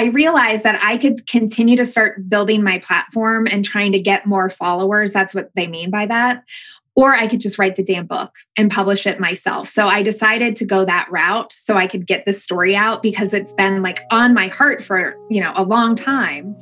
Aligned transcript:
I 0.00 0.04
realized 0.04 0.62
that 0.62 0.80
I 0.82 0.96
could 0.96 1.26
continue 1.26 1.76
to 1.76 1.84
start 1.84 2.26
building 2.26 2.62
my 2.62 2.78
platform 2.78 3.46
and 3.46 3.62
trying 3.62 3.92
to 3.92 4.00
get 4.00 4.24
more 4.24 4.48
followers. 4.48 5.12
That's 5.12 5.34
what 5.34 5.50
they 5.54 5.66
mean 5.66 5.90
by 5.90 6.06
that. 6.06 6.42
Or 6.96 7.14
I 7.14 7.28
could 7.28 7.40
just 7.40 7.58
write 7.58 7.76
the 7.76 7.82
damn 7.82 8.06
book 8.06 8.34
and 8.56 8.70
publish 8.70 9.06
it 9.06 9.20
myself. 9.20 9.68
So 9.68 9.88
I 9.88 10.02
decided 10.02 10.56
to 10.56 10.64
go 10.64 10.86
that 10.86 11.06
route 11.10 11.52
so 11.52 11.76
I 11.76 11.86
could 11.86 12.06
get 12.06 12.24
this 12.24 12.42
story 12.42 12.74
out 12.74 13.02
because 13.02 13.34
it's 13.34 13.52
been 13.52 13.82
like 13.82 14.00
on 14.10 14.32
my 14.32 14.48
heart 14.48 14.82
for, 14.82 15.18
you 15.28 15.42
know, 15.42 15.52
a 15.54 15.64
long 15.64 15.96
time. 15.96 16.56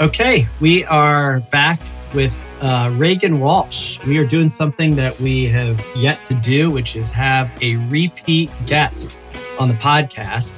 Okay, 0.00 0.48
we 0.58 0.84
are 0.86 1.38
back 1.52 1.80
with 2.14 2.34
uh, 2.60 2.92
Regan 2.96 3.40
Walsh. 3.40 3.98
We 4.06 4.18
are 4.18 4.26
doing 4.26 4.50
something 4.50 4.96
that 4.96 5.18
we 5.20 5.46
have 5.48 5.84
yet 5.96 6.24
to 6.24 6.34
do, 6.34 6.70
which 6.70 6.96
is 6.96 7.10
have 7.10 7.50
a 7.62 7.76
repeat 7.88 8.50
guest 8.66 9.16
on 9.58 9.68
the 9.68 9.74
podcast, 9.74 10.52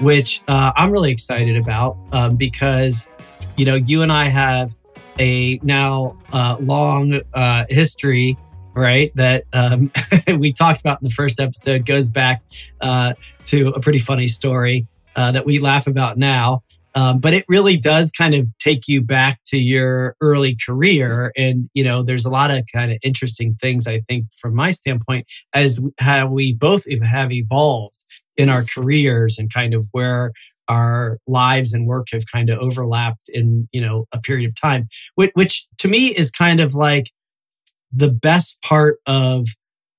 which 0.00 0.42
uh, 0.48 0.72
I'm 0.76 0.90
really 0.90 1.10
excited 1.10 1.56
about 1.56 1.96
um, 2.12 2.36
because, 2.36 3.08
you 3.56 3.64
know, 3.64 3.74
you 3.74 4.02
and 4.02 4.12
I 4.12 4.28
have 4.28 4.74
a 5.18 5.58
now 5.62 6.16
uh, 6.32 6.56
long 6.60 7.20
uh, 7.34 7.64
history, 7.68 8.36
right? 8.74 9.14
That 9.14 9.44
um, 9.52 9.90
we 10.38 10.52
talked 10.52 10.80
about 10.80 11.00
in 11.02 11.08
the 11.08 11.14
first 11.14 11.40
episode 11.40 11.86
goes 11.86 12.10
back 12.10 12.42
uh, 12.80 13.14
to 13.46 13.68
a 13.68 13.80
pretty 13.80 13.98
funny 13.98 14.28
story 14.28 14.86
uh, 15.16 15.32
that 15.32 15.44
we 15.44 15.58
laugh 15.58 15.86
about 15.86 16.18
now. 16.18 16.62
Um, 16.94 17.20
but 17.20 17.32
it 17.34 17.44
really 17.48 17.76
does 17.76 18.10
kind 18.10 18.34
of 18.34 18.48
take 18.58 18.86
you 18.86 19.00
back 19.00 19.40
to 19.46 19.58
your 19.58 20.16
early 20.20 20.56
career. 20.64 21.32
And, 21.36 21.70
you 21.74 21.84
know, 21.84 22.02
there's 22.02 22.24
a 22.24 22.30
lot 22.30 22.50
of 22.50 22.64
kind 22.72 22.92
of 22.92 22.98
interesting 23.02 23.56
things, 23.60 23.86
I 23.86 24.00
think, 24.00 24.26
from 24.36 24.54
my 24.54 24.72
standpoint, 24.72 25.26
as 25.54 25.80
how 25.98 26.26
we 26.26 26.52
both 26.52 26.84
have 27.02 27.32
evolved 27.32 27.96
in 28.36 28.48
our 28.48 28.64
careers 28.64 29.38
and 29.38 29.52
kind 29.52 29.74
of 29.74 29.88
where 29.92 30.32
our 30.68 31.18
lives 31.26 31.72
and 31.72 31.86
work 31.86 32.08
have 32.12 32.24
kind 32.30 32.48
of 32.48 32.58
overlapped 32.58 33.28
in, 33.28 33.68
you 33.72 33.80
know, 33.80 34.06
a 34.12 34.20
period 34.20 34.48
of 34.48 34.60
time, 34.60 34.88
which, 35.16 35.30
which 35.34 35.66
to 35.78 35.88
me 35.88 36.08
is 36.08 36.30
kind 36.30 36.60
of 36.60 36.74
like 36.74 37.10
the 37.90 38.08
best 38.10 38.60
part 38.62 38.98
of 39.06 39.48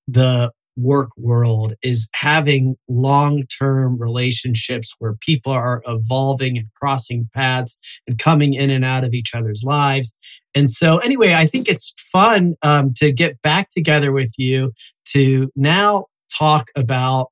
the 0.08 0.52
work 0.76 1.10
world 1.18 1.74
is 1.84 2.10
having 2.14 2.76
long 2.88 3.44
term 3.60 3.98
relationships 4.00 4.96
where 5.00 5.16
people 5.22 5.52
are 5.52 5.82
evolving 5.86 6.58
and 6.58 6.68
crossing 6.76 7.30
paths 7.34 7.80
and 8.08 8.18
coming 8.18 8.54
in 8.54 8.70
and 8.70 8.84
out 8.84 9.04
of 9.04 9.14
each 9.14 9.34
other's 9.36 9.64
lives. 9.64 10.16
And 10.56 10.70
so, 10.72 10.98
anyway, 10.98 11.34
I 11.34 11.48
think 11.48 11.68
it's 11.68 11.94
fun 12.12 12.56
um, 12.62 12.94
to 12.98 13.12
get 13.12 13.42
back 13.42 13.70
together 13.70 14.12
with 14.12 14.32
you 14.38 14.72
to 15.14 15.52
now 15.56 16.06
talk 16.36 16.70
about 16.76 17.30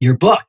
your 0.00 0.16
book. 0.16 0.44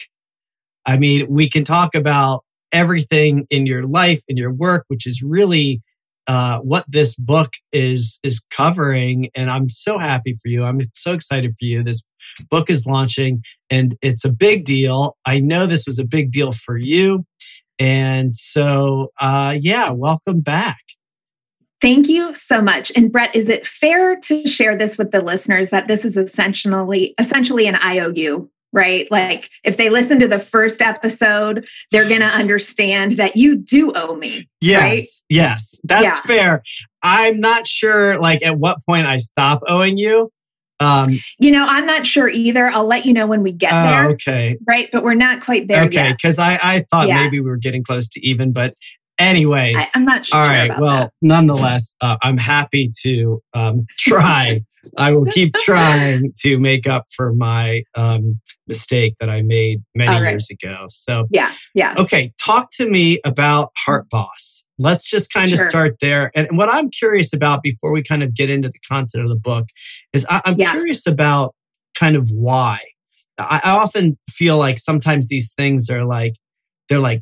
I 0.85 0.97
mean, 0.97 1.27
we 1.29 1.49
can 1.49 1.63
talk 1.63 1.95
about 1.95 2.43
everything 2.71 3.45
in 3.49 3.65
your 3.65 3.85
life, 3.85 4.23
in 4.27 4.37
your 4.37 4.51
work, 4.51 4.85
which 4.87 5.05
is 5.05 5.21
really 5.21 5.81
uh, 6.27 6.59
what 6.59 6.85
this 6.87 7.15
book 7.15 7.51
is 7.71 8.19
is 8.23 8.43
covering 8.51 9.29
and 9.35 9.49
i'm 9.49 9.69
so 9.69 9.97
happy 9.97 10.33
for 10.33 10.47
you. 10.47 10.63
I'm 10.63 10.81
so 10.93 11.13
excited 11.13 11.51
for 11.51 11.65
you. 11.65 11.83
This 11.83 12.03
book 12.49 12.69
is 12.69 12.85
launching 12.85 13.43
and 13.69 13.97
it's 14.01 14.23
a 14.23 14.31
big 14.31 14.65
deal. 14.65 15.17
I 15.25 15.39
know 15.39 15.65
this 15.65 15.85
was 15.85 15.99
a 15.99 16.05
big 16.05 16.31
deal 16.31 16.51
for 16.51 16.77
you 16.77 17.25
and 17.79 18.35
so 18.35 19.11
uh, 19.19 19.57
yeah 19.59 19.91
welcome 19.91 20.41
back. 20.41 20.81
Thank 21.81 22.07
you 22.07 22.35
so 22.35 22.61
much. 22.61 22.91
And 22.95 23.11
Brett, 23.11 23.35
is 23.35 23.49
it 23.49 23.65
fair 23.65 24.15
to 24.15 24.47
share 24.47 24.77
this 24.77 24.99
with 24.99 25.09
the 25.09 25.21
listeners 25.21 25.71
that 25.71 25.87
this 25.87 26.05
is 26.05 26.15
essentially 26.15 27.15
essentially 27.17 27.65
an 27.67 27.75
IOU 27.75 28.49
right? 28.73 29.07
Like 29.11 29.49
if 29.63 29.77
they 29.77 29.89
listen 29.89 30.19
to 30.19 30.27
the 30.27 30.39
first 30.39 30.81
episode, 30.81 31.67
they're 31.91 32.07
going 32.07 32.21
to 32.21 32.27
understand 32.27 33.13
that 33.13 33.35
you 33.35 33.57
do 33.57 33.91
owe 33.93 34.15
me. 34.15 34.47
Yes. 34.59 34.81
Right? 34.81 35.07
Yes. 35.29 35.81
That's 35.83 36.03
yeah. 36.03 36.21
fair. 36.21 36.63
I'm 37.01 37.39
not 37.39 37.67
sure 37.67 38.19
like 38.19 38.43
at 38.43 38.57
what 38.57 38.85
point 38.85 39.07
I 39.07 39.17
stop 39.17 39.61
owing 39.67 39.97
you. 39.97 40.31
Um, 40.79 41.19
you 41.37 41.51
know, 41.51 41.63
I'm 41.63 41.85
not 41.85 42.07
sure 42.07 42.27
either. 42.27 42.71
I'll 42.71 42.87
let 42.87 43.05
you 43.05 43.13
know 43.13 43.27
when 43.27 43.43
we 43.43 43.51
get 43.51 43.71
oh, 43.71 43.83
there. 43.83 44.05
Okay. 44.11 44.57
Right. 44.67 44.89
But 44.91 45.03
we're 45.03 45.13
not 45.13 45.43
quite 45.43 45.67
there 45.67 45.83
okay, 45.83 45.95
yet. 45.95 46.17
Because 46.17 46.39
I, 46.39 46.59
I 46.61 46.85
thought 46.89 47.07
yeah. 47.07 47.23
maybe 47.23 47.39
we 47.39 47.49
were 47.49 47.57
getting 47.57 47.83
close 47.83 48.09
to 48.09 48.27
even, 48.27 48.51
but 48.51 48.73
anyway. 49.19 49.75
I, 49.77 49.89
am 49.93 50.05
not 50.05 50.25
sure. 50.25 50.39
All 50.39 50.47
right. 50.47 50.71
well, 50.79 50.99
that. 51.01 51.13
nonetheless, 51.21 51.95
uh, 52.01 52.17
I'm 52.23 52.37
happy 52.37 52.91
to 53.03 53.43
um, 53.53 53.85
try 53.99 54.63
I 54.97 55.11
will 55.11 55.25
keep 55.25 55.53
trying 55.53 56.33
to 56.39 56.57
make 56.57 56.87
up 56.87 57.05
for 57.15 57.33
my 57.33 57.83
um, 57.95 58.39
mistake 58.67 59.15
that 59.19 59.29
I 59.29 59.41
made 59.41 59.83
many 59.95 60.09
right. 60.11 60.31
years 60.31 60.49
ago. 60.49 60.87
So, 60.89 61.27
yeah, 61.31 61.53
yeah. 61.73 61.95
Okay, 61.97 62.33
talk 62.39 62.71
to 62.73 62.89
me 62.89 63.19
about 63.23 63.71
Heart 63.85 64.09
Boss. 64.09 64.65
Let's 64.77 65.07
just 65.07 65.31
kind 65.31 65.53
of 65.53 65.59
start 65.59 65.97
there. 66.01 66.31
And 66.33 66.57
what 66.57 66.67
I'm 66.69 66.89
curious 66.89 67.33
about 67.33 67.61
before 67.61 67.91
we 67.91 68.01
kind 68.01 68.23
of 68.23 68.33
get 68.33 68.49
into 68.49 68.69
the 68.69 68.79
content 68.87 69.23
of 69.23 69.29
the 69.29 69.39
book 69.39 69.65
is 70.11 70.25
I, 70.29 70.41
am 70.45 70.55
yeah. 70.57 70.71
curious 70.71 71.05
about 71.05 71.53
kind 71.93 72.15
of 72.15 72.31
why. 72.31 72.79
I, 73.37 73.61
I 73.63 73.71
often 73.71 74.17
feel 74.29 74.57
like 74.57 74.79
sometimes 74.79 75.27
these 75.27 75.53
things 75.53 75.89
are 75.89 76.05
like, 76.05 76.33
they're 76.89 76.99
like 76.99 77.21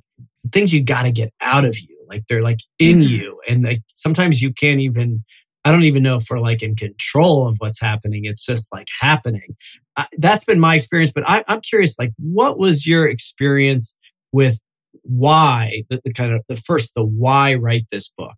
things 0.54 0.74
you 0.74 0.84
got 0.84 1.04
to 1.04 1.12
get 1.12 1.34
out 1.42 1.66
of 1.66 1.78
you. 1.78 1.98
Like 2.08 2.24
they're 2.28 2.42
like 2.42 2.60
in 2.80 3.00
mm-hmm. 3.00 3.10
you. 3.10 3.42
And 3.48 3.64
like 3.64 3.82
sometimes 3.94 4.42
you 4.42 4.54
can't 4.54 4.80
even 4.80 5.24
I 5.70 5.72
don't 5.72 5.84
even 5.84 6.02
know 6.02 6.18
if 6.18 6.26
we're 6.32 6.40
like 6.40 6.64
in 6.64 6.76
control 6.76 7.48
of 7.48 7.58
what's 7.60 7.80
happening. 7.80 8.26
It's 8.26 8.44
just 8.44 8.74
like 8.74 8.88
happening. 9.00 9.56
Uh, 9.98 10.06
that's 10.18 10.44
been 10.44 10.60
my 10.60 10.74
experience. 10.74 11.12
But 11.14 11.30
I, 11.30 11.44
am 11.48 11.62
curious, 11.62 12.00
like, 12.00 12.12
what 12.18 12.58
was 12.58 12.88
your 12.88 13.08
experience 13.08 13.96
with 14.32 14.60
why 15.04 15.84
the, 15.92 16.02
the 16.04 16.12
kind 16.12 16.34
of 16.34 16.42
the 16.50 16.56
first 16.56 16.94
the 16.96 17.04
why 17.04 17.54
write 17.54 17.86
this 17.92 18.10
book? 18.10 18.34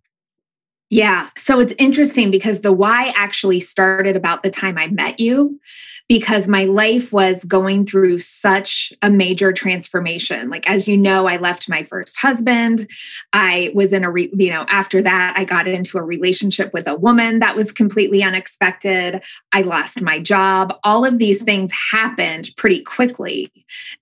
Yeah. 0.92 1.30
So 1.38 1.58
it's 1.58 1.72
interesting 1.78 2.30
because 2.30 2.60
the 2.60 2.70
why 2.70 3.14
actually 3.16 3.60
started 3.60 4.14
about 4.14 4.42
the 4.42 4.50
time 4.50 4.76
I 4.76 4.88
met 4.88 5.18
you 5.18 5.58
because 6.06 6.46
my 6.46 6.66
life 6.66 7.10
was 7.10 7.42
going 7.44 7.86
through 7.86 8.18
such 8.18 8.92
a 9.00 9.10
major 9.10 9.50
transformation. 9.50 10.50
Like, 10.50 10.68
as 10.68 10.86
you 10.86 10.98
know, 10.98 11.26
I 11.26 11.38
left 11.38 11.70
my 11.70 11.84
first 11.84 12.18
husband. 12.18 12.86
I 13.32 13.70
was 13.74 13.94
in 13.94 14.04
a, 14.04 14.10
re- 14.10 14.30
you 14.34 14.50
know, 14.50 14.66
after 14.68 15.00
that, 15.00 15.32
I 15.34 15.46
got 15.46 15.66
into 15.66 15.96
a 15.96 16.02
relationship 16.02 16.74
with 16.74 16.86
a 16.86 16.96
woman 16.96 17.38
that 17.38 17.56
was 17.56 17.72
completely 17.72 18.22
unexpected. 18.22 19.22
I 19.52 19.62
lost 19.62 20.02
my 20.02 20.18
job. 20.18 20.74
All 20.84 21.06
of 21.06 21.16
these 21.16 21.42
things 21.42 21.72
happened 21.72 22.50
pretty 22.58 22.82
quickly. 22.82 23.50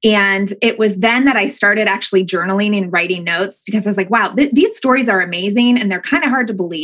And 0.02 0.52
it 0.62 0.78
was 0.78 0.96
then 0.96 1.26
that 1.26 1.36
I 1.36 1.46
started 1.46 1.86
actually 1.86 2.26
journaling 2.26 2.76
and 2.76 2.92
writing 2.92 3.22
notes 3.22 3.62
because 3.64 3.86
I 3.86 3.90
was 3.90 3.96
like, 3.96 4.10
wow, 4.10 4.34
th- 4.34 4.52
these 4.52 4.76
stories 4.76 5.08
are 5.08 5.20
amazing 5.20 5.78
and 5.78 5.92
they're 5.92 6.00
kind 6.00 6.24
of 6.24 6.30
hard 6.30 6.48
to 6.48 6.54
believe. 6.54 6.79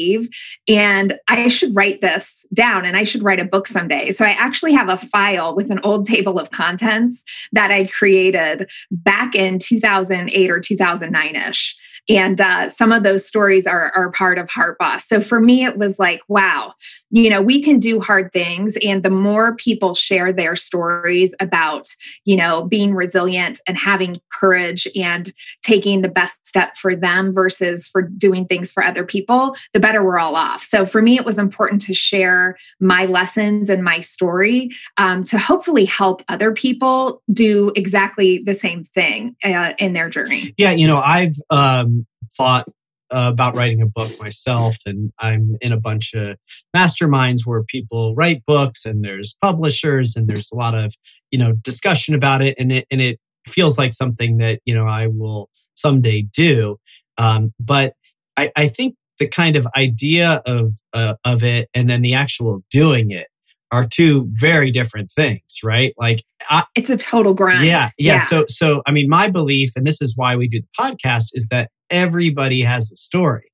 And 0.69 1.19
I 1.29 1.49
should 1.49 1.75
write 1.75 2.01
this 2.01 2.47
down 2.53 2.85
and 2.85 2.97
I 2.97 3.05
should 3.05 3.23
write 3.23 3.41
a 3.41 3.45
book 3.45 3.67
someday. 3.67 4.13
So 4.13 4.25
I 4.25 4.31
actually 4.31 4.73
have 4.73 4.89
a 4.89 4.99
file 4.99 5.55
with 5.55 5.71
an 5.71 5.81
old 5.83 6.07
table 6.07 6.39
of 6.39 6.51
contents 6.51 7.25
that 7.53 7.71
I 7.71 7.87
created 7.87 8.71
back 8.91 9.35
in 9.35 9.59
2008 9.59 10.51
or 10.51 10.61
2009 10.61 11.37
ish. 11.37 11.77
And 12.09 12.41
uh, 12.41 12.69
some 12.71 12.93
of 12.93 13.03
those 13.03 13.27
stories 13.27 13.67
are, 13.67 13.91
are 13.95 14.11
part 14.13 14.39
of 14.39 14.49
Heart 14.49 14.79
Boss. 14.79 15.07
So 15.07 15.21
for 15.21 15.41
me, 15.41 15.65
it 15.65 15.77
was 15.77 15.99
like, 15.99 16.21
wow, 16.29 16.75
you 17.11 17.29
know, 17.31 17.43
we 17.43 17.63
can 17.63 17.79
do 17.79 18.01
hard 18.01 18.33
things. 18.33 18.77
And 18.83 19.03
the 19.03 19.11
more 19.11 19.57
people 19.57 19.95
share 19.95 20.33
their 20.33 20.57
stories 20.57 21.35
about, 21.41 21.89
you 22.25 22.37
know, 22.37 22.65
being 22.65 22.95
resilient 22.95 23.61
and 23.67 23.77
having 23.77 24.21
courage 24.31 24.87
and 24.95 25.33
taking 25.63 26.03
the 26.03 26.09
best 26.09 26.47
step 26.47 26.77
for 26.77 26.95
them 26.95 27.33
versus 27.33 27.87
for 27.89 28.03
doing 28.03 28.47
things 28.47 28.71
for 28.71 28.85
other 28.85 29.05
people, 29.05 29.57
the 29.73 29.81
better 29.81 30.05
we're 30.05 30.19
all 30.19 30.37
off. 30.37 30.63
So 30.63 30.87
for 30.87 31.03
me, 31.03 31.17
it 31.17 31.25
was 31.25 31.39
important 31.39 31.83
to 31.83 31.95
share 31.95 32.57
my 32.81 33.07
lessons 33.07 33.71
and 33.71 33.83
my 33.83 34.01
story 34.01 34.71
um, 34.97 35.25
to 35.25 35.39
hopefully 35.39 35.85
help 35.85 36.23
other 36.29 36.53
people 36.53 37.23
do 37.33 37.73
exactly 37.75 38.43
the 38.45 38.55
same 38.55 38.85
thing 38.85 39.37
uh, 39.43 39.73
in 39.79 39.93
their 39.93 40.11
journey. 40.11 40.55
Yeah, 40.57 40.73
you 40.73 40.87
know, 40.87 40.99
I've 40.99 41.37
um, 41.51 41.96
thought 42.37 42.67
uh, 43.11 43.31
about 43.33 43.55
writing 43.55 43.81
a 43.81 43.87
book 43.87 44.19
myself, 44.21 44.77
and 44.85 45.13
I'm 45.19 45.57
in 45.61 45.73
a 45.73 45.81
bunch 45.81 46.15
of 46.15 46.37
masterminds 46.75 47.47
where 47.47 47.63
people 47.63 48.15
write 48.15 48.43
books, 48.47 48.85
and 48.85 49.05
there's 49.05 49.37
publishers, 49.41 50.17
and 50.17 50.29
there's 50.29 50.51
a 50.53 50.57
lot 50.57 50.75
of 50.75 50.95
you 51.31 51.39
know 51.39 51.53
discussion 51.53 52.15
about 52.15 52.43
it, 52.43 52.57
and 52.59 52.73
it 52.73 52.87
and 52.91 53.01
it 53.01 53.19
feels 53.49 53.79
like 53.79 53.93
something 53.93 54.39
that 54.39 54.61
you 54.65 54.75
know 54.75 54.87
I 54.87 55.07
will 55.07 55.49
someday 55.75 56.23
do. 56.23 56.79
Um, 57.19 57.55
but 57.61 57.95
I, 58.37 58.51
I 58.57 58.69
think 58.69 58.97
the 59.19 59.29
kind 59.29 59.57
of 59.57 59.67
idea 59.77 60.43
of 60.45 60.73
uh, 60.93 61.15
of 61.25 61.45
it, 61.45 61.69
and 61.75 61.89
then 61.89 62.03
the 62.03 62.15
actual 62.15 62.63
doing 62.71 63.11
it 63.11 63.29
are 63.73 63.87
two 63.87 64.29
very 64.33 64.71
different 64.71 65.11
things, 65.11 65.59
right? 65.65 65.93
Like 65.99 66.25
I, 66.49 66.65
it's 66.75 66.91
a 66.91 66.97
total 66.97 67.35
grind. 67.35 67.67
Yeah, 67.67 67.91
yeah, 67.99 68.15
yeah. 68.15 68.27
So 68.27 68.45
so 68.49 68.83
I 68.87 68.93
mean 68.93 69.09
my 69.09 69.29
belief 69.29 69.73
and 69.77 69.87
this 69.87 70.01
is 70.01 70.17
why 70.17 70.37
we 70.37 70.49
do 70.49 70.61
the 70.61 70.69
podcast 70.79 71.27
is 71.33 71.49
that 71.51 71.71
everybody 71.91 72.63
has 72.63 72.91
a 72.91 72.97
story. 72.97 73.51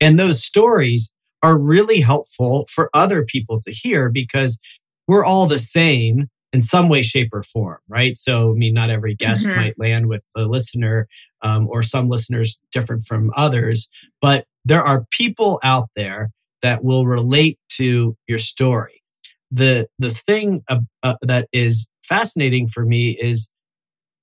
And 0.00 0.18
those 0.18 0.44
stories 0.44 1.12
are 1.42 1.58
really 1.58 2.00
helpful 2.00 2.66
for 2.70 2.90
other 2.92 3.24
people 3.24 3.60
to 3.62 3.70
hear 3.70 4.08
because 4.10 4.58
we're 5.06 5.24
all 5.24 5.46
the 5.46 5.58
same 5.58 6.28
in 6.52 6.62
some 6.62 6.88
way, 6.88 7.02
shape, 7.02 7.28
or 7.32 7.42
form, 7.42 7.78
right? 7.88 8.16
So, 8.16 8.52
I 8.52 8.54
mean, 8.54 8.72
not 8.72 8.90
every 8.90 9.14
guest 9.14 9.46
mm-hmm. 9.46 9.56
might 9.56 9.78
land 9.78 10.06
with 10.06 10.22
the 10.34 10.46
listener, 10.46 11.06
um, 11.42 11.68
or 11.68 11.82
some 11.82 12.08
listeners 12.08 12.58
different 12.72 13.04
from 13.04 13.30
others, 13.36 13.88
but 14.22 14.46
there 14.64 14.82
are 14.82 15.04
people 15.10 15.60
out 15.62 15.90
there 15.96 16.30
that 16.62 16.82
will 16.82 17.06
relate 17.06 17.58
to 17.72 18.16
your 18.26 18.38
story. 18.38 19.02
The 19.50 19.86
the 19.98 20.12
thing 20.12 20.62
uh, 20.68 20.80
uh, 21.02 21.16
that 21.22 21.48
is 21.52 21.88
fascinating 22.02 22.68
for 22.68 22.84
me 22.84 23.16
is 23.20 23.50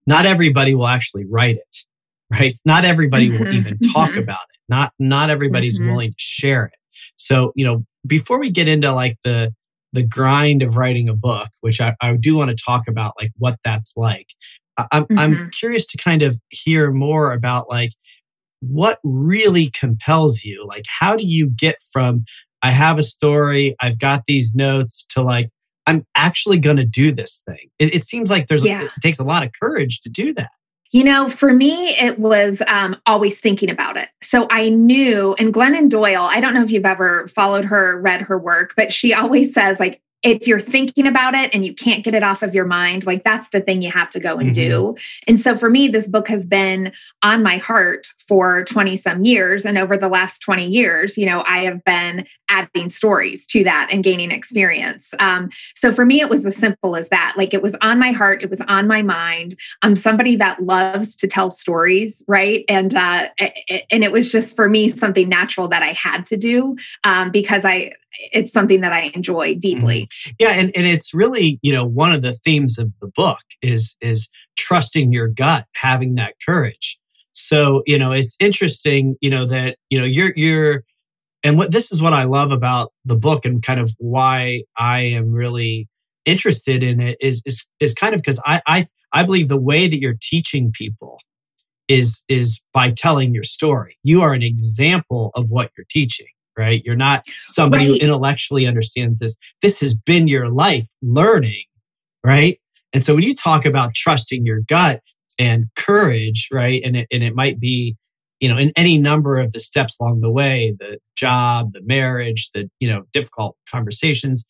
not 0.06 0.26
everybody 0.26 0.76
will 0.76 0.88
actually 0.88 1.26
write 1.26 1.56
it, 1.56 1.78
right? 2.32 2.54
Not 2.66 2.86
everybody 2.86 3.30
mm-hmm. 3.30 3.44
will 3.44 3.54
even 3.54 3.80
talk 3.94 4.12
mm-hmm. 4.12 4.20
about 4.20 4.44
it. 4.54 4.60
Not 4.70 4.94
not 5.00 5.30
everybody's 5.30 5.80
mm-hmm. 5.80 5.92
willing 5.92 6.10
to 6.10 6.16
share 6.18 6.66
it. 6.66 6.74
So, 7.16 7.52
you 7.56 7.66
know, 7.66 7.86
before 8.06 8.40
we 8.40 8.52
get 8.52 8.68
into 8.68 8.94
like 8.94 9.18
the 9.24 9.54
the 9.94 10.04
grind 10.04 10.64
of 10.64 10.76
writing 10.76 11.08
a 11.08 11.14
book, 11.14 11.50
which 11.62 11.80
I, 11.80 11.96
I 12.02 12.16
do 12.16 12.36
want 12.36 12.50
to 12.50 12.64
talk 12.64 12.88
about, 12.88 13.14
like 13.22 13.32
what 13.38 13.60
that's 13.64 13.94
like. 13.96 14.28
I'm 14.78 15.04
mm-hmm. 15.04 15.20
I'm 15.20 15.52
curious 15.52 15.86
to 15.88 15.98
kind 15.98 16.22
of 16.24 16.40
hear 16.50 16.92
more 16.92 17.32
about 17.32 17.70
like 17.70 17.92
what 18.60 19.00
really 19.04 19.70
compels 19.70 20.44
you. 20.44 20.66
Like, 20.68 20.86
how 21.00 21.16
do 21.16 21.26
you 21.26 21.50
get 21.50 21.76
from 21.92 22.26
I 22.64 22.72
have 22.72 22.98
a 22.98 23.04
story, 23.04 23.76
I've 23.80 24.00
got 24.00 24.24
these 24.26 24.56
notes 24.56 25.06
to 25.10 25.22
like 25.22 25.50
I'm 25.86 26.06
actually 26.16 26.60
going 26.60 26.78
to 26.78 26.86
do 26.86 27.12
this 27.12 27.42
thing. 27.46 27.70
It, 27.78 27.94
it 27.94 28.06
seems 28.06 28.30
like 28.30 28.48
there's 28.48 28.66
yeah. 28.66 28.84
it 28.84 28.92
takes 29.02 29.20
a 29.20 29.24
lot 29.24 29.44
of 29.44 29.52
courage 29.60 30.02
to 30.02 30.10
do 30.10 30.34
that. 30.36 30.50
You 30.92 31.04
know, 31.04 31.28
for 31.28 31.52
me, 31.52 31.98
it 31.98 32.20
was 32.20 32.62
um, 32.68 32.96
always 33.08 33.40
thinking 33.40 33.72
about 33.72 33.98
it. 33.98 34.10
So 34.22 34.48
I 34.52 34.70
knew, 34.70 35.34
and 35.40 35.52
Glennon 35.52 35.90
Doyle, 35.90 36.22
I 36.22 36.40
don't 36.40 36.54
know 36.54 36.64
if 36.64 36.70
you've 36.70 36.86
ever 36.86 37.28
followed 37.30 37.66
her, 37.66 38.00
read 38.00 38.22
her 38.22 38.38
work, 38.38 38.74
but 38.78 38.94
she 38.94 39.12
always 39.12 39.54
says, 39.54 39.80
like, 39.80 40.02
if 40.24 40.48
you're 40.48 40.60
thinking 40.60 41.06
about 41.06 41.36
it 41.36 41.54
and 41.54 41.66
you 41.66 41.76
can't 41.76 42.04
get 42.04 42.14
it 42.14 42.24
off 42.24 42.42
of 42.42 42.56
your 42.56 42.66
mind, 42.66 43.06
like 43.06 43.24
that's 43.24 43.50
the 43.50 43.60
thing 43.60 43.82
you 43.82 43.92
have 43.92 44.10
to 44.12 44.20
go 44.20 44.38
and 44.38 44.56
mm-hmm. 44.56 44.70
do. 44.70 44.96
And 45.28 45.40
so 45.40 45.58
for 45.58 45.70
me, 45.70 45.90
this 45.90 46.08
book 46.08 46.30
has 46.30 46.46
been 46.46 46.94
on 47.22 47.44
my 47.44 47.58
heart 47.58 48.08
for 48.28 48.64
20 48.64 48.96
some 48.98 49.26
years. 49.26 49.66
And 49.66 49.78
over 49.78 49.98
the 49.98 50.08
last 50.08 50.40
20 50.40 50.66
years, 50.66 51.18
you 51.18 51.26
know, 51.26 51.44
I 51.46 51.66
have 51.66 51.84
been 51.84 52.26
adding 52.50 52.90
stories 52.90 53.46
to 53.48 53.64
that 53.66 53.90
and 53.92 54.04
gaining 54.04 54.32
experience. 54.32 55.14
Um, 55.20 55.50
so 55.76 55.92
for 55.92 56.06
me, 56.06 56.22
it 56.22 56.30
was 56.30 56.46
as 56.46 56.56
simple 56.56 56.96
as 56.96 57.10
that. 57.10 57.34
Like 57.36 57.54
it 57.54 57.62
was 57.62 57.76
on 57.82 58.00
my 58.00 58.12
heart, 58.12 58.44
it 58.44 58.50
was 58.50 58.62
on 58.62 58.88
my 58.88 59.02
mind. 59.02 59.60
I'm 59.82 59.96
somebody 59.96 60.38
that 60.38 60.64
loves 60.64 61.16
to 61.18 61.28
tell 61.28 61.52
stories, 61.52 62.24
right? 62.28 62.64
And 62.70 62.94
uh, 62.96 63.28
and 63.90 64.04
it 64.04 64.12
was 64.12 64.32
just 64.32 64.56
for 64.56 64.70
me 64.70 64.90
something 64.90 65.28
natural 65.28 65.68
that 65.70 65.84
I 65.84 65.94
had 65.94 66.26
to 66.28 66.38
do 66.38 66.78
um, 67.04 67.32
because 67.32 67.66
I 67.66 67.94
it's 68.32 68.52
something 68.52 68.82
that 68.82 68.94
I 68.94 69.12
enjoy 69.14 69.56
deeply. 69.56 70.08
Yeah, 70.40 70.50
and, 70.50 70.72
and 70.76 70.88
it's 70.88 71.14
really, 71.14 71.60
you 71.62 71.74
know, 71.74 71.86
one 71.86 72.12
of 72.12 72.22
the 72.22 72.34
themes 72.34 72.78
of 72.78 72.92
the 73.02 73.12
book 73.16 73.42
is 73.62 73.96
is 74.02 74.30
trusting 74.58 75.12
your 75.12 75.28
gut, 75.28 75.66
having 75.76 76.16
that 76.16 76.36
courage. 76.46 77.00
So, 77.34 77.82
you 77.86 77.98
know, 77.98 78.12
it's 78.12 78.38
interesting, 78.40 79.16
you 79.22 79.30
know, 79.30 79.48
that, 79.48 79.78
you 79.90 80.00
know, 80.00 80.06
you're 80.06 80.34
you're 80.36 80.84
and 81.44 81.58
what 81.58 81.72
this 81.72 81.92
is 81.92 82.02
what 82.02 82.14
I 82.14 82.24
love 82.24 82.52
about 82.52 82.94
the 83.06 83.18
book 83.18 83.46
and 83.46 83.62
kind 83.62 83.80
of 83.80 83.92
why 83.98 84.64
I 84.78 85.02
am 85.02 85.32
really 85.32 85.90
interested 86.26 86.84
in 86.84 87.02
it 87.02 87.18
is 87.20 87.42
is 87.46 87.66
is 87.80 87.94
kind 87.94 88.16
of 88.16 88.22
because 88.22 88.40
I 88.46 88.62
I 88.66 88.88
I 89.12 89.24
believe 89.24 89.50
the 89.50 89.60
way 89.60 89.88
that 89.88 90.00
you're 90.00 90.18
teaching 90.22 90.72
people 90.72 91.20
is 91.88 92.24
is 92.30 92.62
by 92.74 92.92
telling 92.92 93.34
your 93.34 93.44
story. 93.44 93.98
You 94.04 94.22
are 94.22 94.34
an 94.34 94.44
example 94.44 95.32
of 95.36 95.50
what 95.50 95.72
you're 95.78 95.88
teaching 95.90 96.28
right? 96.58 96.82
You're 96.86 96.96
not 96.96 97.26
somebody 97.48 97.90
right. 97.90 98.00
who 98.00 98.06
intellectually 98.06 98.66
understands 98.66 99.20
this. 99.20 99.38
This 99.62 99.80
has 99.80 99.94
been 99.94 100.28
your 100.28 100.50
life 100.50 100.88
learning, 101.02 101.64
right? 102.24 102.60
And 102.94 103.04
so 103.04 103.16
when 103.16 103.24
you 103.24 103.36
talk 103.36 103.66
about 103.66 103.96
trusting 103.96 104.46
your 104.46 104.62
gut 104.62 105.02
and 105.40 105.66
courage, 105.76 106.50
right? 106.52 106.82
And 106.84 106.96
it, 106.96 107.08
and 107.12 107.24
it 107.24 107.36
might 107.36 107.60
be, 107.60 107.96
you 108.40 108.50
know, 108.50 108.58
in 108.58 108.72
any 108.76 108.98
number 108.98 109.38
of 109.38 109.52
the 109.52 109.60
steps 109.60 109.98
along 110.00 110.22
the 110.22 110.32
way, 110.32 110.76
the 110.80 111.00
job, 111.16 111.74
the 111.74 111.82
marriage, 111.84 112.50
the, 112.54 112.70
you 112.80 112.88
know, 112.88 113.04
difficult 113.14 113.58
conversations, 113.70 114.46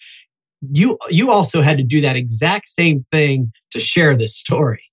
you 0.72 0.98
you 1.10 1.30
also 1.30 1.62
had 1.62 1.78
to 1.78 1.84
do 1.84 2.00
that 2.02 2.16
exact 2.16 2.70
same 2.70 3.02
thing 3.12 3.52
to 3.72 3.82
share 3.82 4.16
this 4.16 4.38
story 4.38 4.84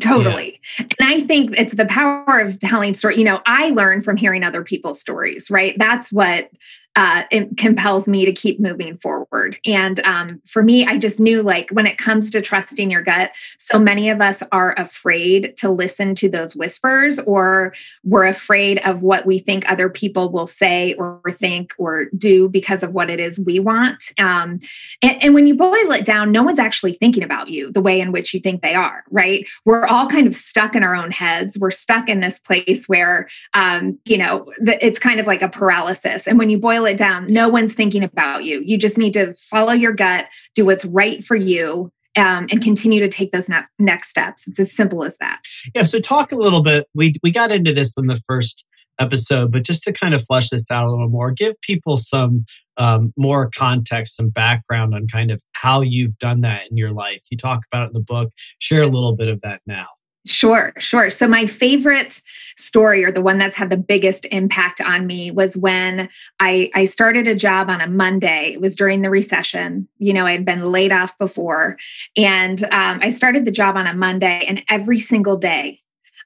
Totally. 0.00 0.60
Yeah. 0.78 0.86
And 0.98 1.08
I 1.08 1.26
think 1.26 1.56
it's 1.56 1.74
the 1.74 1.86
power 1.86 2.40
of 2.40 2.58
telling 2.58 2.94
story. 2.94 3.16
You 3.16 3.24
know, 3.24 3.40
I 3.46 3.70
learn 3.70 4.02
from 4.02 4.16
hearing 4.16 4.42
other 4.42 4.64
people's 4.64 5.00
stories, 5.00 5.50
right? 5.50 5.76
That's 5.78 6.12
what 6.12 6.50
uh, 6.96 7.24
it 7.30 7.56
compels 7.56 8.06
me 8.06 8.24
to 8.24 8.32
keep 8.32 8.60
moving 8.60 8.96
forward. 8.98 9.58
And 9.64 10.00
um, 10.00 10.40
for 10.44 10.62
me, 10.62 10.86
I 10.86 10.98
just 10.98 11.18
knew 11.18 11.42
like 11.42 11.68
when 11.70 11.86
it 11.86 11.98
comes 11.98 12.30
to 12.30 12.40
trusting 12.40 12.90
your 12.90 13.02
gut, 13.02 13.32
so 13.58 13.78
many 13.78 14.10
of 14.10 14.20
us 14.20 14.42
are 14.52 14.78
afraid 14.78 15.56
to 15.56 15.70
listen 15.70 16.14
to 16.16 16.28
those 16.28 16.54
whispers, 16.54 17.18
or 17.20 17.74
we're 18.04 18.26
afraid 18.26 18.78
of 18.84 19.02
what 19.02 19.26
we 19.26 19.38
think 19.38 19.68
other 19.68 19.88
people 19.88 20.30
will 20.30 20.46
say 20.46 20.94
or 20.94 21.20
think 21.32 21.72
or 21.78 22.06
do 22.16 22.48
because 22.48 22.82
of 22.82 22.92
what 22.92 23.10
it 23.10 23.18
is 23.18 23.40
we 23.40 23.58
want. 23.58 24.04
Um, 24.18 24.58
and, 25.02 25.22
and 25.22 25.34
when 25.34 25.46
you 25.46 25.56
boil 25.56 25.90
it 25.90 26.04
down, 26.04 26.30
no 26.30 26.42
one's 26.42 26.60
actually 26.60 26.94
thinking 26.94 27.24
about 27.24 27.48
you 27.48 27.72
the 27.72 27.82
way 27.82 28.00
in 28.00 28.12
which 28.12 28.32
you 28.32 28.40
think 28.40 28.62
they 28.62 28.74
are, 28.74 29.02
right? 29.10 29.46
We're 29.64 29.86
all 29.86 30.08
kind 30.08 30.26
of 30.26 30.36
stuck 30.36 30.76
in 30.76 30.84
our 30.84 30.94
own 30.94 31.10
heads. 31.10 31.58
We're 31.58 31.70
stuck 31.72 32.08
in 32.08 32.20
this 32.20 32.38
place 32.38 32.84
where, 32.86 33.28
um, 33.52 33.98
you 34.04 34.18
know, 34.18 34.52
the, 34.60 34.84
it's 34.84 34.98
kind 34.98 35.18
of 35.18 35.26
like 35.26 35.42
a 35.42 35.48
paralysis. 35.48 36.28
And 36.28 36.38
when 36.38 36.50
you 36.50 36.58
boil 36.58 36.83
it 36.84 36.96
down. 36.96 37.32
No 37.32 37.48
one's 37.48 37.74
thinking 37.74 38.04
about 38.04 38.44
you. 38.44 38.62
You 38.64 38.78
just 38.78 38.98
need 38.98 39.12
to 39.14 39.34
follow 39.34 39.72
your 39.72 39.92
gut, 39.92 40.26
do 40.54 40.64
what's 40.64 40.84
right 40.84 41.24
for 41.24 41.36
you, 41.36 41.90
um, 42.16 42.46
and 42.50 42.62
continue 42.62 43.00
to 43.00 43.08
take 43.08 43.32
those 43.32 43.48
ne- 43.48 43.66
next 43.78 44.10
steps. 44.10 44.46
It's 44.46 44.60
as 44.60 44.74
simple 44.74 45.04
as 45.04 45.16
that. 45.18 45.40
Yeah. 45.74 45.84
So 45.84 46.00
talk 46.00 46.32
a 46.32 46.36
little 46.36 46.62
bit. 46.62 46.86
We 46.94 47.14
we 47.22 47.30
got 47.30 47.52
into 47.52 47.72
this 47.72 47.96
in 47.96 48.06
the 48.06 48.20
first 48.26 48.64
episode, 49.00 49.50
but 49.50 49.64
just 49.64 49.82
to 49.84 49.92
kind 49.92 50.14
of 50.14 50.24
flesh 50.24 50.50
this 50.50 50.70
out 50.70 50.86
a 50.86 50.90
little 50.90 51.08
more, 51.08 51.32
give 51.32 51.60
people 51.60 51.98
some 51.98 52.44
um, 52.76 53.12
more 53.16 53.50
context, 53.56 54.16
some 54.16 54.30
background 54.30 54.94
on 54.94 55.06
kind 55.08 55.30
of 55.30 55.42
how 55.52 55.80
you've 55.80 56.18
done 56.18 56.42
that 56.42 56.70
in 56.70 56.76
your 56.76 56.90
life. 56.90 57.24
You 57.30 57.36
talk 57.36 57.62
about 57.70 57.86
it 57.86 57.88
in 57.88 57.92
the 57.94 58.00
book. 58.00 58.32
Share 58.58 58.82
a 58.82 58.88
little 58.88 59.16
bit 59.16 59.28
of 59.28 59.40
that 59.42 59.60
now. 59.66 59.86
Sure, 60.26 60.72
sure. 60.78 61.10
So, 61.10 61.28
my 61.28 61.46
favorite 61.46 62.22
story, 62.56 63.04
or 63.04 63.12
the 63.12 63.20
one 63.20 63.36
that's 63.36 63.54
had 63.54 63.68
the 63.68 63.76
biggest 63.76 64.24
impact 64.30 64.80
on 64.80 65.06
me, 65.06 65.30
was 65.30 65.54
when 65.54 66.08
I, 66.40 66.70
I 66.74 66.86
started 66.86 67.28
a 67.28 67.34
job 67.34 67.68
on 67.68 67.82
a 67.82 67.86
Monday. 67.86 68.52
It 68.54 68.60
was 68.62 68.74
during 68.74 69.02
the 69.02 69.10
recession. 69.10 69.86
You 69.98 70.14
know, 70.14 70.24
I 70.24 70.32
had 70.32 70.46
been 70.46 70.62
laid 70.62 70.92
off 70.92 71.16
before. 71.18 71.76
And 72.16 72.64
um, 72.64 73.00
I 73.02 73.10
started 73.10 73.44
the 73.44 73.50
job 73.50 73.76
on 73.76 73.86
a 73.86 73.92
Monday, 73.92 74.46
and 74.48 74.62
every 74.70 74.98
single 74.98 75.36
day, 75.36 75.80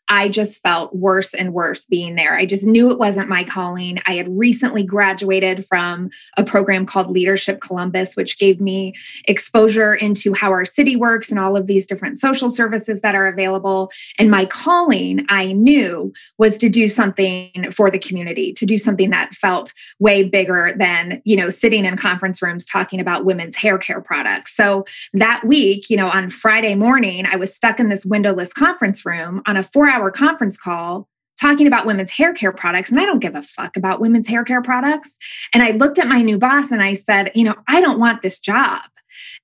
I 0.08 0.28
just 0.28 0.62
felt 0.62 0.94
worse 0.94 1.34
and 1.34 1.52
worse 1.52 1.84
being 1.84 2.14
there. 2.14 2.36
I 2.36 2.46
just 2.46 2.64
knew 2.64 2.90
it 2.90 2.98
wasn't 2.98 3.28
my 3.28 3.44
calling. 3.44 3.98
I 4.06 4.14
had 4.14 4.26
recently 4.28 4.82
graduated 4.82 5.66
from 5.66 6.10
a 6.36 6.44
program 6.44 6.86
called 6.86 7.10
Leadership 7.10 7.60
Columbus, 7.60 8.16
which 8.16 8.38
gave 8.38 8.60
me 8.60 8.94
exposure 9.26 9.94
into 9.94 10.32
how 10.32 10.50
our 10.50 10.64
city 10.64 10.96
works 10.96 11.30
and 11.30 11.38
all 11.38 11.56
of 11.56 11.66
these 11.66 11.86
different 11.86 12.18
social 12.18 12.50
services 12.50 13.02
that 13.02 13.14
are 13.14 13.26
available. 13.26 13.90
And 14.18 14.30
my 14.30 14.46
calling, 14.46 15.26
I 15.28 15.52
knew, 15.52 16.12
was 16.38 16.56
to 16.58 16.68
do 16.68 16.88
something 16.88 17.70
for 17.72 17.90
the 17.90 17.98
community, 17.98 18.52
to 18.54 18.64
do 18.64 18.78
something 18.78 19.10
that 19.10 19.34
felt 19.34 19.74
way 19.98 20.22
bigger 20.22 20.74
than, 20.78 21.20
you 21.24 21.36
know, 21.36 21.50
sitting 21.50 21.84
in 21.84 21.96
conference 21.96 22.40
rooms 22.40 22.64
talking 22.64 23.00
about 23.00 23.24
women's 23.24 23.56
hair 23.56 23.76
care 23.76 24.00
products. 24.00 24.56
So 24.56 24.84
that 25.12 25.44
week, 25.46 25.90
you 25.90 25.96
know, 25.96 26.08
on 26.08 26.30
Friday 26.30 26.74
morning, 26.74 27.26
I 27.26 27.36
was 27.36 27.54
stuck 27.54 27.78
in 27.78 27.88
this 27.88 28.06
windowless 28.06 28.52
conference 28.52 29.04
room 29.04 29.42
on 29.46 29.56
a 29.56 29.62
four 29.62 29.88
hour 29.88 29.97
hour 29.98 30.10
conference 30.10 30.56
call 30.56 31.08
talking 31.40 31.66
about 31.66 31.86
women's 31.86 32.10
hair 32.10 32.32
care 32.32 32.52
products 32.52 32.90
and 32.90 33.00
I 33.00 33.04
don't 33.04 33.20
give 33.20 33.34
a 33.34 33.42
fuck 33.42 33.76
about 33.76 34.00
women's 34.00 34.26
hair 34.26 34.44
care 34.44 34.62
products. 34.62 35.16
And 35.54 35.62
I 35.62 35.72
looked 35.72 35.98
at 35.98 36.08
my 36.08 36.22
new 36.22 36.38
boss 36.38 36.70
and 36.70 36.82
I 36.82 36.94
said, 36.94 37.30
you 37.34 37.44
know, 37.44 37.54
I 37.68 37.80
don't 37.80 38.00
want 38.00 38.22
this 38.22 38.38
job. 38.38 38.82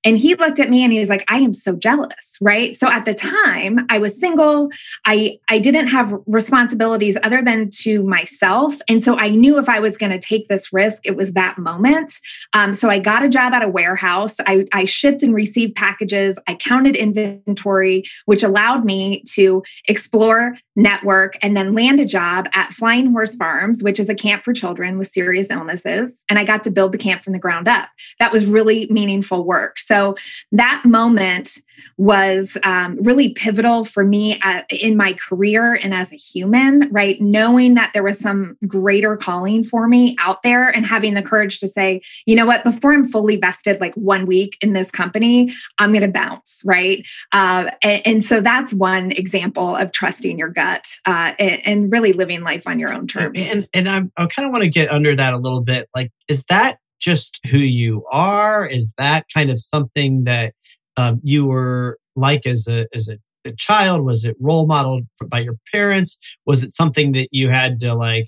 And 0.03 0.17
he 0.17 0.35
looked 0.35 0.59
at 0.59 0.69
me 0.69 0.83
and 0.83 0.93
he 0.93 0.99
was 0.99 1.09
like, 1.09 1.25
I 1.27 1.37
am 1.37 1.53
so 1.53 1.73
jealous, 1.73 2.37
right? 2.41 2.77
So 2.77 2.87
at 2.87 3.05
the 3.05 3.13
time, 3.13 3.85
I 3.89 3.97
was 3.97 4.19
single. 4.19 4.69
I 5.05 5.39
I 5.49 5.59
didn't 5.59 5.87
have 5.87 6.13
responsibilities 6.27 7.17
other 7.23 7.41
than 7.41 7.69
to 7.81 8.03
myself. 8.03 8.75
And 8.87 9.03
so 9.03 9.17
I 9.17 9.29
knew 9.29 9.57
if 9.57 9.69
I 9.69 9.79
was 9.79 9.97
going 9.97 10.11
to 10.11 10.19
take 10.19 10.47
this 10.47 10.71
risk, 10.71 11.01
it 11.05 11.15
was 11.15 11.33
that 11.33 11.57
moment. 11.57 12.13
Um, 12.53 12.73
so 12.73 12.89
I 12.89 12.99
got 12.99 13.23
a 13.23 13.29
job 13.29 13.53
at 13.53 13.63
a 13.63 13.69
warehouse. 13.69 14.35
I, 14.45 14.65
I 14.73 14.85
shipped 14.85 15.23
and 15.23 15.33
received 15.33 15.75
packages. 15.75 16.37
I 16.47 16.55
counted 16.55 16.95
inventory, 16.95 18.03
which 18.25 18.43
allowed 18.43 18.85
me 18.85 19.23
to 19.33 19.63
explore, 19.85 20.57
network, 20.75 21.37
and 21.41 21.55
then 21.55 21.73
land 21.73 21.99
a 21.99 22.05
job 22.05 22.47
at 22.53 22.73
Flying 22.73 23.11
Horse 23.11 23.35
Farms, 23.35 23.81
which 23.81 23.99
is 23.99 24.09
a 24.09 24.15
camp 24.15 24.43
for 24.43 24.53
children 24.53 24.97
with 24.97 25.07
serious 25.07 25.47
illnesses. 25.49 26.23
And 26.29 26.37
I 26.37 26.43
got 26.43 26.63
to 26.65 26.71
build 26.71 26.91
the 26.91 26.97
camp 26.97 27.23
from 27.23 27.33
the 27.33 27.39
ground 27.39 27.67
up. 27.67 27.89
That 28.19 28.31
was 28.31 28.45
really 28.45 28.87
meaningful 28.89 29.45
work 29.45 29.54
work. 29.55 29.79
So 29.79 30.15
that 30.51 30.81
moment 30.83 31.59
was 31.97 32.57
um, 32.63 32.97
really 33.01 33.29
pivotal 33.29 33.85
for 33.85 34.03
me 34.03 34.37
at, 34.43 34.65
in 34.69 34.97
my 34.97 35.13
career 35.13 35.73
and 35.73 35.93
as 35.93 36.11
a 36.11 36.17
human, 36.17 36.89
right? 36.91 37.19
Knowing 37.21 37.75
that 37.75 37.91
there 37.93 38.03
was 38.03 38.19
some 38.19 38.57
greater 38.67 39.15
calling 39.15 39.63
for 39.63 39.87
me 39.87 40.17
out 40.19 40.43
there 40.43 40.67
and 40.67 40.85
having 40.85 41.13
the 41.13 41.21
courage 41.21 41.59
to 41.59 41.69
say, 41.69 42.01
you 42.25 42.35
know 42.35 42.45
what, 42.45 42.65
before 42.65 42.93
I'm 42.93 43.07
fully 43.07 43.37
vested, 43.37 43.79
like 43.79 43.95
one 43.95 44.25
week 44.25 44.57
in 44.59 44.73
this 44.73 44.91
company, 44.91 45.53
I'm 45.79 45.93
going 45.93 46.01
to 46.01 46.11
bounce, 46.11 46.61
right? 46.65 47.07
Uh, 47.31 47.71
and, 47.81 48.01
and, 48.05 48.25
so 48.25 48.41
that's 48.41 48.73
one 48.73 49.11
example 49.11 49.75
of 49.75 49.93
trusting 49.93 50.37
your 50.37 50.49
gut 50.49 50.85
uh, 51.05 51.31
and, 51.39 51.61
and, 51.65 51.91
really 51.91 52.11
living 52.11 52.41
life 52.41 52.63
on 52.65 52.79
your 52.79 52.91
own 52.91 53.07
terms. 53.07 53.39
And, 53.39 53.67
and 53.73 53.87
I'm, 53.87 54.11
I 54.17 54.25
kind 54.25 54.47
of 54.47 54.51
want 54.51 54.63
to 54.63 54.69
get 54.69 54.91
under 54.91 55.15
that 55.15 55.33
a 55.33 55.37
little 55.37 55.61
bit. 55.61 55.87
Like, 55.95 56.11
is 56.27 56.43
that 56.49 56.79
just 56.99 57.39
who 57.49 57.57
you 57.57 58.05
are? 58.11 58.65
Is 58.65 58.93
that 58.97 59.25
kind 59.33 59.49
of 59.49 59.59
something 59.59 60.23
that 60.25 60.53
um, 60.97 61.19
you 61.23 61.45
were 61.45 61.97
like 62.15 62.45
as 62.45 62.67
a 62.67 62.87
as 62.93 63.09
a, 63.09 63.17
a 63.45 63.53
child? 63.53 64.05
Was 64.05 64.25
it 64.25 64.35
role 64.39 64.67
modeled 64.67 65.05
by 65.27 65.39
your 65.39 65.57
parents? 65.71 66.17
Was 66.45 66.63
it 66.63 66.73
something 66.73 67.11
that 67.13 67.29
you 67.31 67.49
had 67.49 67.79
to 67.81 67.93
like 67.93 68.27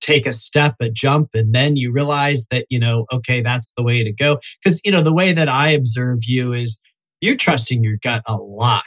take 0.00 0.26
a 0.26 0.32
step, 0.32 0.74
a 0.80 0.90
jump, 0.90 1.28
and 1.34 1.54
then 1.54 1.76
you 1.76 1.92
realize 1.92 2.46
that 2.50 2.66
you 2.70 2.78
know, 2.78 3.06
okay, 3.12 3.40
that's 3.42 3.72
the 3.76 3.82
way 3.82 4.02
to 4.02 4.12
go? 4.12 4.38
Because 4.62 4.80
you 4.84 4.90
know, 4.90 5.02
the 5.02 5.14
way 5.14 5.32
that 5.32 5.48
I 5.48 5.70
observe 5.70 6.24
you 6.24 6.52
is 6.52 6.80
you're 7.20 7.36
trusting 7.36 7.84
your 7.84 7.98
gut 8.02 8.22
a 8.26 8.36
lot 8.36 8.82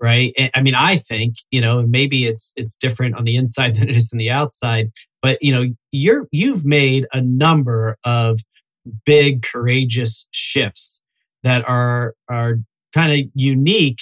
right? 0.00 0.32
I 0.54 0.62
mean 0.62 0.74
i 0.74 0.96
think 0.96 1.36
you 1.50 1.60
know 1.60 1.82
maybe 1.86 2.26
it's 2.26 2.52
it's 2.56 2.76
different 2.76 3.16
on 3.16 3.24
the 3.24 3.36
inside 3.36 3.76
than 3.76 3.88
it 3.88 3.96
is 3.96 4.12
on 4.12 4.18
the 4.18 4.30
outside 4.30 4.90
but 5.22 5.38
you 5.42 5.52
know 5.52 5.64
you're 5.90 6.28
you've 6.30 6.64
made 6.64 7.06
a 7.12 7.20
number 7.20 7.96
of 8.04 8.40
big 9.06 9.42
courageous 9.42 10.26
shifts 10.30 11.00
that 11.42 11.66
are 11.68 12.14
are 12.28 12.56
kind 12.92 13.12
of 13.12 13.30
unique 13.34 14.00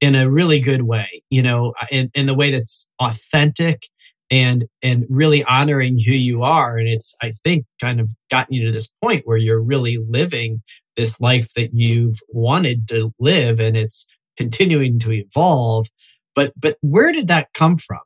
in 0.00 0.14
a 0.14 0.30
really 0.30 0.60
good 0.60 0.82
way 0.82 1.22
you 1.30 1.42
know 1.42 1.74
uh, 1.80 1.86
in, 1.90 2.10
in 2.14 2.26
the 2.26 2.34
way 2.34 2.50
that's 2.50 2.86
authentic 3.00 3.88
and 4.30 4.66
and 4.82 5.06
really 5.08 5.42
honoring 5.44 5.98
who 5.98 6.12
you 6.12 6.42
are 6.42 6.76
and 6.76 6.88
it's 6.88 7.14
i 7.22 7.30
think 7.30 7.64
kind 7.80 8.00
of 8.00 8.10
gotten 8.30 8.54
you 8.54 8.66
to 8.66 8.72
this 8.72 8.90
point 9.02 9.22
where 9.26 9.38
you're 9.38 9.62
really 9.62 9.98
living 10.08 10.62
this 10.96 11.20
life 11.20 11.54
that 11.54 11.70
you've 11.72 12.18
wanted 12.28 12.88
to 12.88 13.12
live 13.18 13.60
and 13.60 13.76
it's 13.76 14.06
continuing 14.38 14.98
to 14.98 15.12
evolve 15.12 15.88
but 16.34 16.52
but 16.56 16.78
where 16.80 17.12
did 17.12 17.28
that 17.28 17.52
come 17.52 17.76
from 17.76 18.00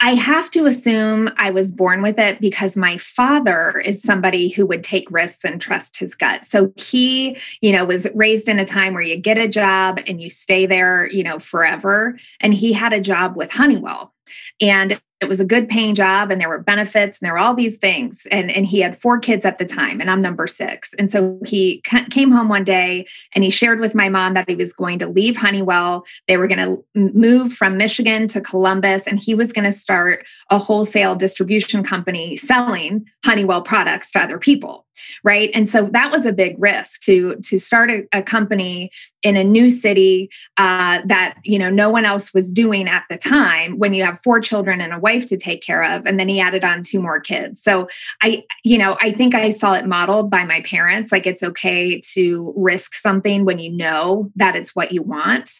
I 0.00 0.14
have 0.14 0.50
to 0.50 0.66
assume 0.66 1.30
I 1.38 1.50
was 1.50 1.72
born 1.72 2.02
with 2.02 2.18
it 2.18 2.40
because 2.40 2.76
my 2.76 2.98
father 2.98 3.80
is 3.80 4.02
somebody 4.02 4.50
who 4.50 4.66
would 4.66 4.84
take 4.84 5.10
risks 5.10 5.44
and 5.44 5.60
trust 5.60 5.96
his 5.96 6.14
gut. 6.14 6.44
So 6.44 6.72
he, 6.76 7.38
you 7.62 7.72
know, 7.72 7.86
was 7.86 8.06
raised 8.14 8.48
in 8.48 8.58
a 8.58 8.66
time 8.66 8.92
where 8.92 9.02
you 9.02 9.16
get 9.16 9.38
a 9.38 9.48
job 9.48 9.98
and 10.06 10.20
you 10.20 10.28
stay 10.28 10.66
there, 10.66 11.08
you 11.10 11.22
know, 11.22 11.38
forever. 11.38 12.18
And 12.40 12.52
he 12.52 12.72
had 12.72 12.92
a 12.92 13.00
job 13.00 13.34
with 13.36 13.50
Honeywell. 13.50 14.13
And 14.60 15.00
it 15.20 15.28
was 15.28 15.40
a 15.40 15.44
good 15.44 15.68
paying 15.68 15.94
job 15.94 16.30
and 16.30 16.40
there 16.40 16.48
were 16.48 16.58
benefits 16.58 17.18
and 17.18 17.26
there 17.26 17.32
were 17.32 17.38
all 17.38 17.54
these 17.54 17.78
things. 17.78 18.26
And 18.30 18.50
and 18.50 18.66
he 18.66 18.80
had 18.80 18.98
four 18.98 19.18
kids 19.18 19.44
at 19.44 19.58
the 19.58 19.64
time 19.64 20.00
and 20.00 20.10
I'm 20.10 20.20
number 20.20 20.46
6 20.46 20.94
and 20.98 21.10
so 21.10 21.38
he 21.44 21.82
came 22.10 22.30
home 22.30 22.48
one 22.48 22.64
day 22.64 23.06
and 23.34 23.42
he 23.42 23.50
shared 23.50 23.80
with 23.80 23.94
my 23.94 24.08
mom 24.08 24.34
that 24.34 24.48
he 24.48 24.56
was 24.56 24.72
going 24.72 24.98
to 24.98 25.08
leave 25.08 25.36
Honeywell. 25.36 26.04
They 26.28 26.36
were 26.36 26.46
going 26.46 26.58
to 26.58 26.84
move 26.94 27.54
from 27.54 27.76
Michigan 27.76 28.28
to 28.28 28.40
Columbus 28.40 29.06
and 29.06 29.18
he 29.18 29.34
was 29.34 29.52
going 29.52 29.64
to 29.64 29.76
start 29.76 30.26
a 30.50 30.58
wholesale 30.58 31.14
distribution 31.14 31.82
company 31.82 32.36
selling 32.36 33.06
Honeywell 33.24 33.62
products 33.62 34.12
to 34.12 34.20
other 34.20 34.38
people 34.38 34.83
right? 35.22 35.50
And 35.54 35.68
so 35.68 35.88
that 35.92 36.10
was 36.10 36.24
a 36.24 36.32
big 36.32 36.56
risk 36.58 37.02
to 37.02 37.36
to 37.36 37.58
start 37.58 37.90
a, 37.90 38.02
a 38.12 38.22
company 38.22 38.90
in 39.22 39.36
a 39.36 39.44
new 39.44 39.70
city 39.70 40.30
uh, 40.56 40.98
that 41.06 41.36
you 41.44 41.58
know 41.58 41.70
no 41.70 41.90
one 41.90 42.04
else 42.04 42.32
was 42.34 42.50
doing 42.50 42.88
at 42.88 43.04
the 43.10 43.16
time 43.16 43.78
when 43.78 43.94
you 43.94 44.04
have 44.04 44.20
four 44.22 44.40
children 44.40 44.80
and 44.80 44.92
a 44.92 44.98
wife 44.98 45.26
to 45.26 45.36
take 45.36 45.62
care 45.62 45.82
of 45.82 46.06
and 46.06 46.18
then 46.18 46.28
he 46.28 46.40
added 46.40 46.64
on 46.64 46.82
two 46.82 47.00
more 47.00 47.20
kids. 47.20 47.62
So 47.62 47.88
i 48.22 48.42
you 48.64 48.78
know 48.78 48.96
i 49.00 49.12
think 49.12 49.34
i 49.34 49.50
saw 49.52 49.72
it 49.72 49.86
modeled 49.86 50.30
by 50.30 50.44
my 50.44 50.60
parents 50.62 51.10
like 51.12 51.26
it's 51.26 51.42
okay 51.42 52.00
to 52.00 52.52
risk 52.56 52.94
something 52.94 53.44
when 53.44 53.58
you 53.58 53.70
know 53.70 54.30
that 54.36 54.56
it's 54.56 54.74
what 54.74 54.92
you 54.92 55.02
want. 55.02 55.50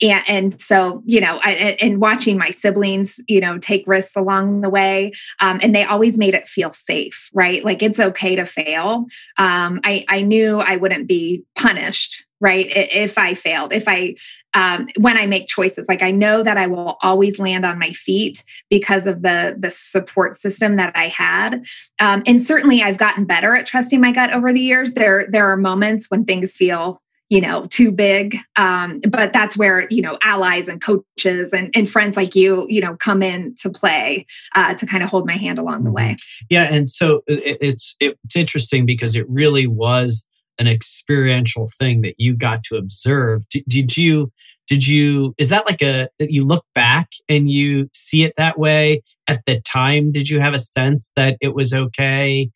And, 0.00 0.22
and 0.28 0.60
so 0.60 1.02
you 1.04 1.20
know 1.20 1.38
I, 1.42 1.76
and 1.80 2.00
watching 2.00 2.38
my 2.38 2.50
siblings 2.50 3.20
you 3.28 3.40
know 3.40 3.58
take 3.58 3.86
risks 3.86 4.16
along 4.16 4.60
the 4.60 4.70
way 4.70 5.12
um, 5.40 5.60
and 5.62 5.74
they 5.74 5.84
always 5.84 6.18
made 6.18 6.34
it 6.34 6.48
feel 6.48 6.72
safe 6.72 7.30
right? 7.32 7.64
Like 7.64 7.82
it's 7.82 8.00
okay 8.00 8.36
to 8.36 8.46
fail 8.46 8.81
um, 9.38 9.80
I, 9.84 10.04
I 10.08 10.22
knew 10.22 10.58
i 10.60 10.76
wouldn't 10.76 11.08
be 11.08 11.44
punished 11.54 12.24
right 12.40 12.66
if 12.70 13.18
i 13.18 13.34
failed 13.34 13.72
if 13.72 13.88
i 13.88 14.14
um, 14.54 14.88
when 14.98 15.16
i 15.16 15.26
make 15.26 15.48
choices. 15.48 15.86
Like 15.88 16.02
i 16.02 16.10
know 16.10 16.42
that 16.42 16.56
i 16.56 16.66
will 16.66 16.96
always 17.02 17.38
land 17.38 17.64
on 17.64 17.78
my 17.78 17.92
feet 17.92 18.44
because 18.70 19.06
of 19.06 19.22
the 19.22 19.56
the 19.58 19.70
support 19.70 20.38
system 20.38 20.76
that 20.76 20.94
i 20.96 21.08
had. 21.08 21.64
Um, 21.98 22.22
and 22.26 22.40
certainly 22.40 22.82
i've 22.82 22.98
gotten 22.98 23.24
better 23.24 23.56
at 23.56 23.66
trusting 23.66 24.00
my 24.00 24.12
gut 24.12 24.32
over 24.32 24.52
the 24.52 24.60
years. 24.60 24.94
There 24.94 25.26
there 25.30 25.50
are 25.50 25.56
moments 25.56 26.10
when 26.10 26.24
things 26.24 26.52
feel 26.52 27.01
you 27.32 27.40
know 27.40 27.64
too 27.68 27.90
big. 27.90 28.36
Um, 28.56 29.00
but 29.08 29.32
that's 29.32 29.56
where 29.56 29.86
you 29.88 30.02
know 30.02 30.18
allies 30.22 30.68
and 30.68 30.82
coaches 30.82 31.54
and, 31.54 31.70
and 31.74 31.88
friends 31.88 32.14
like 32.14 32.34
you 32.34 32.66
you 32.68 32.82
know 32.82 32.94
come 32.96 33.22
in 33.22 33.54
to 33.62 33.70
play 33.70 34.26
uh, 34.54 34.74
to 34.74 34.84
kind 34.84 35.02
of 35.02 35.08
hold 35.08 35.26
my 35.26 35.38
hand 35.38 35.58
along 35.58 35.84
the 35.84 35.88
mm-hmm. 35.88 36.10
way. 36.10 36.16
Yeah 36.50 36.64
and 36.64 36.90
so 36.90 37.22
it, 37.26 37.56
it's 37.62 37.96
it, 38.00 38.18
it's 38.24 38.36
interesting 38.36 38.84
because 38.84 39.16
it 39.16 39.26
really 39.30 39.66
was 39.66 40.26
an 40.58 40.68
experiential 40.68 41.70
thing 41.78 42.02
that 42.02 42.16
you 42.18 42.36
got 42.36 42.64
to 42.64 42.76
observe. 42.76 43.48
D- 43.48 43.64
did 43.66 43.96
you 43.96 44.30
did 44.68 44.86
you 44.86 45.34
is 45.38 45.48
that 45.48 45.64
like 45.64 45.80
a 45.80 46.10
you 46.18 46.44
look 46.44 46.66
back 46.74 47.08
and 47.30 47.48
you 47.48 47.88
see 47.94 48.24
it 48.24 48.34
that 48.36 48.58
way? 48.58 49.00
At 49.26 49.40
the 49.46 49.58
time 49.62 50.12
did 50.12 50.28
you 50.28 50.38
have 50.40 50.52
a 50.52 50.58
sense 50.58 51.12
that 51.16 51.38
it 51.40 51.54
was 51.54 51.72
okay? 51.72 52.50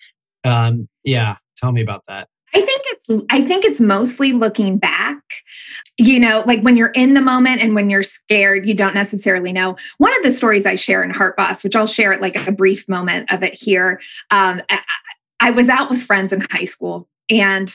Um 0.44 0.86
yeah 1.02 1.36
tell 1.56 1.72
me 1.72 1.80
about 1.80 2.02
that 2.08 2.28
I 2.56 2.64
think 2.64 2.82
it's 2.86 3.24
I 3.28 3.46
think 3.46 3.66
it's 3.66 3.80
mostly 3.80 4.32
looking 4.32 4.78
back. 4.78 5.22
You 5.98 6.18
know, 6.18 6.42
like 6.46 6.62
when 6.62 6.74
you're 6.74 6.88
in 6.88 7.12
the 7.12 7.20
moment 7.20 7.60
and 7.60 7.74
when 7.74 7.90
you're 7.90 8.02
scared, 8.02 8.66
you 8.66 8.72
don't 8.72 8.94
necessarily 8.94 9.52
know. 9.52 9.76
One 9.98 10.16
of 10.16 10.22
the 10.22 10.32
stories 10.32 10.64
I 10.64 10.76
share 10.76 11.04
in 11.04 11.10
Heart 11.10 11.36
Boss, 11.36 11.62
which 11.62 11.76
I'll 11.76 11.86
share 11.86 12.14
at 12.14 12.22
like 12.22 12.36
a 12.36 12.52
brief 12.52 12.88
moment 12.88 13.30
of 13.30 13.42
it 13.42 13.52
here. 13.52 14.00
Um, 14.30 14.62
I, 14.70 14.80
I 15.40 15.50
was 15.50 15.68
out 15.68 15.90
with 15.90 16.02
friends 16.02 16.32
in 16.32 16.46
high 16.50 16.64
school 16.64 17.06
and 17.28 17.74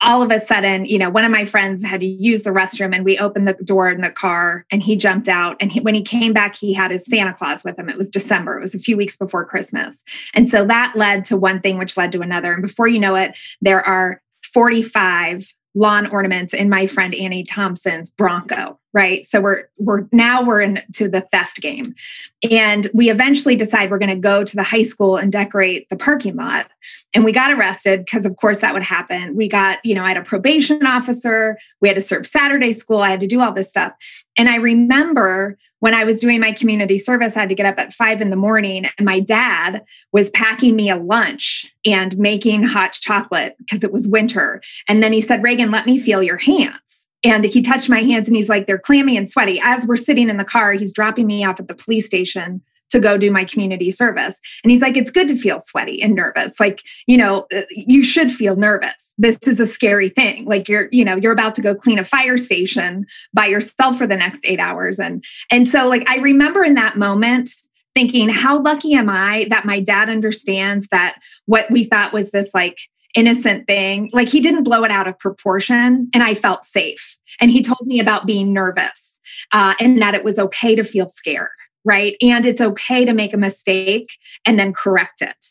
all 0.00 0.22
of 0.22 0.30
a 0.30 0.44
sudden, 0.46 0.84
you 0.84 0.98
know, 0.98 1.08
one 1.08 1.24
of 1.24 1.30
my 1.30 1.44
friends 1.44 1.82
had 1.82 2.00
to 2.00 2.06
use 2.06 2.42
the 2.42 2.50
restroom 2.50 2.94
and 2.94 3.04
we 3.04 3.18
opened 3.18 3.48
the 3.48 3.54
door 3.64 3.90
in 3.90 4.00
the 4.00 4.10
car 4.10 4.66
and 4.70 4.82
he 4.82 4.96
jumped 4.96 5.28
out. 5.28 5.56
And 5.60 5.72
he, 5.72 5.80
when 5.80 5.94
he 5.94 6.02
came 6.02 6.32
back, 6.32 6.56
he 6.56 6.72
had 6.72 6.90
his 6.90 7.06
Santa 7.06 7.32
Claus 7.32 7.64
with 7.64 7.78
him. 7.78 7.88
It 7.88 7.96
was 7.96 8.10
December, 8.10 8.58
it 8.58 8.62
was 8.62 8.74
a 8.74 8.78
few 8.78 8.96
weeks 8.96 9.16
before 9.16 9.44
Christmas. 9.44 10.02
And 10.34 10.50
so 10.50 10.66
that 10.66 10.92
led 10.94 11.24
to 11.26 11.36
one 11.36 11.60
thing, 11.60 11.78
which 11.78 11.96
led 11.96 12.12
to 12.12 12.20
another. 12.20 12.52
And 12.52 12.62
before 12.62 12.88
you 12.88 12.98
know 12.98 13.14
it, 13.14 13.36
there 13.60 13.82
are 13.82 14.20
45 14.52 15.46
lawn 15.74 16.06
ornaments 16.06 16.54
in 16.54 16.68
my 16.68 16.86
friend 16.86 17.14
Annie 17.14 17.44
Thompson's 17.44 18.10
Bronco, 18.10 18.78
right? 18.94 19.26
So 19.26 19.40
we're 19.40 19.64
we're 19.76 20.06
now 20.12 20.42
we're 20.42 20.62
into 20.62 21.08
the 21.08 21.20
theft 21.20 21.60
game. 21.60 21.94
And 22.48 22.88
we 22.94 23.10
eventually 23.10 23.56
decide 23.56 23.90
we're 23.90 23.98
going 23.98 24.08
to 24.08 24.16
go 24.16 24.44
to 24.44 24.56
the 24.56 24.62
high 24.62 24.84
school 24.84 25.16
and 25.16 25.32
decorate 25.32 25.88
the 25.90 25.96
parking 25.96 26.36
lot. 26.36 26.66
And 27.12 27.24
we 27.24 27.32
got 27.32 27.52
arrested 27.52 28.04
because 28.04 28.24
of 28.24 28.36
course 28.36 28.58
that 28.58 28.72
would 28.72 28.82
happen. 28.82 29.34
We 29.36 29.48
got, 29.48 29.84
you 29.84 29.94
know, 29.94 30.04
I 30.04 30.08
had 30.08 30.16
a 30.16 30.22
probation 30.22 30.86
officer, 30.86 31.58
we 31.80 31.88
had 31.88 31.96
to 31.96 32.00
serve 32.00 32.26
Saturday 32.26 32.72
school, 32.72 33.00
I 33.00 33.10
had 33.10 33.20
to 33.20 33.26
do 33.26 33.40
all 33.40 33.52
this 33.52 33.68
stuff. 33.68 33.92
And 34.38 34.48
I 34.48 34.56
remember 34.56 35.58
when 35.80 35.92
I 35.92 36.04
was 36.04 36.18
doing 36.18 36.40
my 36.40 36.52
community 36.52 36.96
service, 36.96 37.36
I 37.36 37.40
had 37.40 37.50
to 37.50 37.54
get 37.54 37.66
up 37.66 37.78
at 37.78 37.92
five 37.92 38.22
in 38.22 38.30
the 38.30 38.36
morning, 38.36 38.86
and 38.96 39.04
my 39.04 39.20
dad 39.20 39.84
was 40.12 40.30
packing 40.30 40.76
me 40.76 40.88
a 40.88 40.96
lunch 40.96 41.66
and 41.84 42.16
making 42.16 42.62
hot 42.62 42.94
chocolate 42.94 43.54
because 43.58 43.84
it 43.84 43.92
was 43.92 44.08
winter. 44.08 44.62
And 44.88 45.02
then 45.02 45.12
he 45.12 45.20
said, 45.20 45.42
Regan, 45.42 45.70
let 45.70 45.84
me 45.84 46.00
feel 46.00 46.22
your 46.22 46.38
hands. 46.38 47.03
And 47.24 47.44
he 47.44 47.62
touched 47.62 47.88
my 47.88 48.02
hands 48.02 48.28
and 48.28 48.36
he's 48.36 48.48
like, 48.48 48.66
they're 48.66 48.78
clammy 48.78 49.16
and 49.16 49.30
sweaty. 49.30 49.60
As 49.62 49.84
we're 49.86 49.96
sitting 49.96 50.28
in 50.28 50.36
the 50.36 50.44
car, 50.44 50.72
he's 50.72 50.92
dropping 50.92 51.26
me 51.26 51.44
off 51.44 51.58
at 51.58 51.68
the 51.68 51.74
police 51.74 52.06
station 52.06 52.60
to 52.90 53.00
go 53.00 53.18
do 53.18 53.30
my 53.30 53.44
community 53.44 53.90
service. 53.90 54.38
And 54.62 54.70
he's 54.70 54.80
like, 54.82 54.96
it's 54.96 55.10
good 55.10 55.26
to 55.28 55.36
feel 55.36 55.58
sweaty 55.60 56.00
and 56.00 56.14
nervous. 56.14 56.60
Like, 56.60 56.82
you 57.06 57.16
know, 57.16 57.46
uh, 57.52 57.62
you 57.70 58.04
should 58.04 58.30
feel 58.30 58.56
nervous. 58.56 59.14
This 59.18 59.36
is 59.46 59.58
a 59.58 59.66
scary 59.66 60.10
thing. 60.10 60.44
Like 60.44 60.68
you're, 60.68 60.88
you 60.92 61.04
know, 61.04 61.16
you're 61.16 61.32
about 61.32 61.54
to 61.56 61.62
go 61.62 61.74
clean 61.74 61.98
a 61.98 62.04
fire 62.04 62.38
station 62.38 63.06
by 63.32 63.46
yourself 63.46 63.98
for 63.98 64.06
the 64.06 64.16
next 64.16 64.44
eight 64.44 64.60
hours. 64.60 64.98
And 64.98 65.24
and 65.50 65.68
so 65.68 65.86
like 65.86 66.04
I 66.08 66.16
remember 66.16 66.62
in 66.62 66.74
that 66.74 66.96
moment 66.96 67.50
thinking, 67.94 68.28
how 68.28 68.60
lucky 68.60 68.94
am 68.94 69.08
I 69.08 69.46
that 69.50 69.64
my 69.64 69.80
dad 69.80 70.10
understands 70.10 70.88
that 70.90 71.16
what 71.46 71.70
we 71.70 71.84
thought 71.84 72.12
was 72.12 72.30
this 72.30 72.50
like 72.54 72.78
innocent 73.14 73.66
thing, 73.66 74.10
like 74.12 74.28
he 74.28 74.40
didn't 74.40 74.64
blow 74.64 74.84
it 74.84 74.90
out 74.90 75.08
of 75.08 75.18
proportion 75.18 76.08
and 76.14 76.22
I 76.22 76.34
felt 76.34 76.66
safe. 76.66 77.16
And 77.40 77.50
he 77.50 77.62
told 77.62 77.86
me 77.86 78.00
about 78.00 78.26
being 78.26 78.52
nervous 78.52 79.20
uh, 79.52 79.74
and 79.80 80.00
that 80.02 80.14
it 80.14 80.24
was 80.24 80.38
okay 80.38 80.74
to 80.74 80.84
feel 80.84 81.08
scared 81.08 81.50
right? 81.84 82.16
And 82.20 82.46
it's 82.46 82.60
okay 82.60 83.04
to 83.04 83.12
make 83.12 83.34
a 83.34 83.36
mistake 83.36 84.10
and 84.44 84.58
then 84.58 84.72
correct 84.72 85.22
it. 85.22 85.46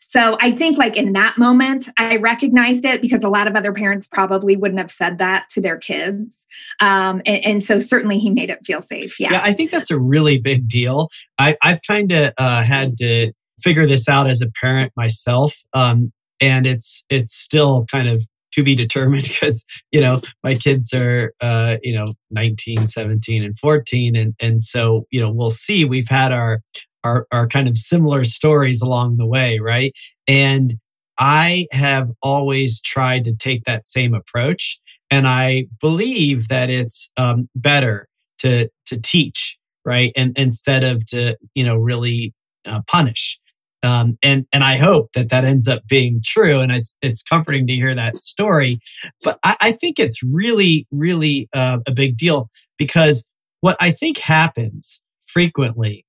So 0.00 0.36
I 0.40 0.52
think 0.52 0.78
like 0.78 0.96
in 0.96 1.12
that 1.12 1.38
moment, 1.38 1.88
I 1.98 2.16
recognized 2.16 2.84
it 2.84 3.02
because 3.02 3.22
a 3.22 3.28
lot 3.28 3.46
of 3.46 3.56
other 3.56 3.72
parents 3.72 4.06
probably 4.06 4.56
wouldn't 4.56 4.80
have 4.80 4.90
said 4.90 5.18
that 5.18 5.48
to 5.50 5.60
their 5.60 5.76
kids. 5.76 6.46
Um, 6.80 7.20
and, 7.26 7.44
and, 7.44 7.64
so 7.64 7.80
certainly 7.80 8.18
he 8.18 8.30
made 8.30 8.48
it 8.48 8.64
feel 8.64 8.80
safe. 8.80 9.18
Yeah. 9.18 9.32
Yeah, 9.32 9.40
I 9.42 9.52
think 9.52 9.70
that's 9.70 9.90
a 9.90 9.98
really 9.98 10.38
big 10.38 10.68
deal. 10.68 11.10
I, 11.38 11.56
have 11.62 11.80
kind 11.86 12.12
of 12.12 12.32
uh, 12.38 12.62
had 12.62 12.96
to 12.98 13.32
figure 13.58 13.86
this 13.86 14.08
out 14.08 14.30
as 14.30 14.40
a 14.40 14.50
parent 14.60 14.92
myself. 14.96 15.54
Um, 15.72 16.12
and 16.40 16.66
it's 16.66 17.04
it's 17.08 17.34
still 17.34 17.84
kind 17.90 18.08
of 18.08 18.26
to 18.52 18.62
be 18.62 18.74
determined 18.74 19.24
because 19.28 19.64
you 19.90 20.00
know 20.00 20.20
my 20.42 20.54
kids 20.54 20.92
are 20.92 21.32
uh, 21.40 21.76
you 21.82 21.94
know 21.94 22.14
19 22.30 22.86
17 22.86 23.42
and 23.42 23.58
14 23.58 24.16
and 24.16 24.34
and 24.40 24.62
so 24.62 25.06
you 25.10 25.20
know 25.20 25.30
we'll 25.30 25.50
see. 25.50 25.84
We've 25.84 26.08
had 26.08 26.32
our 26.32 26.60
our, 27.02 27.26
our 27.30 27.46
kind 27.46 27.68
of 27.68 27.76
similar 27.76 28.24
stories 28.24 28.80
along 28.80 29.16
the 29.16 29.26
way 29.26 29.58
right? 29.58 29.92
And 30.26 30.74
i 31.16 31.68
have 31.70 32.10
always 32.22 32.80
tried 32.82 33.22
to 33.22 33.32
take 33.36 33.62
that 33.62 33.86
same 33.86 34.14
approach 34.14 34.80
and 35.12 35.28
i 35.28 35.64
believe 35.80 36.48
that 36.48 36.70
it's 36.70 37.12
um, 37.16 37.48
better 37.54 38.08
to 38.36 38.68
to 38.84 39.00
teach 39.00 39.56
right? 39.84 40.12
And 40.16 40.36
instead 40.36 40.84
of 40.84 41.06
to 41.06 41.36
you 41.54 41.64
know 41.64 41.76
really 41.76 42.34
uh, 42.64 42.82
punish 42.86 43.38
um, 43.84 44.18
and 44.22 44.46
and 44.52 44.64
I 44.64 44.76
hope 44.76 45.12
that 45.14 45.30
that 45.30 45.44
ends 45.44 45.68
up 45.68 45.86
being 45.86 46.20
true, 46.24 46.60
and 46.60 46.72
it's 46.72 46.98
it's 47.02 47.22
comforting 47.22 47.66
to 47.66 47.74
hear 47.74 47.94
that 47.94 48.16
story. 48.16 48.78
But 49.22 49.38
I, 49.44 49.56
I 49.60 49.72
think 49.72 49.98
it's 49.98 50.22
really 50.22 50.86
really 50.90 51.48
uh, 51.52 51.78
a 51.86 51.92
big 51.92 52.16
deal 52.16 52.50
because 52.78 53.28
what 53.60 53.76
I 53.80 53.92
think 53.92 54.18
happens 54.18 55.02
frequently 55.26 56.04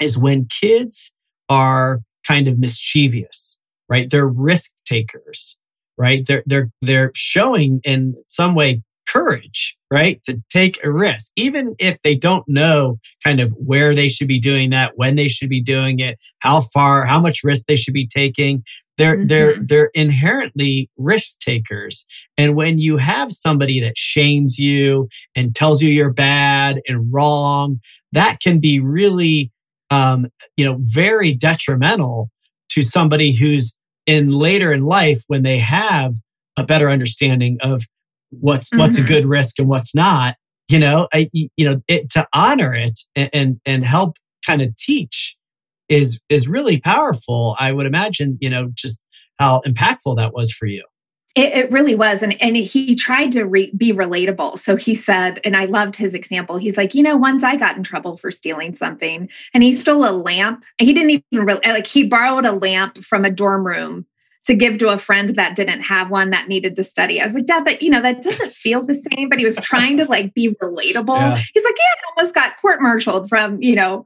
is 0.00 0.18
when 0.18 0.46
kids 0.60 1.12
are 1.48 2.00
kind 2.26 2.48
of 2.48 2.58
mischievous, 2.58 3.58
right? 3.88 4.10
They're 4.10 4.26
risk 4.26 4.72
takers, 4.86 5.56
right? 5.98 6.26
They're 6.26 6.42
they're 6.46 6.70
they're 6.80 7.12
showing 7.14 7.80
in 7.84 8.14
some 8.26 8.54
way 8.54 8.82
courage, 9.12 9.76
right? 9.90 10.22
To 10.24 10.42
take 10.50 10.82
a 10.82 10.90
risk, 10.90 11.32
even 11.36 11.74
if 11.78 11.98
they 12.02 12.14
don't 12.14 12.44
know 12.48 12.98
kind 13.22 13.40
of 13.40 13.52
where 13.52 13.94
they 13.94 14.08
should 14.08 14.28
be 14.28 14.40
doing 14.40 14.70
that, 14.70 14.92
when 14.96 15.16
they 15.16 15.28
should 15.28 15.50
be 15.50 15.62
doing 15.62 15.98
it, 15.98 16.18
how 16.38 16.62
far, 16.72 17.04
how 17.04 17.20
much 17.20 17.44
risk 17.44 17.66
they 17.66 17.76
should 17.76 17.94
be 17.94 18.06
taking. 18.06 18.64
They're, 18.98 19.16
mm-hmm. 19.16 19.26
they're, 19.26 19.56
they're 19.60 19.90
inherently 19.94 20.90
risk 20.96 21.38
takers. 21.40 22.06
And 22.38 22.54
when 22.54 22.78
you 22.78 22.96
have 22.96 23.32
somebody 23.32 23.80
that 23.80 23.98
shames 23.98 24.58
you 24.58 25.08
and 25.34 25.54
tells 25.54 25.82
you 25.82 25.90
you're 25.90 26.12
bad 26.12 26.80
and 26.86 27.12
wrong, 27.12 27.80
that 28.12 28.40
can 28.40 28.60
be 28.60 28.80
really, 28.80 29.50
um, 29.90 30.26
you 30.56 30.64
know, 30.64 30.78
very 30.80 31.34
detrimental 31.34 32.30
to 32.70 32.82
somebody 32.82 33.32
who's 33.32 33.76
in 34.06 34.30
later 34.30 34.72
in 34.72 34.84
life 34.84 35.22
when 35.26 35.42
they 35.42 35.58
have 35.58 36.14
a 36.56 36.64
better 36.64 36.90
understanding 36.90 37.58
of 37.60 37.84
what's 38.40 38.70
mm-hmm. 38.70 38.80
what's 38.80 38.96
a 38.96 39.00
mm-hmm. 39.00 39.08
good 39.08 39.26
risk 39.26 39.58
and 39.58 39.68
what's 39.68 39.94
not 39.94 40.36
you 40.68 40.78
know 40.78 41.08
I, 41.12 41.28
you 41.32 41.50
know 41.58 41.80
it, 41.88 42.10
to 42.12 42.26
honor 42.32 42.74
it 42.74 43.00
and, 43.14 43.30
and 43.32 43.60
and 43.64 43.84
help 43.84 44.16
kind 44.46 44.62
of 44.62 44.76
teach 44.76 45.36
is 45.88 46.20
is 46.28 46.48
really 46.48 46.80
powerful 46.80 47.56
i 47.58 47.72
would 47.72 47.86
imagine 47.86 48.38
you 48.40 48.50
know 48.50 48.70
just 48.74 49.00
how 49.38 49.60
impactful 49.66 50.16
that 50.16 50.32
was 50.32 50.50
for 50.50 50.66
you 50.66 50.84
it, 51.34 51.52
it, 51.54 51.72
really 51.72 51.94
was. 51.94 52.22
And, 52.22 52.40
and 52.42 52.56
he 52.56 52.94
tried 52.94 53.32
to 53.32 53.44
re- 53.44 53.72
be 53.74 53.92
relatable. 53.92 54.58
So 54.58 54.76
he 54.76 54.94
said, 54.94 55.40
and 55.44 55.56
I 55.56 55.64
loved 55.64 55.96
his 55.96 56.12
example. 56.12 56.58
He's 56.58 56.76
like, 56.76 56.94
you 56.94 57.02
know, 57.02 57.16
once 57.16 57.42
I 57.42 57.56
got 57.56 57.74
in 57.74 57.82
trouble 57.82 58.18
for 58.18 58.30
stealing 58.30 58.74
something 58.74 59.30
and 59.54 59.62
he 59.62 59.72
stole 59.72 60.04
a 60.04 60.12
lamp. 60.12 60.64
He 60.78 60.92
didn't 60.92 61.24
even 61.30 61.46
really, 61.46 61.60
like, 61.64 61.86
he 61.86 62.04
borrowed 62.04 62.44
a 62.44 62.52
lamp 62.52 63.02
from 63.02 63.24
a 63.24 63.30
dorm 63.30 63.66
room 63.66 64.04
to 64.44 64.54
give 64.54 64.78
to 64.78 64.88
a 64.88 64.98
friend 64.98 65.36
that 65.36 65.54
didn't 65.54 65.82
have 65.82 66.10
one 66.10 66.30
that 66.30 66.48
needed 66.48 66.74
to 66.76 66.84
study. 66.84 67.20
I 67.20 67.24
was 67.24 67.34
like, 67.34 67.46
Dad, 67.46 67.64
that 67.64 67.82
you 67.82 67.90
know, 67.90 68.02
that 68.02 68.22
doesn't 68.22 68.52
feel 68.52 68.82
the 68.84 68.94
same. 68.94 69.28
But 69.28 69.38
he 69.38 69.44
was 69.44 69.56
trying 69.56 69.96
to 69.98 70.04
like 70.04 70.34
be 70.34 70.54
relatable. 70.62 71.18
Yeah. 71.18 71.42
He's 71.54 71.64
like, 71.64 71.74
Yeah, 71.76 71.84
I 71.84 72.20
almost 72.20 72.34
got 72.34 72.60
court-martialed 72.60 73.28
from, 73.28 73.60
you 73.62 73.74
know, 73.74 74.02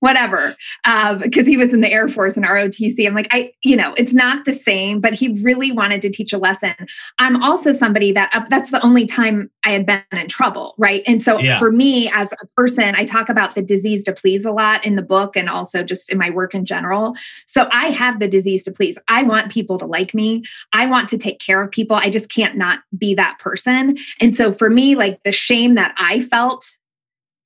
whatever. 0.00 0.56
because 0.84 1.22
um, 1.22 1.46
he 1.46 1.56
was 1.56 1.72
in 1.72 1.80
the 1.80 1.90
Air 1.90 2.08
Force 2.08 2.36
and 2.36 2.46
ROTC. 2.46 3.06
I'm 3.06 3.14
like, 3.14 3.28
I, 3.30 3.52
you 3.62 3.76
know, 3.76 3.94
it's 3.96 4.12
not 4.12 4.44
the 4.44 4.52
same, 4.52 5.00
but 5.00 5.12
he 5.12 5.40
really 5.42 5.72
wanted 5.72 6.02
to 6.02 6.10
teach 6.10 6.32
a 6.32 6.38
lesson. 6.38 6.74
I'm 7.18 7.42
also 7.42 7.72
somebody 7.72 8.12
that 8.12 8.30
uh, 8.32 8.44
that's 8.48 8.70
the 8.70 8.82
only 8.84 9.06
time 9.06 9.50
I 9.64 9.70
had 9.70 9.86
been 9.86 10.02
in 10.12 10.28
trouble, 10.28 10.74
right? 10.78 11.02
And 11.06 11.22
so 11.22 11.38
yeah. 11.38 11.58
for 11.58 11.72
me 11.72 12.10
as 12.14 12.28
a 12.40 12.46
person, 12.56 12.94
I 12.94 13.04
talk 13.04 13.28
about 13.28 13.54
the 13.54 13.62
disease 13.62 14.04
to 14.04 14.12
please 14.12 14.44
a 14.44 14.52
lot 14.52 14.84
in 14.84 14.96
the 14.96 15.02
book 15.02 15.36
and 15.36 15.48
also 15.48 15.82
just 15.82 16.10
in 16.10 16.18
my 16.18 16.30
work 16.30 16.54
in 16.54 16.64
general. 16.64 17.14
So 17.46 17.68
I 17.72 17.90
have 17.90 18.20
the 18.20 18.28
disease 18.28 18.62
to 18.64 18.72
please. 18.72 18.98
I 19.08 19.22
want 19.22 19.50
people 19.50 19.79
to 19.80 19.86
like 19.86 20.14
me. 20.14 20.44
I 20.72 20.86
want 20.86 21.08
to 21.10 21.18
take 21.18 21.40
care 21.40 21.62
of 21.62 21.70
people. 21.70 21.96
I 21.96 22.10
just 22.10 22.28
can't 22.28 22.56
not 22.56 22.80
be 22.96 23.14
that 23.14 23.38
person. 23.38 23.98
And 24.20 24.34
so 24.34 24.52
for 24.52 24.70
me, 24.70 24.94
like 24.94 25.22
the 25.24 25.32
shame 25.32 25.74
that 25.74 25.94
I 25.98 26.20
felt 26.22 26.64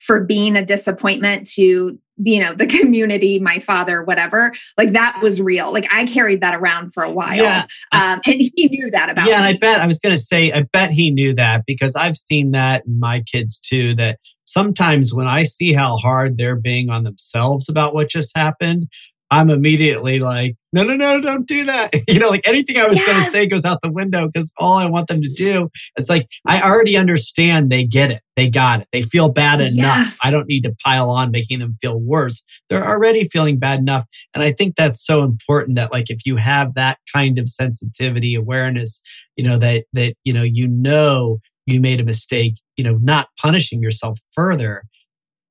for 0.01 0.21
being 0.21 0.55
a 0.57 0.65
disappointment 0.65 1.49
to 1.55 1.99
you 2.19 2.39
know 2.39 2.55
the 2.55 2.67
community 2.81 3.41
my 3.41 3.59
father 3.59 4.05
whatever 4.05 4.53
like 4.79 4.93
that 4.93 5.19
was 5.21 5.41
real 5.41 5.73
like 5.73 5.87
i 5.91 6.05
carried 6.07 6.41
that 6.41 6.55
around 6.55 6.93
for 6.93 7.03
a 7.03 7.11
while 7.11 7.35
yeah. 7.35 7.67
um, 7.91 8.21
and 8.25 8.41
he 8.55 8.69
knew 8.69 8.89
that 8.91 9.09
about 9.11 9.27
yeah 9.27 9.41
me. 9.41 9.47
and 9.49 9.57
i 9.57 9.59
bet 9.59 9.81
i 9.81 9.87
was 9.87 9.99
going 9.99 10.15
to 10.15 10.23
say 10.23 10.53
i 10.53 10.63
bet 10.73 10.93
he 10.93 11.11
knew 11.11 11.35
that 11.35 11.65
because 11.67 11.97
i've 11.97 12.17
seen 12.17 12.53
that 12.53 12.87
in 12.87 13.01
my 13.01 13.21
kids 13.23 13.59
too 13.59 13.97
that 13.97 14.21
sometimes 14.45 15.13
when 15.13 15.27
i 15.27 15.43
see 15.43 15.73
how 15.73 15.97
hard 15.97 16.39
they're 16.39 16.55
being 16.55 16.89
on 16.89 17.03
themselves 17.03 17.69
about 17.69 17.95
what 17.95 18.09
just 18.09 18.31
happened 18.37 18.87
I'm 19.31 19.51
immediately 19.51 20.21
like, 20.21 20.57
no, 20.75 20.83
no, 20.83 20.97
no, 20.97 21.21
don't 21.21 21.47
do 21.47 21.65
that. 21.67 21.91
you 22.09 22.19
know, 22.19 22.31
like 22.31 22.47
anything 22.49 22.77
I 22.77 22.87
was 22.87 22.99
yes. 22.99 23.07
going 23.07 23.23
to 23.23 23.31
say 23.31 23.47
goes 23.47 23.65
out 23.65 23.79
the 23.81 23.93
window 23.93 24.27
because 24.27 24.53
all 24.59 24.73
I 24.73 24.87
want 24.87 25.07
them 25.07 25.23
to 25.23 25.29
do, 25.29 25.71
it's 25.97 26.11
like, 26.11 26.27
I 26.47 26.61
already 26.61 26.97
understand 26.97 27.71
they 27.71 27.85
get 27.85 28.11
it. 28.11 28.23
They 28.35 28.51
got 28.51 28.81
it. 28.81 28.89
They 28.91 29.03
feel 29.03 29.29
bad 29.29 29.61
enough. 29.61 30.09
Yes. 30.09 30.19
I 30.25 30.33
don't 30.33 30.49
need 30.49 30.63
to 30.63 30.75
pile 30.85 31.11
on 31.11 31.31
making 31.31 31.61
them 31.61 31.77
feel 31.81 32.01
worse. 32.01 32.43
They're 32.69 32.85
already 32.85 33.29
feeling 33.29 33.61
bad 33.61 33.79
enough. 33.79 34.05
And 34.35 34.43
I 34.43 34.53
think 34.53 34.75
that's 34.75 35.07
so 35.07 35.23
important 35.23 35.77
that 35.77 35.93
like, 35.93 36.11
if 36.11 36.27
you 36.27 36.37
have 36.37 36.75
that 36.75 36.99
kind 37.15 37.39
of 37.39 37.49
sensitivity, 37.49 38.35
awareness, 38.35 39.01
you 39.37 39.45
know, 39.45 39.59
that, 39.59 39.85
that, 39.93 40.15
you 40.25 40.33
know, 40.33 40.43
you 40.43 40.67
know, 40.67 41.39
you 41.67 41.81
made 41.81 42.01
a 42.01 42.05
mistake, 42.05 42.61
you 42.77 42.83
know, 42.83 42.99
not 43.01 43.29
punishing 43.41 43.81
yourself 43.81 44.19
further. 44.33 44.83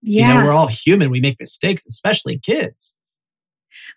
Yeah. 0.01 0.27
You 0.27 0.33
know, 0.33 0.45
we're 0.45 0.51
all 0.51 0.67
human. 0.67 1.09
We 1.09 1.21
make 1.21 1.37
mistakes, 1.39 1.85
especially 1.85 2.37
kids. 2.37 2.93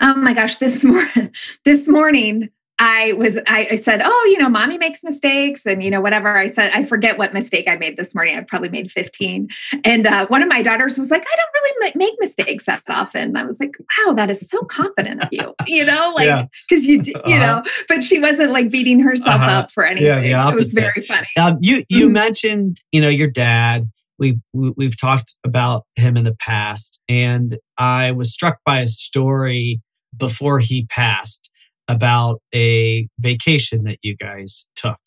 Oh 0.01 0.15
my 0.15 0.35
gosh, 0.35 0.57
this 0.57 0.83
morning, 0.85 1.35
this 1.65 1.89
morning 1.89 2.51
I 2.79 3.15
was 3.15 3.39
I, 3.47 3.69
I, 3.71 3.77
said, 3.79 4.03
"Oh, 4.05 4.29
you 4.31 4.39
know, 4.39 4.51
mommy 4.51 4.77
makes 4.77 5.03
mistakes 5.03 5.65
and 5.65 5.83
you 5.83 5.91
know 5.91 6.03
whatever." 6.03 6.37
I 6.37 6.51
said, 6.51 6.73
I 6.75 6.85
forget 6.85 7.17
what 7.17 7.33
mistake 7.33 7.67
I 7.69 7.77
made 7.77 7.97
this 7.97 8.15
morning. 8.15 8.37
I've 8.37 8.47
probably 8.47 8.69
made 8.69 8.93
15. 8.93 9.49
And 9.85 10.07
uh, 10.07 10.27
one 10.27 10.43
of 10.43 10.49
my 10.49 10.63
daughters 10.63 10.99
was 10.99 11.11
like, 11.11 11.23
"I 11.23 11.37
don't 11.37 11.49
really 11.55 11.93
make 11.95 12.15
mistakes 12.21 12.67
that 12.67 12.83
often." 12.89 13.23
And 13.23 13.39
I 13.39 13.45
was 13.45 13.61
like, 13.61 13.73
"Wow, 13.99 14.13
that 14.15 14.31
is 14.31 14.47
so 14.49 14.63
confident 14.65 15.23
of 15.23 15.29
you." 15.33 15.55
You 15.67 15.85
know, 15.85 16.13
like 16.15 16.49
because 16.69 16.85
yeah. 16.85 16.93
you 16.93 17.03
you 17.05 17.15
uh-huh. 17.15 17.39
know, 17.39 17.63
but 17.89 18.05
she 18.05 18.21
wasn't 18.21 18.51
like 18.51 18.71
beating 18.71 19.01
herself 19.01 19.29
uh-huh. 19.29 19.51
up 19.51 19.73
for 19.73 19.85
anything. 19.85 20.07
Yeah, 20.07 20.21
the 20.21 20.35
opposite. 20.35 20.55
it 20.55 20.59
was 20.59 20.73
very 20.73 21.07
funny. 21.07 21.27
Um, 21.37 21.59
you 21.61 21.85
you 21.89 22.05
mm-hmm. 22.05 22.13
mentioned, 22.13 22.81
you 22.93 23.01
know, 23.01 23.09
your 23.09 23.29
dad 23.29 23.91
we've 24.19 24.41
we've 24.53 24.99
talked 24.99 25.37
about 25.45 25.85
him 25.95 26.17
in 26.17 26.25
the 26.25 26.37
past 26.41 27.01
and 27.09 27.59
i 27.79 28.11
was 28.11 28.33
struck 28.33 28.59
by 28.65 28.81
a 28.81 28.89
story 28.89 29.81
before 30.17 30.59
he 30.59 30.87
passed 30.87 31.51
about 31.89 32.41
a 32.55 33.09
vacation 33.19 33.85
that 33.85 33.99
you 34.03 34.17
guys 34.17 34.67
took 34.75 34.99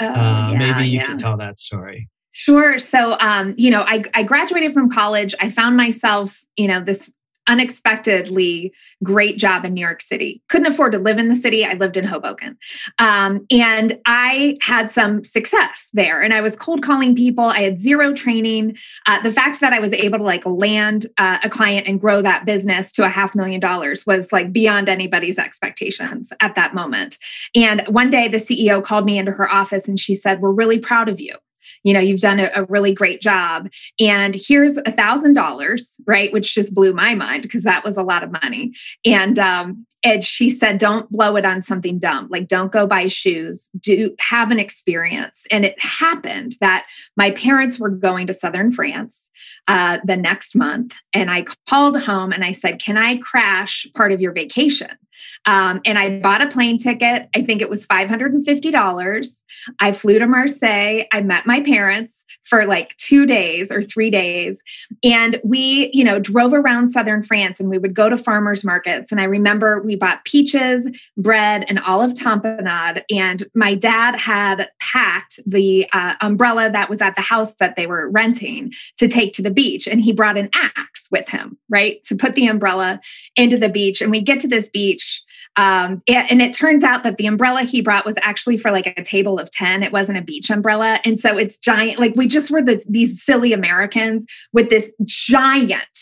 oh, 0.00 0.06
uh, 0.06 0.50
yeah, 0.52 0.58
maybe 0.58 0.88
you 0.88 0.98
yeah. 0.98 1.06
can 1.06 1.18
tell 1.18 1.36
that 1.36 1.58
story 1.58 2.08
Sure. 2.34 2.78
So, 2.78 3.18
um, 3.20 3.54
you 3.58 3.70
know, 3.70 3.82
I, 3.82 4.04
I 4.14 4.22
graduated 4.22 4.72
from 4.72 4.90
college. 4.90 5.34
I 5.38 5.50
found 5.50 5.76
myself, 5.76 6.40
you 6.56 6.66
know, 6.66 6.82
this 6.82 7.12
unexpectedly 7.46 8.72
great 9.02 9.38
job 9.38 9.64
in 9.64 9.74
New 9.74 9.80
York 9.80 10.02
City. 10.02 10.42
Couldn't 10.48 10.72
afford 10.72 10.92
to 10.92 10.98
live 10.98 11.18
in 11.18 11.28
the 11.28 11.34
city. 11.34 11.64
I 11.64 11.74
lived 11.74 11.96
in 11.96 12.04
Hoboken. 12.04 12.56
Um, 12.98 13.46
and 13.50 13.98
I 14.06 14.58
had 14.60 14.92
some 14.92 15.24
success 15.24 15.88
there. 15.92 16.22
And 16.22 16.32
I 16.32 16.40
was 16.40 16.56
cold 16.56 16.82
calling 16.82 17.14
people. 17.16 17.44
I 17.44 17.62
had 17.62 17.80
zero 17.80 18.14
training. 18.14 18.76
Uh, 19.06 19.22
the 19.22 19.32
fact 19.32 19.60
that 19.60 19.72
I 19.72 19.80
was 19.80 19.92
able 19.92 20.18
to 20.18 20.24
like 20.24 20.44
land 20.46 21.06
uh, 21.18 21.38
a 21.42 21.50
client 21.50 21.86
and 21.86 22.00
grow 22.00 22.22
that 22.22 22.44
business 22.44 22.92
to 22.92 23.04
a 23.04 23.08
half 23.08 23.34
million 23.34 23.60
dollars 23.60 24.06
was 24.06 24.32
like 24.32 24.52
beyond 24.52 24.88
anybody's 24.88 25.38
expectations 25.38 26.32
at 26.40 26.54
that 26.54 26.74
moment. 26.74 27.18
And 27.54 27.82
one 27.88 28.10
day 28.10 28.28
the 28.28 28.38
CEO 28.38 28.82
called 28.84 29.04
me 29.04 29.18
into 29.18 29.32
her 29.32 29.50
office 29.50 29.88
and 29.88 29.98
she 29.98 30.14
said, 30.14 30.40
We're 30.40 30.52
really 30.52 30.78
proud 30.78 31.08
of 31.08 31.20
you 31.20 31.36
you 31.82 31.92
know, 31.92 32.00
you've 32.00 32.20
done 32.20 32.38
a, 32.38 32.50
a 32.54 32.64
really 32.64 32.94
great 32.94 33.20
job. 33.20 33.68
And 33.98 34.34
here's 34.34 34.76
a 34.78 34.92
thousand 34.92 35.34
dollars, 35.34 35.96
right? 36.06 36.32
Which 36.32 36.54
just 36.54 36.74
blew 36.74 36.92
my 36.92 37.14
mind 37.14 37.42
because 37.42 37.64
that 37.64 37.84
was 37.84 37.96
a 37.96 38.02
lot 38.02 38.22
of 38.22 38.32
money. 38.32 38.72
And 39.04 39.38
um, 39.38 39.86
and 40.04 40.24
she 40.24 40.50
said, 40.50 40.78
don't 40.78 41.08
blow 41.10 41.36
it 41.36 41.44
on 41.44 41.62
something 41.62 41.98
dumb. 41.98 42.26
Like, 42.28 42.48
don't 42.48 42.72
go 42.72 42.86
buy 42.86 43.06
shoes. 43.06 43.70
Do 43.78 44.14
have 44.18 44.50
an 44.50 44.58
experience. 44.58 45.44
And 45.50 45.64
it 45.64 45.80
happened 45.80 46.56
that 46.60 46.86
my 47.16 47.30
parents 47.30 47.78
were 47.78 47.88
going 47.88 48.26
to 48.26 48.32
Southern 48.32 48.72
France 48.72 49.30
uh, 49.68 49.98
the 50.04 50.16
next 50.16 50.56
month. 50.56 50.94
And 51.12 51.30
I 51.30 51.46
called 51.68 52.00
home 52.00 52.32
and 52.32 52.44
I 52.44 52.52
said, 52.52 52.82
Can 52.82 52.96
I 52.96 53.18
crash 53.18 53.86
part 53.94 54.12
of 54.12 54.20
your 54.20 54.32
vacation? 54.32 54.90
Um, 55.46 55.80
and 55.84 55.98
I 55.98 56.20
bought 56.20 56.42
a 56.42 56.48
plane 56.48 56.78
ticket. 56.78 57.28
I 57.34 57.42
think 57.42 57.60
it 57.60 57.70
was 57.70 57.86
$550. 57.86 59.42
I 59.78 59.92
flew 59.92 60.18
to 60.18 60.26
Marseille. 60.26 61.04
I 61.12 61.20
met 61.20 61.46
my 61.46 61.51
parents 61.60 62.24
for 62.44 62.66
like 62.66 62.96
two 62.96 63.26
days 63.26 63.70
or 63.70 63.82
three 63.82 64.10
days. 64.10 64.62
And 65.02 65.40
we, 65.44 65.90
you 65.92 66.04
know, 66.04 66.18
drove 66.18 66.52
around 66.52 66.90
Southern 66.90 67.22
France 67.22 67.60
and 67.60 67.68
we 67.68 67.78
would 67.78 67.94
go 67.94 68.08
to 68.08 68.16
farmers 68.16 68.64
markets. 68.64 69.10
And 69.10 69.20
I 69.20 69.24
remember 69.24 69.80
we 69.82 69.96
bought 69.96 70.24
peaches, 70.24 70.88
bread, 71.16 71.64
and 71.68 71.78
olive 71.80 72.14
tamponade. 72.14 73.02
And 73.10 73.44
my 73.54 73.74
dad 73.74 74.16
had 74.16 74.70
packed 74.80 75.40
the 75.46 75.88
uh, 75.92 76.14
umbrella 76.20 76.70
that 76.70 76.90
was 76.90 77.00
at 77.00 77.16
the 77.16 77.22
house 77.22 77.54
that 77.58 77.76
they 77.76 77.86
were 77.86 78.10
renting 78.10 78.72
to 78.98 79.08
take 79.08 79.34
to 79.34 79.42
the 79.42 79.50
beach. 79.50 79.86
And 79.86 80.00
he 80.00 80.12
brought 80.12 80.36
an 80.36 80.50
axe 80.54 81.08
with 81.10 81.28
him, 81.28 81.56
right, 81.68 82.02
to 82.04 82.16
put 82.16 82.34
the 82.34 82.46
umbrella 82.46 83.00
into 83.36 83.58
the 83.58 83.68
beach. 83.68 84.00
And 84.00 84.10
we 84.10 84.20
get 84.20 84.40
to 84.40 84.48
this 84.48 84.68
beach. 84.68 85.22
Um, 85.56 86.02
and 86.08 86.42
it 86.42 86.54
turns 86.54 86.84
out 86.84 87.02
that 87.04 87.16
the 87.16 87.26
umbrella 87.26 87.62
he 87.62 87.82
brought 87.82 88.06
was 88.06 88.16
actually 88.22 88.56
for 88.56 88.70
like 88.70 88.86
a 88.86 89.04
table 89.04 89.38
of 89.38 89.50
10. 89.50 89.82
It 89.82 89.92
wasn't 89.92 90.18
a 90.18 90.22
beach 90.22 90.50
umbrella. 90.50 91.00
And 91.04 91.18
so 91.18 91.38
it's 91.42 91.58
giant. 91.58 91.98
Like 91.98 92.14
we 92.16 92.28
just 92.28 92.50
were 92.50 92.62
the, 92.62 92.82
these 92.88 93.22
silly 93.22 93.52
Americans 93.52 94.24
with 94.52 94.70
this 94.70 94.90
giant 95.04 95.98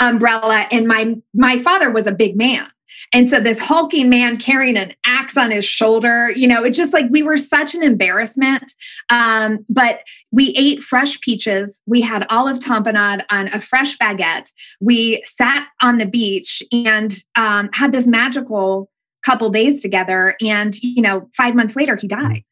umbrella. 0.00 0.66
And 0.70 0.86
my 0.86 1.14
my 1.32 1.62
father 1.62 1.90
was 1.90 2.06
a 2.06 2.12
big 2.12 2.36
man. 2.36 2.66
And 3.12 3.28
so 3.28 3.40
this 3.40 3.58
hulking 3.58 4.08
man 4.08 4.36
carrying 4.36 4.76
an 4.76 4.94
axe 5.04 5.36
on 5.36 5.50
his 5.50 5.64
shoulder, 5.64 6.30
you 6.34 6.46
know, 6.46 6.64
it's 6.64 6.76
just 6.76 6.92
like 6.92 7.06
we 7.10 7.22
were 7.22 7.36
such 7.36 7.74
an 7.74 7.82
embarrassment. 7.82 8.72
Um, 9.10 9.64
but 9.68 10.00
we 10.32 10.54
ate 10.56 10.82
fresh 10.82 11.20
peaches. 11.20 11.82
We 11.86 12.00
had 12.00 12.26
olive 12.30 12.58
tamponade 12.58 13.24
on 13.30 13.48
a 13.48 13.60
fresh 13.60 13.96
baguette. 13.98 14.50
We 14.80 15.22
sat 15.26 15.66
on 15.82 15.98
the 15.98 16.06
beach 16.06 16.62
and 16.72 17.16
um, 17.36 17.68
had 17.72 17.92
this 17.92 18.06
magical 18.06 18.90
couple 19.24 19.50
days 19.50 19.82
together. 19.82 20.36
And, 20.40 20.80
you 20.82 21.02
know, 21.02 21.28
five 21.36 21.54
months 21.54 21.76
later, 21.76 21.96
he 21.96 22.08
died. 22.08 22.44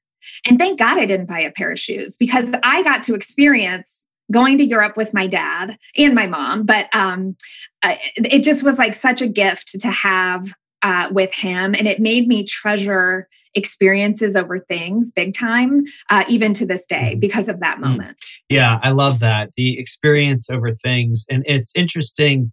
And 0.47 0.59
thank 0.59 0.79
God 0.79 0.99
I 0.99 1.07
didn't 1.07 1.27
buy 1.27 1.41
a 1.41 1.51
pair 1.51 1.73
of 1.73 1.79
shoes 1.79 2.17
because 2.17 2.49
I 2.63 2.83
got 2.83 3.03
to 3.05 3.15
experience 3.15 4.07
going 4.31 4.59
to 4.59 4.65
Europe 4.65 4.97
with 4.97 5.13
my 5.13 5.27
dad 5.27 5.77
and 5.97 6.15
my 6.15 6.27
mom, 6.27 6.65
but 6.65 6.87
um, 6.95 7.37
uh, 7.83 7.95
it 8.17 8.41
just 8.41 8.63
was 8.63 8.79
like 8.79 8.95
such 8.95 9.21
a 9.21 9.27
gift 9.27 9.79
to 9.81 9.91
have 9.91 10.53
uh, 10.83 11.09
with 11.13 11.33
him. 11.33 11.75
And 11.75 11.87
it 11.87 12.01
made 12.01 12.27
me 12.27 12.45
treasure 12.45 13.29
experiences 13.55 14.35
over 14.35 14.59
things 14.59 15.13
big 15.15 15.35
time, 15.37 15.85
uh, 16.11 16.25
even 16.29 16.55
to 16.55 16.67
this 16.67 16.87
day, 16.87 17.11
mm-hmm. 17.13 17.21
because 17.21 17.49
of 17.49 17.61
that 17.61 17.77
mm. 17.77 17.83
moment. 17.83 18.17
Yeah, 18.49 18.81
I 18.83 18.91
love 18.91 19.21
that. 19.21 19.51
The 19.57 19.79
experience 19.79 20.49
over 20.51 20.75
things. 20.75 21.25
And 21.31 21.45
it's 21.47 21.73
interesting 21.77 22.53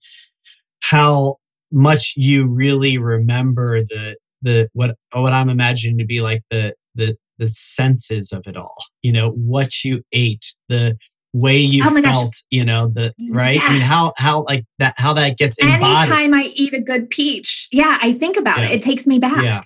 how 0.81 1.37
much 1.71 2.13
you 2.15 2.47
really 2.47 2.97
remember 2.97 3.81
the 3.81 4.17
the 4.41 4.69
what 4.73 4.95
what 5.13 5.33
I'm 5.33 5.49
imagining 5.49 5.97
to 5.99 6.05
be 6.05 6.21
like 6.21 6.41
the 6.49 6.73
the 6.95 7.15
the 7.39 7.49
senses 7.49 8.31
of 8.31 8.45
it 8.45 8.55
all. 8.55 8.77
You 9.01 9.11
know, 9.11 9.31
what 9.31 9.83
you 9.83 10.03
ate, 10.11 10.53
the 10.67 10.97
way 11.33 11.57
you 11.57 11.83
oh 11.85 12.01
felt, 12.01 12.31
gosh. 12.31 12.43
you 12.49 12.65
know, 12.65 12.87
the 12.87 13.13
right. 13.31 13.55
Yes. 13.55 13.63
I 13.67 13.73
mean, 13.73 13.81
how 13.81 14.13
how 14.17 14.43
like 14.43 14.65
that 14.77 14.93
how 14.97 15.13
that 15.13 15.37
gets 15.37 15.57
embodied. 15.57 16.11
Anytime 16.13 16.33
I 16.33 16.51
eat 16.53 16.73
a 16.73 16.81
good 16.81 17.09
peach, 17.09 17.67
yeah, 17.71 17.97
I 18.01 18.13
think 18.13 18.37
about 18.37 18.59
yeah. 18.59 18.69
it. 18.69 18.71
It 18.75 18.81
takes 18.83 19.07
me 19.07 19.19
back. 19.19 19.43
Yeah. 19.43 19.63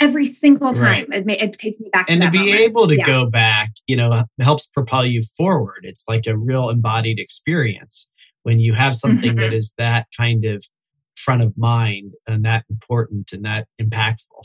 every 0.00 0.26
single 0.26 0.72
time, 0.72 1.06
right. 1.08 1.08
it, 1.10 1.28
it, 1.28 1.58
takes 1.58 1.78
me 1.78 1.88
back. 1.92 2.06
And 2.08 2.22
to, 2.22 2.26
to 2.26 2.32
be 2.32 2.38
moment. 2.38 2.60
able 2.60 2.88
to 2.88 2.96
yeah. 2.96 3.06
go 3.06 3.26
back, 3.26 3.70
you 3.86 3.96
know, 3.96 4.24
helps 4.40 4.66
propel 4.66 5.06
you 5.06 5.22
forward. 5.36 5.84
It's 5.84 6.04
like 6.08 6.26
a 6.26 6.36
real 6.36 6.70
embodied 6.70 7.20
experience 7.20 8.08
when 8.42 8.58
you 8.58 8.72
have 8.72 8.96
something 8.96 9.30
mm-hmm. 9.30 9.40
that 9.40 9.52
is 9.52 9.74
that 9.78 10.06
kind 10.16 10.44
of 10.44 10.64
front 11.16 11.42
of 11.42 11.56
mind 11.56 12.14
and 12.26 12.44
that 12.44 12.64
important 12.68 13.32
and 13.32 13.44
that 13.44 13.68
impactful. 13.80 14.44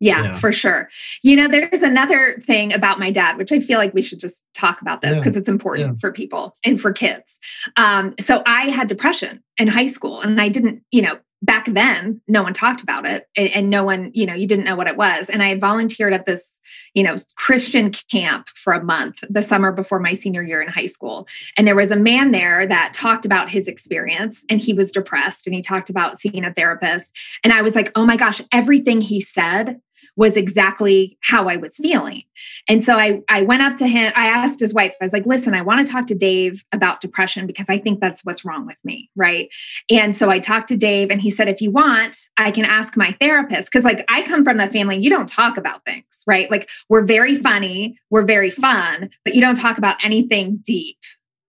Yeah, 0.00 0.22
yeah, 0.22 0.38
for 0.38 0.52
sure. 0.52 0.88
You 1.22 1.36
know, 1.36 1.48
there's 1.48 1.82
another 1.82 2.40
thing 2.42 2.72
about 2.72 3.00
my 3.00 3.10
dad, 3.10 3.36
which 3.36 3.50
I 3.50 3.60
feel 3.60 3.78
like 3.78 3.94
we 3.94 4.02
should 4.02 4.20
just 4.20 4.44
talk 4.54 4.80
about 4.80 5.02
this 5.02 5.18
because 5.18 5.34
yeah. 5.34 5.40
it's 5.40 5.48
important 5.48 5.88
yeah. 5.88 5.98
for 6.00 6.12
people 6.12 6.56
and 6.64 6.80
for 6.80 6.92
kids. 6.92 7.38
Um, 7.76 8.14
so 8.24 8.42
I 8.46 8.70
had 8.70 8.86
depression 8.88 9.42
in 9.56 9.66
high 9.66 9.88
school 9.88 10.20
and 10.20 10.40
I 10.40 10.50
didn't, 10.50 10.82
you 10.92 11.02
know, 11.02 11.18
back 11.42 11.66
then 11.72 12.20
no 12.26 12.42
one 12.42 12.52
talked 12.52 12.82
about 12.82 13.06
it 13.06 13.28
and, 13.36 13.48
and, 13.50 13.70
no 13.70 13.84
one 13.84 14.10
you 14.14 14.26
know 14.26 14.34
you 14.34 14.46
didn't 14.46 14.64
know 14.64 14.74
what 14.74 14.86
it 14.86 14.96
was 14.96 15.28
and 15.28 15.42
i 15.42 15.54
volunteered 15.54 16.12
at 16.12 16.26
this 16.26 16.58
you 16.94 17.02
know 17.02 17.14
christian 17.36 17.92
camp 18.10 18.48
for 18.48 18.72
a 18.72 18.82
month 18.82 19.22
the 19.28 19.42
summer 19.42 19.70
before 19.70 20.00
my 20.00 20.14
senior 20.14 20.42
year 20.42 20.62
in 20.62 20.68
high 20.68 20.86
school 20.86 21.28
and 21.56 21.66
there 21.66 21.76
was 21.76 21.90
a 21.90 21.96
man 21.96 22.32
there 22.32 22.66
that 22.66 22.94
talked 22.94 23.26
about 23.26 23.50
his 23.50 23.68
experience 23.68 24.44
and 24.48 24.60
he 24.60 24.72
was 24.72 24.90
depressed 24.90 25.46
and 25.46 25.54
he 25.54 25.62
talked 25.62 25.90
about 25.90 26.18
seeing 26.18 26.44
a 26.44 26.52
therapist 26.52 27.16
and 27.44 27.52
i 27.52 27.62
was 27.62 27.74
like 27.74 27.92
oh 27.94 28.06
my 28.06 28.16
gosh 28.16 28.40
everything 28.50 29.00
he 29.00 29.20
said 29.20 29.80
was 30.16 30.36
exactly 30.36 31.18
how 31.22 31.48
I 31.48 31.56
was 31.56 31.76
feeling. 31.76 32.22
And 32.68 32.84
so 32.84 32.94
I, 32.94 33.20
I 33.28 33.42
went 33.42 33.62
up 33.62 33.76
to 33.78 33.86
him. 33.86 34.12
I 34.16 34.26
asked 34.26 34.60
his 34.60 34.74
wife, 34.74 34.94
I 35.00 35.04
was 35.04 35.12
like, 35.12 35.26
listen, 35.26 35.54
I 35.54 35.62
want 35.62 35.86
to 35.86 35.92
talk 35.92 36.06
to 36.08 36.14
Dave 36.14 36.64
about 36.72 37.00
depression 37.00 37.46
because 37.46 37.66
I 37.68 37.78
think 37.78 38.00
that's 38.00 38.24
what's 38.24 38.44
wrong 38.44 38.66
with 38.66 38.76
me. 38.84 39.10
Right. 39.16 39.48
And 39.90 40.16
so 40.16 40.30
I 40.30 40.38
talked 40.38 40.68
to 40.68 40.76
Dave 40.76 41.10
and 41.10 41.20
he 41.20 41.30
said, 41.30 41.48
if 41.48 41.60
you 41.60 41.70
want, 41.70 42.18
I 42.36 42.50
can 42.50 42.64
ask 42.64 42.96
my 42.96 43.16
therapist. 43.20 43.70
Cause 43.70 43.84
like 43.84 44.04
I 44.08 44.22
come 44.22 44.44
from 44.44 44.60
a 44.60 44.70
family, 44.70 44.98
you 44.98 45.10
don't 45.10 45.28
talk 45.28 45.56
about 45.56 45.84
things, 45.84 46.22
right? 46.26 46.50
Like 46.50 46.68
we're 46.88 47.04
very 47.04 47.36
funny, 47.36 47.98
we're 48.10 48.24
very 48.24 48.50
fun, 48.50 49.10
but 49.24 49.34
you 49.34 49.40
don't 49.40 49.56
talk 49.56 49.78
about 49.78 49.96
anything 50.02 50.60
deep 50.64 50.96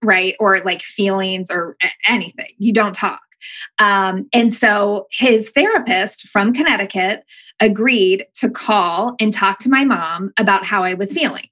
right? 0.01 0.35
Or 0.39 0.59
like 0.62 0.81
feelings 0.81 1.51
or 1.51 1.75
anything. 2.07 2.53
You 2.57 2.73
don't 2.73 2.95
talk. 2.95 3.19
Um, 3.78 4.28
and 4.34 4.54
so 4.54 5.08
his 5.12 5.49
therapist 5.49 6.28
from 6.28 6.54
Connecticut 6.54 7.23
agreed 7.60 8.25
to 8.36 8.49
call 8.49 9.15
and 9.19 9.34
talk 9.34 9.60
to 9.60 9.69
my 9.69 9.84
mom 9.84 10.32
about 10.38 10.65
how 10.65 10.84
I 10.84 10.93
was 10.93 11.13
feeling. 11.13 11.47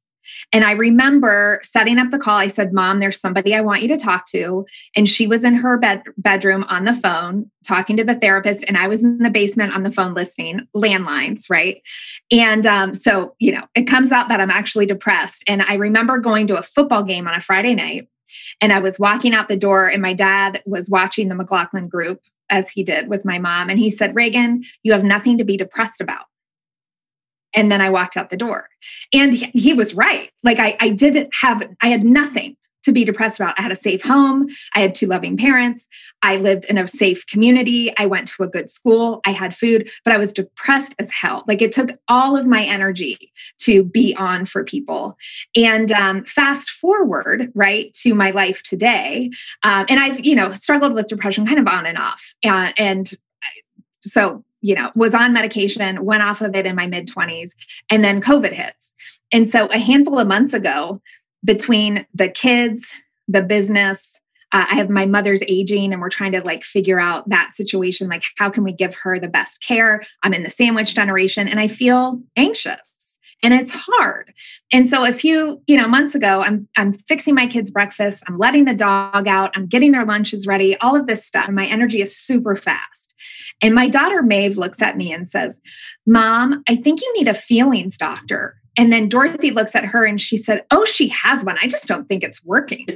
And 0.51 0.63
I 0.63 0.71
remember 0.71 1.59
setting 1.63 1.97
up 1.97 2.11
the 2.11 2.17
call. 2.17 2.37
I 2.37 2.47
said, 2.47 2.73
Mom, 2.73 2.99
there's 2.99 3.19
somebody 3.19 3.55
I 3.55 3.61
want 3.61 3.81
you 3.81 3.87
to 3.89 3.97
talk 3.97 4.27
to. 4.27 4.65
And 4.95 5.07
she 5.07 5.27
was 5.27 5.43
in 5.43 5.55
her 5.55 5.77
bed- 5.77 6.03
bedroom 6.17 6.63
on 6.65 6.85
the 6.85 6.93
phone 6.93 7.49
talking 7.65 7.97
to 7.97 8.03
the 8.03 8.15
therapist. 8.15 8.63
And 8.67 8.77
I 8.77 8.87
was 8.87 9.01
in 9.01 9.19
the 9.19 9.29
basement 9.29 9.73
on 9.73 9.83
the 9.83 9.91
phone 9.91 10.13
listening, 10.13 10.67
landlines, 10.75 11.49
right? 11.49 11.81
And 12.31 12.65
um, 12.65 12.93
so, 12.93 13.35
you 13.39 13.51
know, 13.51 13.63
it 13.75 13.83
comes 13.83 14.11
out 14.11 14.29
that 14.29 14.39
I'm 14.39 14.51
actually 14.51 14.85
depressed. 14.85 15.43
And 15.47 15.61
I 15.61 15.75
remember 15.75 16.17
going 16.19 16.47
to 16.47 16.57
a 16.57 16.63
football 16.63 17.03
game 17.03 17.27
on 17.27 17.33
a 17.33 17.41
Friday 17.41 17.75
night. 17.75 18.07
And 18.61 18.73
I 18.73 18.79
was 18.79 18.99
walking 18.99 19.33
out 19.33 19.47
the 19.47 19.57
door, 19.57 19.87
and 19.87 20.01
my 20.01 20.13
dad 20.13 20.61
was 20.65 20.89
watching 20.89 21.29
the 21.29 21.35
McLaughlin 21.35 21.87
group 21.87 22.21
as 22.49 22.69
he 22.69 22.83
did 22.83 23.09
with 23.09 23.25
my 23.25 23.39
mom. 23.39 23.69
And 23.69 23.79
he 23.79 23.89
said, 23.89 24.15
Regan, 24.15 24.63
you 24.83 24.93
have 24.93 25.03
nothing 25.03 25.37
to 25.37 25.43
be 25.43 25.57
depressed 25.57 26.01
about. 26.01 26.25
And 27.53 27.71
then 27.71 27.81
I 27.81 27.89
walked 27.89 28.17
out 28.17 28.29
the 28.29 28.37
door. 28.37 28.69
And 29.13 29.33
he, 29.33 29.47
he 29.47 29.73
was 29.73 29.93
right. 29.93 30.31
Like 30.43 30.59
I, 30.59 30.77
I 30.79 30.89
didn't 30.89 31.33
have, 31.35 31.63
I 31.81 31.87
had 31.87 32.03
nothing 32.03 32.55
to 32.87 32.93
be 32.93 33.03
depressed 33.03 33.37
about. 33.37 33.53
I 33.59 33.61
had 33.61 33.71
a 33.71 33.75
safe 33.75 34.01
home. 34.01 34.47
I 34.73 34.79
had 34.79 34.95
two 34.95 35.07
loving 35.07 35.35
parents. 35.35 35.89
I 36.23 36.37
lived 36.37 36.65
in 36.65 36.77
a 36.77 36.87
safe 36.87 37.27
community. 37.27 37.93
I 37.97 38.05
went 38.05 38.29
to 38.29 38.43
a 38.43 38.47
good 38.47 38.69
school. 38.69 39.19
I 39.25 39.31
had 39.31 39.55
food, 39.55 39.91
but 40.05 40.13
I 40.13 40.17
was 40.17 40.31
depressed 40.31 40.95
as 40.99 41.11
hell. 41.11 41.43
Like 41.47 41.61
it 41.61 41.73
took 41.73 41.89
all 42.07 42.37
of 42.37 42.47
my 42.47 42.63
energy 42.63 43.33
to 43.59 43.83
be 43.83 44.15
on 44.15 44.45
for 44.45 44.63
people. 44.63 45.17
And 45.53 45.91
um, 45.91 46.23
fast 46.23 46.69
forward, 46.69 47.51
right, 47.53 47.93
to 48.03 48.15
my 48.15 48.31
life 48.31 48.63
today. 48.63 49.31
Um, 49.63 49.85
and 49.89 49.99
I've, 49.99 50.21
you 50.21 50.35
know, 50.35 50.51
struggled 50.53 50.93
with 50.93 51.07
depression 51.07 51.45
kind 51.45 51.59
of 51.59 51.67
on 51.67 51.85
and 51.85 51.97
off. 51.97 52.23
Uh, 52.45 52.71
and 52.77 53.11
so 54.01 54.43
you 54.61 54.73
know, 54.73 54.89
was 54.95 55.13
on 55.13 55.33
medication, 55.33 56.03
went 56.03 56.23
off 56.23 56.41
of 56.41 56.55
it 56.55 56.65
in 56.65 56.75
my 56.75 56.87
mid 56.87 57.07
20s, 57.07 57.51
and 57.91 58.03
then 58.03 58.21
COVID 58.21 58.51
hits. 58.51 58.95
And 59.31 59.47
so 59.47 59.67
a 59.67 59.77
handful 59.77 60.17
of 60.17 60.27
months 60.27 60.53
ago, 60.53 60.99
between 61.43 62.05
the 62.13 62.29
kids, 62.29 62.85
the 63.27 63.41
business, 63.41 64.19
uh, 64.53 64.65
I 64.69 64.75
have 64.75 64.89
my 64.89 65.05
mother's 65.05 65.41
aging 65.47 65.91
and 65.91 66.01
we're 66.01 66.09
trying 66.09 66.31
to 66.31 66.41
like 66.41 66.63
figure 66.63 66.99
out 66.99 67.27
that 67.29 67.53
situation. 67.53 68.07
Like, 68.07 68.23
how 68.37 68.49
can 68.49 68.63
we 68.63 68.71
give 68.71 68.95
her 68.95 69.19
the 69.19 69.27
best 69.27 69.61
care? 69.61 70.03
I'm 70.23 70.33
in 70.33 70.43
the 70.43 70.49
sandwich 70.49 70.95
generation 70.95 71.47
and 71.47 71.59
I 71.59 71.67
feel 71.67 72.21
anxious 72.37 73.19
and 73.43 73.53
it's 73.53 73.71
hard. 73.71 74.33
And 74.71 74.89
so 74.89 75.05
a 75.05 75.13
few, 75.13 75.61
you 75.67 75.77
know, 75.77 75.87
months 75.87 76.15
ago, 76.15 76.41
I'm 76.41 76.67
I'm 76.77 76.93
fixing 76.93 77.35
my 77.35 77.47
kids' 77.47 77.71
breakfast, 77.71 78.23
I'm 78.27 78.37
letting 78.37 78.65
the 78.65 78.73
dog 78.73 79.27
out, 79.27 79.51
I'm 79.55 79.67
getting 79.67 79.91
their 79.91 80.05
lunches 80.05 80.47
ready, 80.47 80.77
all 80.77 80.95
of 80.95 81.07
this 81.07 81.25
stuff. 81.25 81.45
And 81.47 81.55
my 81.55 81.65
energy 81.65 82.01
is 82.01 82.17
super 82.17 82.55
fast. 82.55 83.13
And 83.61 83.75
my 83.75 83.89
daughter 83.89 84.21
Maeve 84.21 84.57
looks 84.57 84.81
at 84.81 84.97
me 84.97 85.11
and 85.11 85.27
says, 85.27 85.59
Mom, 86.05 86.63
I 86.67 86.75
think 86.75 87.01
you 87.01 87.13
need 87.17 87.27
a 87.27 87.33
feelings 87.33 87.97
doctor. 87.97 88.55
And 88.77 88.91
then 88.91 89.09
Dorothy 89.09 89.51
looks 89.51 89.75
at 89.75 89.85
her 89.85 90.05
and 90.05 90.21
she 90.21 90.37
said, 90.37 90.63
Oh, 90.71 90.85
she 90.85 91.07
has 91.09 91.43
one. 91.43 91.57
I 91.61 91.67
just 91.67 91.87
don't 91.87 92.07
think 92.07 92.23
it's 92.23 92.43
working. 92.45 92.87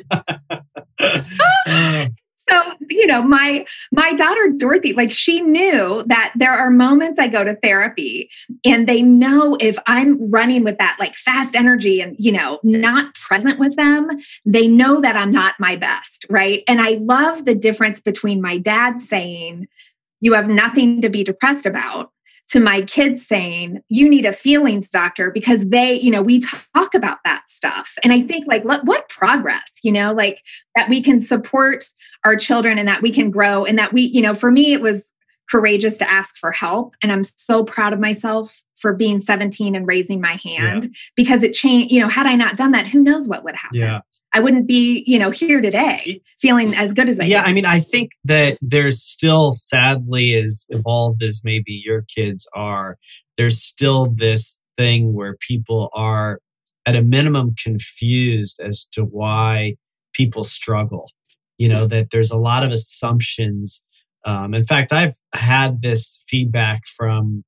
So 2.50 2.60
you 2.90 3.08
know 3.08 3.22
my 3.22 3.66
my 3.92 4.14
daughter 4.14 4.50
dorothy 4.58 4.94
like 4.94 5.12
she 5.12 5.42
knew 5.42 6.04
that 6.08 6.34
there 6.36 6.52
are 6.52 6.70
moments 6.70 7.20
i 7.20 7.28
go 7.28 7.44
to 7.44 7.56
therapy 7.58 8.30
and 8.66 8.88
they 8.88 9.02
know 9.02 9.56
if 9.60 9.78
i'm 9.88 10.30
running 10.32 10.64
with 10.64 10.78
that 10.80 10.98
like 11.00 11.16
fast 11.16 11.56
energy 11.56 12.02
and 12.02 12.16
you 12.20 12.32
know 12.32 12.60
not 12.64 13.14
present 13.16 13.60
with 13.60 13.76
them 13.76 14.10
they 14.46 14.68
know 14.68 15.00
that 15.00 15.16
i'm 15.16 15.32
not 15.32 15.56
my 15.60 15.76
best 15.76 16.26
right 16.30 16.64
and 16.68 16.82
i 16.82 16.98
love 17.02 17.46
the 17.46 17.56
difference 17.56 18.00
between 18.00 18.42
my 18.42 18.58
dad 18.58 19.00
saying 19.00 19.68
you 20.20 20.34
have 20.34 20.48
nothing 20.48 21.02
to 21.02 21.10
be 21.10 21.24
depressed 21.24 21.66
about 21.66 22.12
to 22.50 22.60
my 22.60 22.82
kids 22.82 23.26
saying 23.26 23.82
you 23.88 24.10
need 24.10 24.26
a 24.26 24.34
feelings 24.34 24.90
doctor 24.90 25.32
because 25.32 25.66
they 25.68 26.00
you 26.00 26.12
know 26.12 26.22
we 26.22 26.42
talk 26.42 26.94
about 26.94 27.20
that 27.24 27.44
stuff. 27.50 27.94
And 28.04 28.12
i 28.14 28.22
think 28.22 28.46
like 28.48 28.64
what 28.64 29.10
progress 29.10 29.80
you 29.84 29.92
know 29.92 30.14
like 30.14 30.40
that 30.76 30.90
we 30.90 31.02
can 31.02 31.20
support 31.20 31.86
our 32.26 32.36
children 32.36 32.78
and 32.78 32.88
that 32.88 33.02
we 33.02 33.12
can 33.12 33.32
grow 33.32 33.66
and 33.66 33.78
that 33.78 33.94
we 33.94 34.02
you 34.02 34.22
know 34.22 34.36
for 34.36 34.52
me 34.52 34.74
it 34.74 34.82
was 34.82 35.14
courageous 35.50 35.98
to 35.98 36.10
ask 36.10 36.38
for 36.38 36.52
help. 36.52 36.96
And 37.02 37.12
i'm 37.12 37.24
so 37.24 37.64
proud 37.64 37.94
of 37.94 38.00
myself 38.00 38.62
for 38.76 38.94
being 38.94 39.22
17 39.22 39.76
and 39.76 39.88
raising 39.88 40.20
my 40.20 40.40
hand 40.44 40.86
yeah. 40.86 40.90
because 41.16 41.44
it 41.44 41.54
changed 41.54 41.92
you 41.92 42.02
know 42.02 42.10
had 42.10 42.26
i 42.26 42.36
not 42.36 42.58
done 42.58 42.72
that 42.72 42.88
who 42.88 43.02
knows 43.02 43.28
what 43.28 43.44
would 43.44 43.56
happen. 43.56 43.80
Yeah 43.80 44.02
I 44.34 44.40
wouldn't 44.40 44.68
be, 44.68 45.04
you 45.06 45.20
know, 45.20 45.30
here 45.30 45.62
today 45.62 46.22
feeling 46.40 46.74
as 46.76 46.94
good 46.94 47.10
as 47.10 47.20
I 47.20 47.26
Yeah, 47.26 47.44
I 47.44 47.54
mean, 47.54 47.66
I 47.66 47.82
think 47.82 48.12
that 48.24 48.58
there's 48.62 49.02
still 49.02 49.52
sadly 49.52 50.36
as 50.36 50.66
evolved 50.70 51.22
as 51.22 51.42
maybe 51.44 51.82
your 51.84 52.04
kids 52.04 52.48
are, 52.54 52.98
there's 53.38 53.62
still 53.62 54.08
this 54.08 54.58
thing 54.78 55.14
where 55.14 55.36
people 55.36 55.90
are 55.94 56.40
at 56.86 56.96
a 56.96 57.02
minimum 57.02 57.56
confused 57.62 58.60
as 58.60 58.88
to 58.94 59.04
why 59.04 59.76
people 60.14 60.44
struggle. 60.44 61.10
You 61.58 61.70
know, 61.70 61.86
that 61.88 62.10
there's 62.12 62.32
a 62.32 62.38
lot 62.38 62.64
of 62.64 62.72
assumptions. 62.72 63.84
Um, 64.26 64.54
in 64.54 64.64
fact, 64.64 64.92
I've 64.94 65.16
had 65.36 65.82
this 65.82 66.20
feedback 66.28 66.88
from 66.88 67.44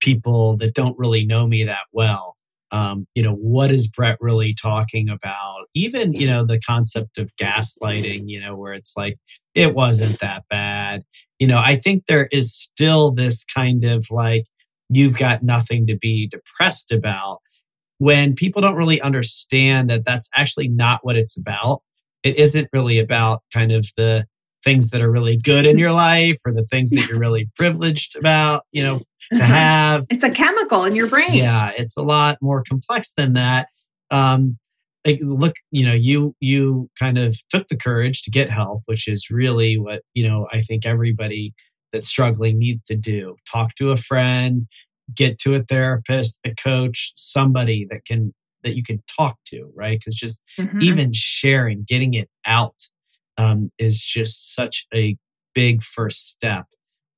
people 0.00 0.56
that 0.58 0.74
don't 0.74 0.98
really 0.98 1.26
know 1.26 1.46
me 1.46 1.64
that 1.64 1.84
well 1.92 2.36
um, 2.72 3.06
you 3.14 3.22
know 3.22 3.34
what 3.34 3.70
is 3.70 3.88
brett 3.88 4.18
really 4.20 4.54
talking 4.54 5.08
about? 5.08 5.66
Even 5.74 6.12
you 6.12 6.26
know 6.26 6.44
the 6.44 6.60
concept 6.60 7.18
of 7.18 7.34
gaslighting 7.36 8.24
you 8.26 8.40
know 8.40 8.56
where 8.56 8.74
it's 8.74 8.94
like 8.96 9.16
it 9.54 9.74
wasn't 9.74 10.20
that 10.20 10.44
bad. 10.50 11.02
You 11.38 11.46
know 11.46 11.58
i 11.58 11.76
think 11.76 12.04
there 12.06 12.28
is 12.30 12.54
still 12.54 13.12
this 13.12 13.44
kind 13.44 13.84
of 13.84 14.06
like 14.10 14.44
you've 14.90 15.16
got 15.16 15.42
nothing 15.42 15.86
to 15.86 15.96
be 15.96 16.26
depressed 16.26 16.92
about 16.92 17.38
when 17.98 18.34
people 18.34 18.60
don't 18.60 18.76
really 18.76 19.00
understand 19.00 19.88
that 19.90 20.04
that's 20.04 20.28
actually 20.34 20.68
not 20.68 21.00
what 21.02 21.16
it's 21.16 21.36
about. 21.36 21.82
It 22.22 22.36
isn't 22.36 22.68
really 22.72 22.98
about 22.98 23.42
kind 23.52 23.72
of 23.72 23.86
the 23.96 24.26
things 24.64 24.90
that 24.90 25.02
are 25.02 25.10
really 25.10 25.36
good 25.36 25.66
in 25.66 25.78
your 25.78 25.92
life 25.92 26.38
or 26.44 26.52
the 26.52 26.64
things 26.64 26.90
that 26.90 27.06
you're 27.08 27.18
really 27.18 27.48
privileged 27.56 28.16
about, 28.16 28.64
you 28.72 28.82
know, 28.82 28.98
to 29.32 29.42
uh-huh. 29.42 29.44
have. 29.44 30.06
It's 30.10 30.24
a 30.24 30.30
chemical 30.30 30.84
in 30.84 30.94
your 30.94 31.06
brain. 31.06 31.34
Yeah, 31.34 31.72
it's 31.76 31.96
a 31.96 32.02
lot 32.02 32.38
more 32.40 32.62
complex 32.62 33.12
than 33.16 33.34
that. 33.34 33.68
Um, 34.10 34.58
like, 35.04 35.20
look, 35.22 35.54
you 35.70 35.86
know, 35.86 35.94
you 35.94 36.34
you 36.40 36.90
kind 36.98 37.16
of 37.16 37.36
took 37.48 37.68
the 37.68 37.76
courage 37.76 38.22
to 38.22 38.30
get 38.30 38.50
help, 38.50 38.82
which 38.86 39.08
is 39.08 39.30
really 39.30 39.78
what 39.78 40.02
you 40.14 40.26
know. 40.28 40.46
I 40.52 40.62
think 40.62 40.84
everybody 40.84 41.54
that's 41.92 42.08
struggling 42.08 42.58
needs 42.58 42.84
to 42.84 42.96
do: 42.96 43.36
talk 43.50 43.74
to 43.76 43.92
a 43.92 43.96
friend, 43.96 44.66
get 45.14 45.38
to 45.40 45.54
a 45.54 45.62
therapist, 45.62 46.38
a 46.44 46.54
coach, 46.54 47.12
somebody 47.16 47.86
that 47.90 48.04
can 48.04 48.34
that 48.62 48.76
you 48.76 48.82
can 48.82 49.02
talk 49.16 49.38
to, 49.46 49.70
right? 49.74 49.98
Because 49.98 50.14
just 50.14 50.42
mm-hmm. 50.58 50.82
even 50.82 51.12
sharing, 51.14 51.84
getting 51.84 52.12
it 52.12 52.28
out 52.44 52.74
um, 53.40 53.70
is 53.78 54.04
just 54.04 54.54
such 54.54 54.86
a 54.94 55.16
big 55.54 55.82
first 55.82 56.28
step. 56.28 56.66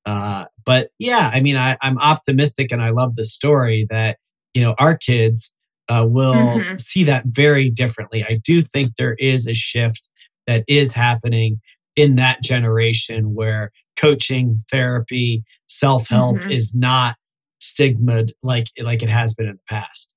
Uh, 0.06 0.44
but 0.64 0.90
yeah, 0.98 1.30
I 1.32 1.40
mean, 1.40 1.56
I, 1.56 1.76
I'm 1.82 1.98
optimistic 1.98 2.70
and 2.70 2.80
I 2.80 2.90
love 2.90 3.16
the 3.16 3.24
story 3.24 3.86
that, 3.90 4.18
you 4.54 4.62
know, 4.62 4.74
our 4.78 4.96
kids 4.96 5.52
uh, 5.88 6.06
will 6.08 6.34
mm-hmm. 6.34 6.76
see 6.76 7.04
that 7.04 7.24
very 7.26 7.70
differently. 7.70 8.24
I 8.24 8.40
do 8.42 8.62
think 8.62 8.96
there 8.96 9.14
is 9.18 9.48
a 9.48 9.54
shift 9.54 10.08
that 10.46 10.64
is 10.68 10.92
happening 10.92 11.60
in 11.96 12.16
that 12.16 12.42
generation 12.42 13.34
where 13.34 13.70
coaching, 13.96 14.60
therapy, 14.70 15.44
self 15.66 16.08
help 16.08 16.36
mm-hmm. 16.36 16.50
is 16.50 16.74
not 16.74 17.16
stigma 17.60 18.24
like 18.42 18.66
like 18.80 19.02
it 19.02 19.08
has 19.08 19.34
been 19.34 19.46
in 19.46 19.54
the 19.54 19.60
past. 19.68 20.10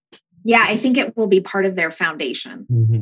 Yeah, 0.43 0.63
I 0.63 0.77
think 0.77 0.97
it 0.97 1.17
will 1.17 1.27
be 1.27 1.41
part 1.41 1.65
of 1.65 1.75
their 1.75 1.91
foundation. 1.91 2.67
Mm-hmm. 2.71 3.01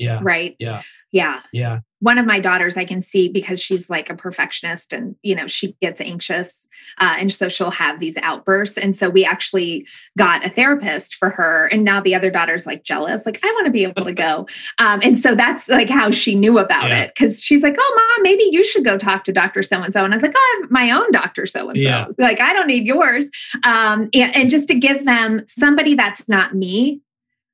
Yeah. 0.00 0.20
Right. 0.22 0.56
Yeah. 0.58 0.82
Yeah. 1.12 1.40
Yeah 1.52 1.80
one 2.00 2.16
of 2.18 2.26
my 2.26 2.40
daughters 2.40 2.76
I 2.76 2.84
can 2.84 3.02
see 3.02 3.28
because 3.28 3.60
she's 3.60 3.88
like 3.88 4.10
a 4.10 4.16
perfectionist 4.16 4.92
and 4.92 5.14
you 5.22 5.34
know 5.34 5.46
she 5.46 5.76
gets 5.80 6.00
anxious 6.00 6.66
uh, 6.98 7.14
and 7.18 7.32
so 7.32 7.48
she'll 7.48 7.70
have 7.70 8.00
these 8.00 8.16
outbursts 8.22 8.76
and 8.76 8.96
so 8.96 9.08
we 9.08 9.24
actually 9.24 9.86
got 10.18 10.44
a 10.44 10.50
therapist 10.50 11.14
for 11.14 11.30
her 11.30 11.66
and 11.66 11.84
now 11.84 12.00
the 12.00 12.14
other 12.14 12.30
daughter's 12.30 12.66
like 12.66 12.82
jealous 12.82 13.24
like 13.24 13.38
I 13.42 13.46
want 13.48 13.66
to 13.66 13.70
be 13.70 13.84
able 13.84 14.04
to 14.04 14.12
go 14.12 14.46
um, 14.78 15.00
and 15.02 15.20
so 15.20 15.34
that's 15.34 15.68
like 15.68 15.88
how 15.88 16.10
she 16.10 16.34
knew 16.34 16.58
about 16.58 16.88
yeah. 16.88 17.02
it 17.02 17.12
because 17.14 17.40
she's 17.40 17.62
like 17.62 17.76
oh 17.78 17.94
mom 17.96 18.22
maybe 18.22 18.44
you 18.50 18.64
should 18.64 18.84
go 18.84 18.98
talk 18.98 19.24
to 19.24 19.32
Dr. 19.32 19.62
So 19.62 19.82
and 19.82 19.92
so 19.92 20.04
and 20.04 20.12
I 20.12 20.16
was 20.16 20.22
like 20.22 20.34
oh 20.34 20.38
I 20.38 20.60
have 20.62 20.70
my 20.70 20.90
own 20.90 21.12
Dr. 21.12 21.46
So 21.46 21.68
and 21.68 21.82
so 21.82 22.14
like 22.18 22.40
I 22.40 22.52
don't 22.52 22.66
need 22.66 22.86
yours 22.86 23.28
um, 23.62 24.08
and, 24.14 24.34
and 24.34 24.50
just 24.50 24.68
to 24.68 24.74
give 24.74 25.04
them 25.04 25.42
somebody 25.46 25.94
that's 25.94 26.26
not 26.28 26.54
me 26.54 27.02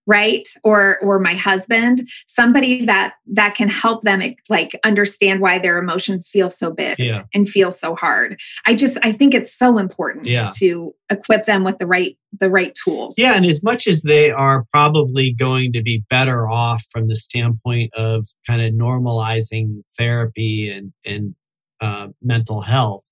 right 0.07 0.49
or 0.63 0.99
or 1.03 1.19
my 1.19 1.35
husband 1.35 2.09
somebody 2.29 2.85
that 2.85 3.15
that 3.27 3.55
can 3.55 3.69
help 3.69 4.03
them 4.03 4.23
like 4.49 4.79
understand 4.85 5.41
why 5.41 5.59
their 5.59 5.79
emotions 5.79 6.29
feel 6.29 6.49
so 6.49 6.71
big 6.71 6.99
yeah. 6.99 7.25
and 7.35 7.49
feel 7.49 7.73
so 7.73 7.95
hard 7.95 8.39
i 8.65 8.75
just 8.75 8.97
i 9.03 9.13
think 9.13 9.35
it's 9.35 9.57
so 9.57 9.79
important 9.79 10.27
yeah. 10.27 10.51
to 10.57 10.95
equip 11.11 11.45
them 11.47 11.65
with 11.65 11.79
the 11.79 11.87
right 11.87 12.17
the 12.39 12.51
right 12.51 12.77
tools 12.85 13.15
yeah 13.17 13.35
and 13.35 13.47
as 13.47 13.63
much 13.63 13.87
as 13.87 14.03
they 14.03 14.31
are 14.31 14.65
probably 14.73 15.33
going 15.33 15.73
to 15.73 15.83
be 15.83 16.05
better 16.09 16.49
off 16.49 16.85
from 16.91 17.09
the 17.09 17.17
standpoint 17.17 17.93
of 17.95 18.27
kind 18.47 18.63
of 18.63 18.73
normalizing 18.73 19.83
therapy 19.99 20.71
and 20.71 20.93
and 21.05 21.35
uh, 21.81 22.09
mental 22.23 22.61
health 22.61 23.11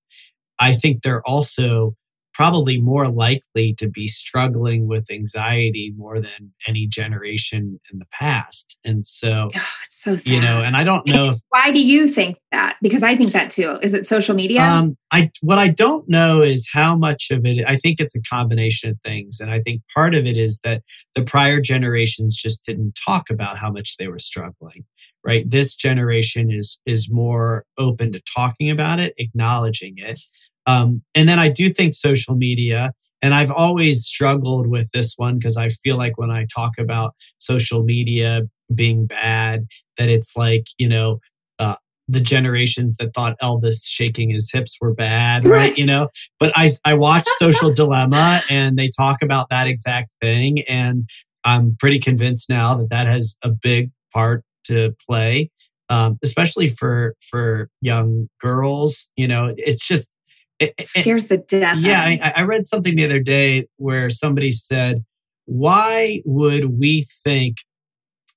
i 0.58 0.74
think 0.74 1.02
they're 1.02 1.26
also 1.26 1.96
probably 2.34 2.80
more 2.80 3.08
likely 3.08 3.74
to 3.74 3.88
be 3.88 4.08
struggling 4.08 4.88
with 4.88 5.10
anxiety 5.10 5.94
more 5.96 6.20
than 6.20 6.52
any 6.66 6.86
generation 6.86 7.80
in 7.92 7.98
the 8.00 8.06
past. 8.12 8.76
And 8.84 9.04
so, 9.04 9.50
oh, 9.54 9.60
it's 9.86 10.02
so 10.02 10.16
sad. 10.16 10.26
you 10.26 10.40
know, 10.40 10.60
and 10.62 10.76
I 10.76 10.84
don't 10.84 11.06
know 11.06 11.30
if, 11.30 11.38
why 11.50 11.70
do 11.70 11.80
you 11.80 12.08
think 12.08 12.36
that? 12.50 12.76
Because 12.82 13.02
I 13.02 13.16
think 13.16 13.32
that 13.32 13.50
too. 13.50 13.78
Is 13.82 13.94
it 13.94 14.06
social 14.06 14.34
media? 14.34 14.62
Um, 14.62 14.96
I 15.12 15.30
what 15.40 15.58
I 15.58 15.68
don't 15.68 16.08
know 16.08 16.42
is 16.42 16.68
how 16.72 16.96
much 16.96 17.28
of 17.30 17.46
it. 17.46 17.64
I 17.66 17.76
think 17.76 18.00
it's 18.00 18.16
a 18.16 18.22
combination 18.22 18.90
of 18.90 18.98
things, 19.04 19.38
and 19.40 19.50
I 19.50 19.60
think 19.60 19.82
part 19.94 20.14
of 20.14 20.26
it 20.26 20.36
is 20.36 20.60
that 20.64 20.82
the 21.14 21.22
prior 21.22 21.60
generations 21.60 22.36
just 22.36 22.64
didn't 22.66 22.98
talk 23.06 23.30
about 23.30 23.58
how 23.58 23.70
much 23.70 23.96
they 23.98 24.08
were 24.08 24.18
struggling. 24.18 24.84
Right, 25.24 25.48
this 25.48 25.74
generation 25.74 26.50
is 26.50 26.78
is 26.84 27.08
more 27.10 27.64
open 27.78 28.12
to 28.12 28.20
talking 28.36 28.70
about 28.70 29.00
it, 29.00 29.14
acknowledging 29.16 29.94
it, 29.96 30.20
um, 30.66 31.02
and 31.14 31.28
then 31.28 31.38
I 31.38 31.48
do 31.48 31.72
think 31.72 31.94
social 31.94 32.34
media, 32.34 32.92
and 33.22 33.34
I've 33.34 33.50
always 33.50 34.04
struggled 34.04 34.66
with 34.66 34.90
this 34.92 35.14
one 35.16 35.38
because 35.38 35.56
I 35.56 35.68
feel 35.70 35.96
like 35.96 36.18
when 36.18 36.30
I 36.30 36.46
talk 36.54 36.72
about 36.78 37.14
social 37.38 37.82
media 37.82 38.42
being 38.74 39.06
bad, 39.06 39.66
that 39.98 40.08
it's 40.08 40.36
like, 40.36 40.66
you 40.78 40.88
know, 40.88 41.20
uh, 41.58 41.76
the 42.08 42.20
generations 42.20 42.96
that 42.98 43.14
thought 43.14 43.38
Elvis 43.40 43.80
shaking 43.84 44.30
his 44.30 44.50
hips 44.52 44.76
were 44.80 44.92
bad, 44.92 45.46
right? 45.46 45.76
You 45.76 45.86
know, 45.86 46.08
but 46.38 46.52
I, 46.54 46.72
I 46.84 46.94
watched 46.94 47.30
Social 47.38 47.72
Dilemma 47.72 48.42
and 48.50 48.76
they 48.78 48.90
talk 48.90 49.22
about 49.22 49.48
that 49.50 49.66
exact 49.66 50.10
thing. 50.20 50.60
And 50.62 51.08
I'm 51.44 51.76
pretty 51.78 51.98
convinced 51.98 52.48
now 52.48 52.74
that 52.76 52.90
that 52.90 53.06
has 53.06 53.36
a 53.42 53.50
big 53.50 53.90
part 54.12 54.44
to 54.64 54.94
play. 55.08 55.50
Um, 55.90 56.18
especially 56.22 56.70
for 56.70 57.14
for 57.20 57.68
young 57.82 58.28
girls, 58.40 59.10
you 59.16 59.28
know, 59.28 59.54
it's 59.58 59.86
just 59.86 60.10
it, 60.58 60.74
scares 60.86 61.26
the 61.26 61.38
death. 61.38 61.78
Yeah, 61.78 62.00
I, 62.00 62.32
I 62.36 62.42
read 62.42 62.66
something 62.66 62.94
the 62.96 63.04
other 63.04 63.20
day 63.20 63.66
where 63.76 64.10
somebody 64.10 64.52
said, 64.52 65.04
"Why 65.46 66.22
would 66.24 66.78
we 66.78 67.06
think 67.24 67.58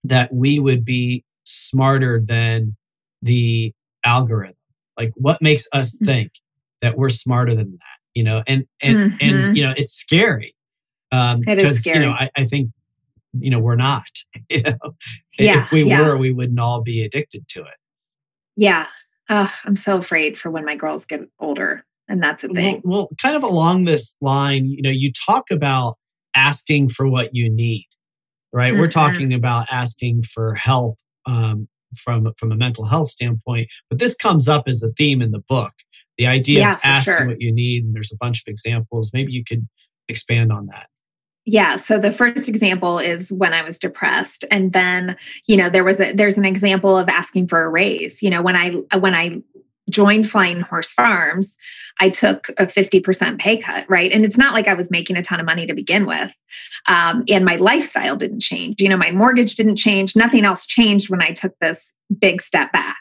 that 0.03 0.33
we 0.33 0.59
would 0.59 0.83
be 0.83 1.23
smarter 1.43 2.21
than 2.23 2.75
the 3.21 3.73
algorithm? 4.03 4.55
Like, 4.97 5.11
what 5.15 5.41
makes 5.41 5.67
us 5.73 5.95
mm-hmm. 5.95 6.05
think 6.05 6.31
that 6.81 6.97
we're 6.97 7.09
smarter 7.09 7.55
than 7.55 7.71
that? 7.71 7.97
You 8.15 8.23
know, 8.23 8.43
and 8.47 8.65
and 8.81 8.97
mm-hmm. 8.97 9.17
and 9.21 9.57
you 9.57 9.63
know, 9.63 9.73
it's 9.77 9.93
scary. 9.93 10.55
Um, 11.11 11.41
it 11.47 11.59
is. 11.59 11.85
You 11.85 11.99
know, 11.99 12.11
I, 12.11 12.29
I 12.35 12.45
think 12.45 12.71
you 13.39 13.51
know 13.51 13.59
we're 13.59 13.75
not. 13.75 14.03
You 14.49 14.61
know, 14.61 14.77
yeah, 15.37 15.61
if 15.61 15.71
we 15.71 15.83
yeah. 15.83 16.01
were, 16.01 16.15
we 16.15 16.31
wouldn't 16.31 16.59
all 16.59 16.81
be 16.81 17.03
addicted 17.03 17.49
to 17.49 17.61
it. 17.61 17.75
Yeah, 18.55 18.87
uh, 19.27 19.49
I'm 19.65 19.75
so 19.75 19.97
afraid 19.97 20.37
for 20.37 20.49
when 20.49 20.63
my 20.63 20.75
girls 20.75 21.03
get 21.03 21.21
older 21.37 21.83
and 22.07 22.21
that's 22.21 22.43
a 22.43 22.47
thing. 22.49 22.81
Well, 22.83 22.99
well, 22.99 23.09
kind 23.21 23.35
of 23.35 23.43
along 23.43 23.85
this 23.85 24.15
line, 24.21 24.65
you 24.65 24.81
know, 24.81 24.89
you 24.89 25.11
talk 25.11 25.51
about 25.51 25.97
asking 26.35 26.89
for 26.89 27.07
what 27.07 27.35
you 27.35 27.49
need, 27.49 27.87
right? 28.53 28.71
Mm-hmm. 28.71 28.79
We're 28.79 28.91
talking 28.91 29.33
about 29.33 29.67
asking 29.71 30.23
for 30.23 30.55
help 30.55 30.97
um, 31.25 31.67
from 31.95 32.33
from 32.37 32.51
a 32.51 32.55
mental 32.55 32.85
health 32.85 33.09
standpoint, 33.09 33.69
but 33.89 33.99
this 33.99 34.15
comes 34.15 34.47
up 34.47 34.67
as 34.67 34.81
a 34.83 34.91
theme 34.93 35.21
in 35.21 35.31
the 35.31 35.43
book. 35.47 35.73
The 36.17 36.27
idea 36.27 36.59
yeah, 36.59 36.73
of 36.73 36.79
asking 36.83 37.13
sure. 37.13 37.27
what 37.27 37.41
you 37.41 37.51
need, 37.51 37.83
and 37.83 37.95
there's 37.95 38.11
a 38.11 38.17
bunch 38.17 38.39
of 38.39 38.47
examples. 38.47 39.11
Maybe 39.13 39.31
you 39.31 39.43
could 39.43 39.67
expand 40.07 40.51
on 40.51 40.67
that. 40.67 40.87
Yeah. 41.45 41.77
So 41.77 41.97
the 41.97 42.11
first 42.11 42.49
example 42.49 42.99
is 42.99 43.31
when 43.31 43.53
I 43.53 43.61
was 43.61 43.79
depressed. 43.79 44.43
And 44.51 44.73
then, 44.73 45.15
you 45.45 45.55
know, 45.55 45.69
there 45.69 45.85
was 45.85 45.97
a 45.97 46.11
there's 46.11 46.37
an 46.37 46.43
example 46.43 46.97
of 46.97 47.07
asking 47.07 47.47
for 47.47 47.63
a 47.63 47.69
raise. 47.69 48.21
You 48.21 48.29
know, 48.29 48.41
when 48.41 48.57
I 48.57 48.71
when 48.97 49.15
I 49.15 49.41
joined 49.89 50.29
Flying 50.29 50.61
Horse 50.61 50.91
Farms, 50.91 51.57
I 51.99 52.09
took 52.09 52.49
a 52.57 52.67
50% 52.67 53.39
pay 53.39 53.57
cut, 53.57 53.89
right? 53.89 54.11
And 54.11 54.25
it's 54.25 54.37
not 54.37 54.53
like 54.53 54.67
I 54.67 54.73
was 54.73 54.91
making 54.91 55.17
a 55.17 55.23
ton 55.23 55.39
of 55.39 55.45
money 55.45 55.65
to 55.65 55.73
begin 55.73 56.05
with. 56.05 56.33
Um, 56.87 57.23
and 57.27 57.45
my 57.45 57.55
lifestyle 57.55 58.15
didn't 58.15 58.41
change. 58.41 58.81
You 58.81 58.89
know, 58.89 58.97
my 58.97 59.11
mortgage 59.11 59.55
didn't 59.55 59.77
change. 59.77 60.15
Nothing 60.15 60.45
else 60.45 60.65
changed 60.65 61.09
when 61.09 61.21
I 61.21 61.31
took 61.31 61.57
this 61.59 61.93
big 62.19 62.41
step 62.41 62.71
back. 62.71 62.97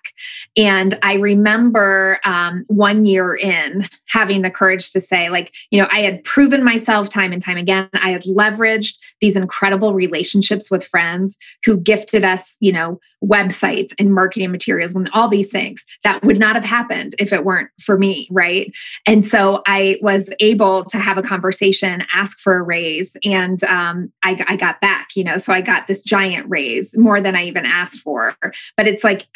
And 0.56 0.98
I 1.02 1.14
remember 1.14 2.18
um, 2.24 2.64
one 2.68 3.04
year 3.04 3.34
in 3.34 3.88
having 4.08 4.42
the 4.42 4.50
courage 4.50 4.90
to 4.92 5.00
say, 5.00 5.28
like, 5.28 5.52
you 5.70 5.80
know, 5.80 5.88
I 5.90 6.00
had 6.00 6.24
proven 6.24 6.64
myself 6.64 7.10
time 7.10 7.32
and 7.32 7.42
time 7.42 7.56
again. 7.58 7.88
I 7.94 8.10
had 8.10 8.22
leveraged 8.22 8.94
these 9.20 9.36
incredible 9.36 9.94
relationships 9.94 10.70
with 10.70 10.86
friends 10.86 11.36
who 11.64 11.76
gifted 11.76 12.24
us, 12.24 12.56
you 12.60 12.72
know, 12.72 12.98
websites 13.24 13.92
and 13.98 14.14
marketing 14.14 14.50
materials 14.50 14.94
and 14.94 15.10
all 15.12 15.28
these 15.28 15.50
things 15.50 15.84
that 16.04 16.22
would 16.24 16.38
not 16.38 16.54
have 16.54 16.64
happened 16.64 17.14
if 17.18 17.32
it 17.32 17.44
weren't 17.44 17.70
for 17.80 17.98
me. 17.98 18.28
Right. 18.30 18.72
And 19.04 19.26
so 19.26 19.62
I 19.66 19.98
was 20.00 20.30
able 20.40 20.84
to 20.86 20.98
have 20.98 21.18
a 21.18 21.22
conversation, 21.22 22.04
ask 22.12 22.38
for 22.38 22.56
a 22.58 22.62
raise, 22.62 23.16
and 23.24 23.62
um, 23.64 24.12
I, 24.22 24.42
I 24.48 24.56
got 24.56 24.80
back, 24.80 25.08
you 25.14 25.24
know, 25.24 25.38
so 25.38 25.52
I 25.52 25.60
got 25.60 25.86
this 25.86 26.02
giant 26.02 26.48
raise 26.48 26.96
more 26.96 27.20
than 27.20 27.36
I 27.36 27.44
even 27.44 27.66
asked 27.66 28.00
for. 28.00 28.36
But 28.76 28.86
it's 28.96 29.04
like, 29.04 29.26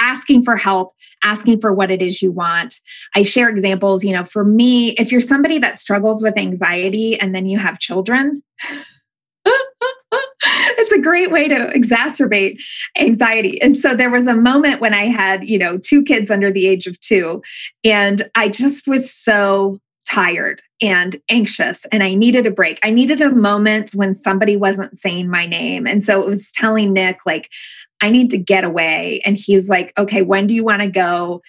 asking 0.00 0.42
for 0.42 0.56
help, 0.56 0.94
asking 1.22 1.60
for 1.60 1.72
what 1.72 1.90
it 1.90 2.02
is 2.02 2.20
you 2.20 2.30
want. 2.30 2.80
I 3.14 3.22
share 3.22 3.48
examples, 3.48 4.04
you 4.04 4.12
know, 4.12 4.24
for 4.24 4.44
me, 4.44 4.90
if 4.92 5.12
you're 5.12 5.20
somebody 5.20 5.58
that 5.60 5.78
struggles 5.78 6.22
with 6.22 6.36
anxiety 6.36 7.18
and 7.18 7.34
then 7.34 7.46
you 7.46 7.58
have 7.58 7.78
children, 7.78 8.42
it's 9.46 10.92
a 10.92 11.00
great 11.00 11.30
way 11.30 11.48
to 11.48 11.72
exacerbate 11.74 12.62
anxiety. 12.98 13.60
And 13.62 13.78
so 13.78 13.96
there 13.96 14.10
was 14.10 14.26
a 14.26 14.34
moment 14.34 14.80
when 14.80 14.94
I 14.94 15.08
had, 15.08 15.44
you 15.44 15.58
know, 15.58 15.78
two 15.78 16.02
kids 16.02 16.30
under 16.30 16.52
the 16.52 16.66
age 16.66 16.86
of 16.86 17.00
two, 17.00 17.42
and 17.82 18.28
I 18.34 18.48
just 18.48 18.86
was 18.86 19.12
so 19.12 19.78
tired 20.08 20.60
and 20.82 21.18
anxious 21.30 21.86
and 21.90 22.02
I 22.02 22.14
needed 22.14 22.46
a 22.46 22.50
break. 22.50 22.78
I 22.82 22.90
needed 22.90 23.22
a 23.22 23.30
moment 23.30 23.94
when 23.94 24.14
somebody 24.14 24.54
wasn't 24.54 24.98
saying 24.98 25.30
my 25.30 25.46
name. 25.46 25.86
And 25.86 26.04
so 26.04 26.20
it 26.20 26.26
was 26.26 26.52
telling 26.52 26.92
Nick, 26.92 27.24
like, 27.24 27.48
I 28.04 28.10
need 28.10 28.28
to 28.30 28.38
get 28.38 28.64
away. 28.64 29.22
And 29.24 29.34
he's 29.34 29.70
like, 29.70 29.94
okay, 29.96 30.20
when 30.20 30.46
do 30.46 30.52
you 30.52 30.62
want 30.62 30.82
to 30.82 30.88
go? 30.88 31.40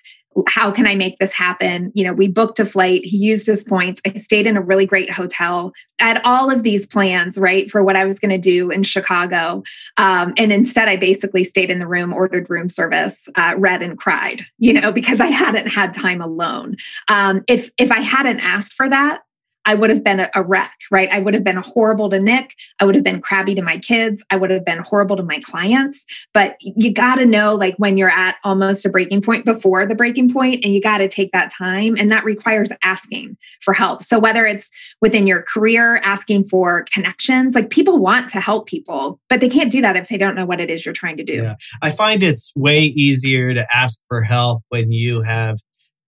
How 0.47 0.71
can 0.71 0.87
I 0.87 0.95
make 0.95 1.19
this 1.19 1.31
happen? 1.31 1.91
You 1.93 2.05
know, 2.05 2.13
we 2.13 2.29
booked 2.29 2.59
a 2.59 2.65
flight. 2.65 3.03
He 3.03 3.17
used 3.17 3.45
his 3.45 3.61
points. 3.61 4.01
I 4.05 4.17
stayed 4.19 4.47
in 4.47 4.55
a 4.55 4.61
really 4.61 4.85
great 4.85 5.11
hotel. 5.11 5.73
I 5.99 6.07
had 6.07 6.21
all 6.23 6.49
of 6.49 6.63
these 6.63 6.87
plans, 6.87 7.37
right, 7.37 7.69
for 7.69 7.83
what 7.83 7.97
I 7.97 8.05
was 8.05 8.19
going 8.19 8.31
to 8.31 8.37
do 8.37 8.71
in 8.71 8.83
Chicago. 8.83 9.63
Um, 9.97 10.33
and 10.37 10.53
instead, 10.53 10.87
I 10.87 10.95
basically 10.95 11.43
stayed 11.43 11.69
in 11.69 11.79
the 11.79 11.87
room, 11.87 12.13
ordered 12.13 12.49
room 12.49 12.69
service, 12.69 13.27
uh, 13.35 13.55
read 13.57 13.81
and 13.81 13.97
cried, 13.97 14.45
you 14.57 14.71
know, 14.71 14.93
because 14.93 15.19
I 15.19 15.27
hadn't 15.27 15.67
had 15.67 15.93
time 15.93 16.21
alone. 16.21 16.77
Um, 17.09 17.43
if 17.49 17.69
if 17.77 17.91
I 17.91 17.99
hadn't 17.99 18.39
asked 18.39 18.73
for 18.73 18.89
that, 18.89 19.24
I 19.65 19.73
would 19.73 19.89
have 19.89 20.03
been 20.03 20.19
a, 20.19 20.43
wreck, 20.43 20.73
right? 20.91 21.09
I 21.11 21.19
would 21.19 21.33
have 21.33 21.43
been 21.43 21.57
horrible 21.57 22.09
to 22.11 22.19
Nick. 22.19 22.55
I 22.79 22.85
would 22.85 22.93
have 22.93 23.03
been 23.03 23.21
crabby 23.21 23.55
to 23.55 23.61
my 23.61 23.79
kids. 23.79 24.23
I 24.29 24.35
would 24.35 24.51
have 24.51 24.63
been 24.63 24.79
horrible 24.79 25.17
to 25.17 25.23
my 25.23 25.39
clients. 25.39 26.05
But 26.33 26.55
you 26.59 26.93
got 26.93 27.15
to 27.15 27.25
know, 27.25 27.55
like, 27.55 27.75
when 27.77 27.97
you're 27.97 28.11
at 28.11 28.35
almost 28.43 28.85
a 28.85 28.89
breaking 28.89 29.21
point 29.21 29.43
before 29.43 29.87
the 29.87 29.95
breaking 29.95 30.31
point, 30.31 30.63
and 30.63 30.73
you 30.73 30.81
got 30.81 30.99
to 30.99 31.09
take 31.09 31.31
that 31.31 31.51
time. 31.51 31.95
And 31.97 32.11
that 32.11 32.23
requires 32.23 32.69
asking 32.83 33.37
for 33.61 33.73
help. 33.73 34.03
So, 34.03 34.19
whether 34.19 34.45
it's 34.45 34.69
within 35.01 35.25
your 35.25 35.41
career, 35.41 35.97
asking 35.97 36.45
for 36.45 36.85
connections, 36.93 37.55
like 37.55 37.69
people 37.69 37.97
want 37.97 38.29
to 38.29 38.39
help 38.39 38.67
people, 38.67 39.19
but 39.29 39.41
they 39.41 39.49
can't 39.49 39.71
do 39.71 39.81
that 39.81 39.95
if 39.95 40.09
they 40.09 40.17
don't 40.17 40.35
know 40.35 40.45
what 40.45 40.59
it 40.59 40.69
is 40.69 40.85
you're 40.85 40.93
trying 40.93 41.17
to 41.17 41.23
do. 41.23 41.41
Yeah. 41.43 41.55
I 41.81 41.91
find 41.91 42.21
it's 42.21 42.51
way 42.55 42.81
easier 42.81 43.53
to 43.53 43.65
ask 43.75 43.99
for 44.07 44.21
help 44.21 44.63
when 44.69 44.91
you 44.91 45.21
have 45.21 45.59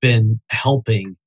been 0.01 0.39
helping 0.49 1.17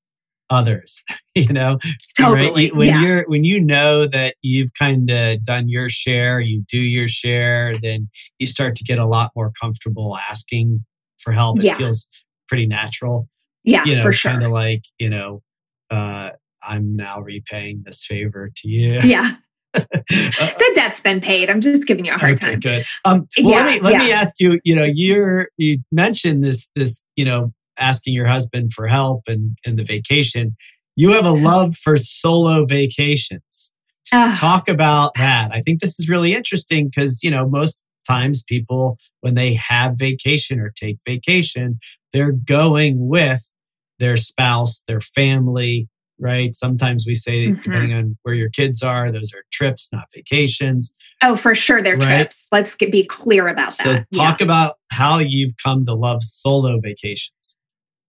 others 0.51 1.03
you 1.35 1.47
know 1.47 1.79
totally 2.19 2.67
right? 2.67 2.77
when 2.77 2.89
yeah. 2.89 3.03
you're 3.03 3.25
when 3.29 3.45
you 3.45 3.61
know 3.61 4.07
that 4.07 4.35
you've 4.43 4.73
kind 4.79 5.11
of 5.11 5.43
done 5.45 5.69
your 5.69 5.89
share 5.89 6.41
you 6.41 6.63
do 6.69 6.81
your 6.81 7.09
share 7.09 7.77
then 7.79 8.09
you 8.39 8.47
start 8.47 8.75
to 8.77 8.85
get 8.85 8.99
a 8.99 9.07
lot 9.07 9.31
more 9.35 9.53
comfortable 9.61 10.19
asking 10.29 10.85
for 11.19 11.33
help 11.33 11.59
it 11.59 11.65
yeah. 11.65 11.77
feels 11.77 12.09
pretty 12.49 12.67
natural 12.67 13.29
yeah 13.65 13.85
you 13.85 13.97
know 13.97 14.03
for 14.03 14.13
sure 14.13 14.33
kind 14.33 14.45
of 14.45 14.51
like 14.51 14.83
you 14.99 15.09
know 15.09 15.43
uh 15.91 16.31
i'm 16.63 16.97
now 16.97 17.21
repaying 17.21 17.83
this 17.85 18.05
favor 18.05 18.51
to 18.57 18.69
you 18.69 19.01
yeah 19.05 19.37
the 19.73 20.73
debt's 20.75 21.01
been 21.01 21.21
paid. 21.21 21.49
I'm 21.49 21.61
just 21.61 21.87
giving 21.87 22.05
you 22.05 22.13
a 22.13 22.19
hard 22.19 22.35
okay, 22.35 22.51
time. 22.51 22.61
Good. 22.61 22.85
Um, 23.05 23.29
well, 23.39 23.51
yeah, 23.51 23.57
let 23.57 23.67
me 23.67 23.81
let 23.81 23.93
yeah. 23.93 23.99
me 23.99 24.13
ask 24.13 24.35
you. 24.41 24.61
You 24.65 24.75
know, 24.75 24.85
you're 24.85 25.49
you 25.59 25.79
mentioned 25.93 26.43
this 26.45 26.69
this 26.75 27.05
you 27.17 27.25
know 27.25 27.53
asking 27.81 28.15
your 28.15 28.27
husband 28.27 28.73
for 28.73 28.87
help 28.87 29.23
and, 29.27 29.57
and 29.65 29.79
the 29.79 29.85
vacation. 29.85 30.57
You 30.97 31.13
have 31.13 31.25
a 31.25 31.33
love 31.33 31.77
for 31.77 31.97
solo 31.97 32.67
vacations. 32.67 33.71
Uh, 34.13 34.35
Talk 34.35 34.69
about 34.69 35.15
that. 35.15 35.53
I 35.53 35.61
think 35.61 35.81
this 35.81 35.99
is 35.99 36.09
really 36.09 36.35
interesting 36.35 36.89
because, 36.89 37.23
you 37.23 37.31
know, 37.31 37.49
most 37.49 37.81
times 38.07 38.43
people, 38.43 38.99
when 39.21 39.35
they 39.35 39.55
have 39.55 39.95
vacation 39.97 40.59
or 40.59 40.71
take 40.71 40.99
vacation, 41.07 41.79
they're 42.13 42.33
going 42.33 43.09
with 43.09 43.53
their 43.99 44.17
spouse, 44.17 44.83
their 44.89 45.01
family, 45.01 45.89
right? 46.19 46.55
Sometimes 46.55 47.05
we 47.07 47.15
say, 47.15 47.47
mm-hmm. 47.47 47.63
depending 47.63 47.95
on 47.95 48.19
where 48.23 48.35
your 48.35 48.51
kids 48.51 48.83
are, 48.83 49.11
those 49.11 49.33
are 49.33 49.45
trips, 49.53 49.89
not 49.93 50.05
vacations. 50.15 50.93
Oh, 51.23 51.37
for 51.37 51.55
sure, 51.55 51.83
they're 51.83 51.97
right? 51.97 52.17
trips. 52.23 52.47
Let's 52.51 52.75
get, 52.75 52.91
be 52.91 53.05
clear 53.05 53.49
about 53.49 53.77
that. 53.79 53.85
So, 54.13 54.19
talk 54.19 54.41
yeah. 54.41 54.45
about 54.45 54.77
how 54.91 55.19
you've 55.19 55.57
come 55.63 55.87
to 55.87 55.95
love 55.95 56.23
solo 56.23 56.79
vacations. 56.81 57.57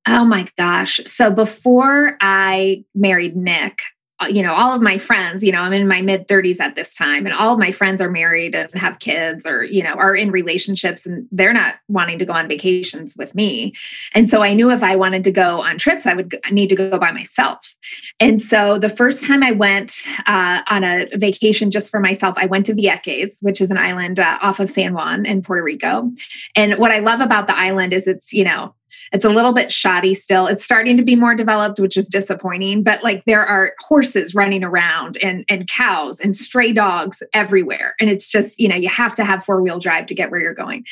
Oh 0.08 0.26
my 0.26 0.48
gosh. 0.58 1.00
So 1.06 1.30
before 1.30 2.18
I 2.22 2.84
married 2.96 3.36
Nick, 3.36 3.82
uh, 4.22 4.28
you 4.28 4.44
know, 4.44 4.54
all 4.54 4.74
of 4.74 4.82
my 4.82 5.00
friends, 5.00 5.44
you 5.44 5.52
know, 5.52 5.60
I'm 5.60 5.74
in 5.74 5.88
my 5.88 6.02
mid 6.02 6.28
30s 6.28 6.60
at 6.60 6.76
this 6.76 6.94
time, 6.96 7.26
and 7.26 7.34
all 7.34 7.54
of 7.54 7.60
my 7.60 7.72
friends 7.72 8.02
are 8.02 8.10
married 8.10 8.54
and 8.54 8.72
have 8.76 9.00
kids 9.00 9.46
or, 9.46 9.64
you 9.64 9.84
know, 9.84 9.94
are 9.94 10.16
in 10.16 10.30
relationships 10.32 11.06
and 11.06 11.28
they're 11.32 11.54
not 11.54 11.76
wanting 11.88 12.20
to 12.20 12.26
go 12.26 12.34
on 12.34 12.48
vacations 12.48 13.16
with 13.18 13.34
me. 13.34 13.74
And 14.14 14.30
so 14.30 14.44
I 14.44 14.54
knew 14.54 14.70
if 14.70 14.84
I 14.84 14.96
wanted 14.96 15.24
to 15.24 15.32
go 15.32 15.62
on 15.62 15.80
trips, 15.80 16.06
I 16.06 16.14
would 16.14 16.36
need 16.52 16.68
to 16.70 16.76
go 16.76 17.00
by 17.00 17.12
myself. 17.12 17.76
And 18.20 18.42
so 18.42 18.78
the 18.78 18.90
first 18.90 19.24
time 19.24 19.44
I 19.44 19.52
went 19.52 19.96
uh, 20.28 20.62
on 20.68 20.84
a 20.84 21.08
vacation 21.16 21.72
just 21.72 21.90
for 21.90 22.00
myself, 22.00 22.36
I 22.38 22.46
went 22.46 22.68
to 22.68 22.76
Vieques, 22.76 23.38
which 23.42 23.60
is 23.60 23.72
an 23.72 23.78
island 23.78 24.20
uh, 24.20 24.38
off 24.42 24.60
of 24.60 24.70
San 24.70 24.94
Juan 24.94 25.26
in 25.26 25.42
Puerto 25.42 25.64
Rico. 25.64 26.12
And 26.56 26.76
what 26.78 26.92
I 26.92 27.00
love 27.00 27.22
about 27.22 27.48
the 27.48 27.58
island 27.58 27.94
is 27.94 28.08
it's, 28.08 28.32
you 28.32 28.44
know, 28.44 28.76
it's 29.12 29.26
a 29.26 29.30
little 29.30 29.54
bit 29.54 29.72
shoddy 29.72 30.14
still. 30.14 30.48
It's 30.48 30.64
starting 30.64 30.98
to 30.98 31.04
be 31.04 31.16
more 31.16 31.36
developed, 31.36 31.80
which 31.80 31.98
is 31.98 32.08
disappointing, 32.08 32.84
but 32.84 33.04
like 33.04 33.24
there 33.26 33.46
are 33.46 33.74
horses 33.80 34.34
running 34.34 34.64
around 34.64 35.18
and 35.18 35.46
and 35.50 35.68
cows 35.68 36.20
and 36.20 36.36
stray 36.36 36.74
dogs 36.74 37.22
everywhere. 37.34 37.96
And 38.00 38.10
it's 38.10 38.30
just, 38.30 38.60
you 38.60 38.68
know, 38.68 38.76
you 38.76 38.90
have 38.90 39.16
to 39.16 39.26
have 39.26 39.44
four-wheel 39.46 39.80
drive 39.80 40.06
to 40.08 40.16
get 40.16 40.32
where 40.32 40.40
you're 40.40 40.54
going. 40.54 40.86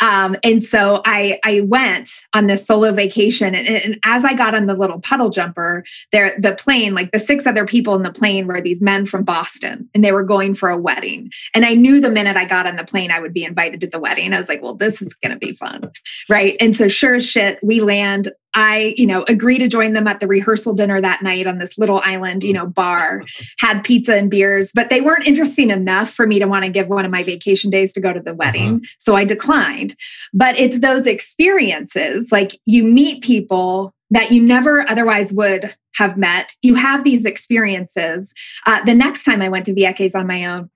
Um, 0.00 0.36
and 0.42 0.62
so 0.62 1.02
I 1.04 1.38
I 1.44 1.60
went 1.60 2.10
on 2.34 2.46
this 2.46 2.66
solo 2.66 2.92
vacation 2.92 3.54
and, 3.54 3.66
and 3.68 3.98
as 4.04 4.24
I 4.24 4.34
got 4.34 4.54
on 4.54 4.66
the 4.66 4.74
little 4.74 5.00
puddle 5.00 5.30
jumper, 5.30 5.84
there 6.12 6.36
the 6.38 6.54
plane, 6.54 6.94
like 6.94 7.12
the 7.12 7.18
six 7.18 7.46
other 7.46 7.66
people 7.66 7.94
in 7.94 8.02
the 8.02 8.12
plane 8.12 8.46
were 8.46 8.60
these 8.60 8.80
men 8.80 9.06
from 9.06 9.24
Boston 9.24 9.88
and 9.94 10.04
they 10.04 10.12
were 10.12 10.24
going 10.24 10.54
for 10.54 10.68
a 10.68 10.78
wedding. 10.78 11.30
And 11.54 11.64
I 11.64 11.74
knew 11.74 12.00
the 12.00 12.10
minute 12.10 12.36
I 12.36 12.44
got 12.44 12.66
on 12.66 12.76
the 12.76 12.84
plane 12.84 13.10
I 13.10 13.20
would 13.20 13.32
be 13.32 13.44
invited 13.44 13.80
to 13.80 13.86
the 13.86 14.00
wedding. 14.00 14.32
I 14.32 14.38
was 14.38 14.48
like, 14.48 14.62
well, 14.62 14.74
this 14.74 15.02
is 15.02 15.12
gonna 15.14 15.38
be 15.38 15.54
fun. 15.56 15.90
Right. 16.28 16.56
And 16.60 16.76
so 16.76 16.88
sure 16.88 17.16
as 17.16 17.26
shit, 17.26 17.55
we 17.62 17.80
land 17.80 18.32
I, 18.56 18.94
you 18.96 19.06
know, 19.06 19.22
agree 19.28 19.58
to 19.58 19.68
join 19.68 19.92
them 19.92 20.08
at 20.08 20.18
the 20.18 20.26
rehearsal 20.26 20.72
dinner 20.72 20.98
that 20.98 21.22
night 21.22 21.46
on 21.46 21.58
this 21.58 21.76
little 21.76 22.00
island, 22.02 22.42
you 22.42 22.54
know, 22.54 22.66
bar, 22.66 23.20
had 23.58 23.84
pizza 23.84 24.16
and 24.16 24.30
beers, 24.30 24.70
but 24.74 24.88
they 24.88 25.02
weren't 25.02 25.26
interesting 25.26 25.68
enough 25.68 26.10
for 26.14 26.26
me 26.26 26.38
to 26.38 26.46
want 26.46 26.64
to 26.64 26.70
give 26.70 26.88
one 26.88 27.04
of 27.04 27.10
my 27.10 27.22
vacation 27.22 27.68
days 27.68 27.92
to 27.92 28.00
go 28.00 28.14
to 28.14 28.20
the 28.20 28.34
wedding. 28.34 28.76
Uh-huh. 28.76 28.94
So 28.98 29.14
I 29.14 29.26
declined. 29.26 29.94
But 30.32 30.58
it's 30.58 30.78
those 30.78 31.06
experiences, 31.06 32.32
like 32.32 32.58
you 32.64 32.82
meet 32.82 33.22
people 33.22 33.92
that 34.10 34.32
you 34.32 34.42
never 34.42 34.88
otherwise 34.88 35.32
would 35.34 35.74
have 35.94 36.16
met. 36.16 36.54
You 36.62 36.76
have 36.76 37.04
these 37.04 37.26
experiences. 37.26 38.32
Uh, 38.64 38.82
the 38.84 38.94
next 38.94 39.24
time 39.24 39.42
I 39.42 39.50
went 39.50 39.66
to 39.66 39.74
Vieques 39.74 40.14
on 40.14 40.26
my 40.26 40.46
own, 40.46 40.70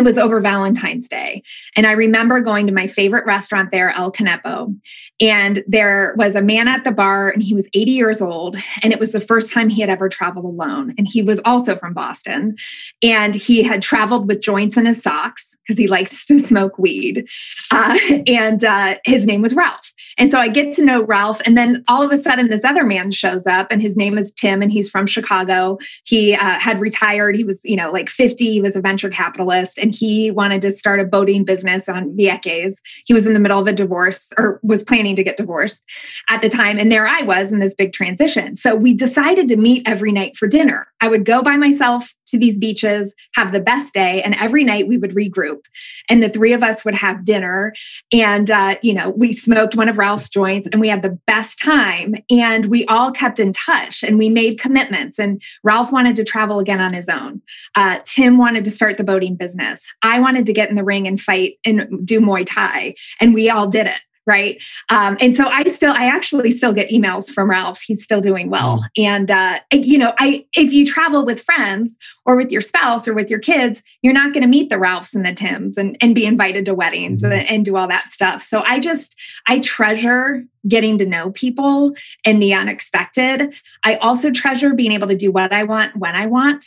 it 0.00 0.04
was 0.04 0.18
over 0.18 0.40
Valentine's 0.40 1.08
Day. 1.08 1.42
And 1.76 1.86
I 1.86 1.92
remember 1.92 2.40
going 2.40 2.66
to 2.66 2.72
my 2.72 2.86
favorite 2.86 3.26
restaurant 3.26 3.70
there, 3.70 3.90
El 3.90 4.12
Quenepo. 4.12 4.74
And 5.20 5.62
there 5.66 6.14
was 6.16 6.34
a 6.34 6.42
man 6.42 6.68
at 6.68 6.84
the 6.84 6.90
bar, 6.90 7.28
and 7.28 7.42
he 7.42 7.54
was 7.54 7.68
80 7.74 7.90
years 7.90 8.20
old. 8.20 8.56
And 8.82 8.92
it 8.92 8.98
was 8.98 9.12
the 9.12 9.20
first 9.20 9.52
time 9.52 9.68
he 9.68 9.80
had 9.80 9.90
ever 9.90 10.08
traveled 10.08 10.46
alone. 10.46 10.94
And 10.96 11.06
he 11.06 11.22
was 11.22 11.40
also 11.44 11.76
from 11.76 11.92
Boston. 11.92 12.56
And 13.02 13.34
he 13.34 13.62
had 13.62 13.82
traveled 13.82 14.26
with 14.26 14.42
joints 14.42 14.76
in 14.76 14.86
his 14.86 15.02
socks 15.02 15.56
because 15.66 15.78
he 15.78 15.86
likes 15.86 16.24
to 16.26 16.38
smoke 16.46 16.78
weed. 16.78 17.28
Uh, 17.70 17.98
and 18.26 18.64
uh, 18.64 18.96
his 19.04 19.26
name 19.26 19.42
was 19.42 19.54
Ralph. 19.54 19.92
And 20.18 20.30
so 20.30 20.38
I 20.38 20.48
get 20.48 20.74
to 20.74 20.84
know 20.84 21.02
Ralph. 21.02 21.40
And 21.44 21.56
then 21.56 21.84
all 21.88 22.02
of 22.02 22.10
a 22.10 22.22
sudden, 22.22 22.48
this 22.48 22.64
other 22.64 22.84
man 22.84 23.10
shows 23.10 23.46
up, 23.46 23.68
and 23.70 23.80
his 23.80 23.96
name 23.96 24.18
is 24.18 24.32
Tim, 24.32 24.62
and 24.62 24.72
he's 24.72 24.88
from 24.88 25.06
Chicago. 25.06 25.78
He 26.04 26.34
uh, 26.34 26.58
had 26.58 26.80
retired. 26.80 27.36
He 27.36 27.44
was, 27.44 27.60
you 27.64 27.76
know, 27.76 27.90
like 27.90 28.08
50. 28.08 28.52
He 28.52 28.60
was 28.60 28.76
a 28.76 28.80
venture 28.80 29.10
capitalist 29.10 29.78
and 29.78 29.94
he 29.94 30.30
wanted 30.30 30.62
to 30.62 30.72
start 30.72 31.00
a 31.00 31.04
boating 31.04 31.44
business 31.44 31.88
on 31.88 32.16
Vieques. 32.16 32.74
He 33.06 33.14
was 33.14 33.26
in 33.26 33.34
the 33.34 33.40
middle 33.40 33.58
of 33.58 33.66
a 33.66 33.72
divorce 33.72 34.32
or 34.38 34.60
was 34.62 34.82
planning 34.82 35.16
to 35.16 35.24
get 35.24 35.36
divorced 35.36 35.82
at 36.28 36.42
the 36.42 36.48
time. 36.48 36.78
And 36.78 36.90
there 36.90 37.06
I 37.06 37.22
was 37.22 37.52
in 37.52 37.58
this 37.58 37.74
big 37.74 37.92
transition. 37.92 38.56
So 38.56 38.74
we 38.74 38.94
decided 38.94 39.48
to 39.48 39.56
meet 39.56 39.86
every 39.86 40.12
night 40.12 40.36
for 40.36 40.48
dinner. 40.48 40.86
I 41.00 41.08
would 41.08 41.24
go 41.24 41.42
by 41.42 41.56
myself 41.56 42.12
to 42.30 42.38
these 42.38 42.56
beaches, 42.56 43.14
have 43.34 43.52
the 43.52 43.60
best 43.60 43.94
day, 43.94 44.22
and 44.22 44.34
every 44.36 44.64
night 44.64 44.88
we 44.88 44.98
would 44.98 45.14
regroup. 45.14 45.64
And 46.08 46.22
the 46.22 46.28
three 46.28 46.52
of 46.52 46.62
us 46.62 46.84
would 46.84 46.94
have 46.94 47.24
dinner. 47.24 47.72
And, 48.12 48.50
uh, 48.50 48.76
you 48.82 48.94
know, 48.94 49.10
we 49.10 49.32
smoked 49.32 49.76
one 49.76 49.88
of 49.88 49.98
Ralph's 49.98 50.28
joints 50.28 50.68
and 50.70 50.80
we 50.80 50.88
had 50.88 51.02
the 51.02 51.18
best 51.26 51.58
time. 51.60 52.14
And 52.30 52.66
we 52.66 52.86
all 52.86 53.12
kept 53.12 53.38
in 53.38 53.52
touch 53.52 54.02
and 54.02 54.18
we 54.18 54.28
made 54.28 54.60
commitments. 54.60 55.18
And 55.18 55.42
Ralph 55.62 55.92
wanted 55.92 56.16
to 56.16 56.24
travel 56.24 56.58
again 56.58 56.80
on 56.80 56.92
his 56.92 57.08
own. 57.08 57.40
Uh, 57.74 57.98
Tim 58.04 58.38
wanted 58.38 58.64
to 58.64 58.70
start 58.70 58.96
the 58.96 59.04
boating 59.04 59.36
business. 59.36 59.86
I 60.02 60.20
wanted 60.20 60.46
to 60.46 60.52
get 60.52 60.70
in 60.70 60.76
the 60.76 60.84
ring 60.84 61.06
and 61.06 61.20
fight 61.20 61.58
and 61.64 62.06
do 62.06 62.20
Muay 62.20 62.44
Thai. 62.46 62.94
And 63.20 63.34
we 63.34 63.50
all 63.50 63.68
did 63.68 63.86
it 63.86 64.00
right? 64.30 64.62
Um, 64.88 65.18
and 65.20 65.36
so 65.36 65.48
i 65.48 65.64
still 65.64 65.92
i 65.92 66.06
actually 66.06 66.52
still 66.52 66.72
get 66.72 66.88
emails 66.90 67.30
from 67.30 67.50
ralph. 67.50 67.80
He's 67.80 68.02
still 68.02 68.20
doing 68.20 68.48
well. 68.48 68.78
Mm. 68.78 69.04
and 69.04 69.30
uh, 69.30 69.60
you 69.72 69.98
know 69.98 70.12
i 70.18 70.44
if 70.54 70.72
you 70.72 70.86
travel 70.86 71.26
with 71.26 71.42
friends 71.42 71.98
or 72.24 72.36
with 72.36 72.50
your 72.50 72.62
spouse 72.62 73.08
or 73.08 73.14
with 73.14 73.28
your 73.28 73.40
kids 73.40 73.82
you're 74.02 74.14
not 74.14 74.32
going 74.32 74.42
to 74.42 74.48
meet 74.48 74.70
the 74.70 74.78
ralphs 74.78 75.14
and 75.14 75.26
the 75.26 75.34
tims 75.34 75.76
and, 75.76 75.98
and 76.00 76.14
be 76.14 76.24
invited 76.24 76.64
to 76.66 76.74
weddings 76.74 77.22
mm-hmm. 77.22 77.32
and, 77.32 77.48
and 77.48 77.64
do 77.64 77.76
all 77.76 77.88
that 77.88 78.12
stuff. 78.12 78.42
So 78.42 78.62
i 78.62 78.78
just 78.78 79.16
i 79.46 79.58
treasure 79.58 80.44
getting 80.68 80.98
to 80.98 81.06
know 81.06 81.30
people 81.30 81.94
and 82.24 82.42
the 82.42 82.52
unexpected. 82.52 83.54
I 83.82 83.96
also 83.96 84.30
treasure 84.30 84.74
being 84.74 84.92
able 84.92 85.08
to 85.08 85.16
do 85.16 85.32
what 85.32 85.52
i 85.52 85.64
want 85.64 85.96
when 85.96 86.14
i 86.14 86.26
want 86.26 86.64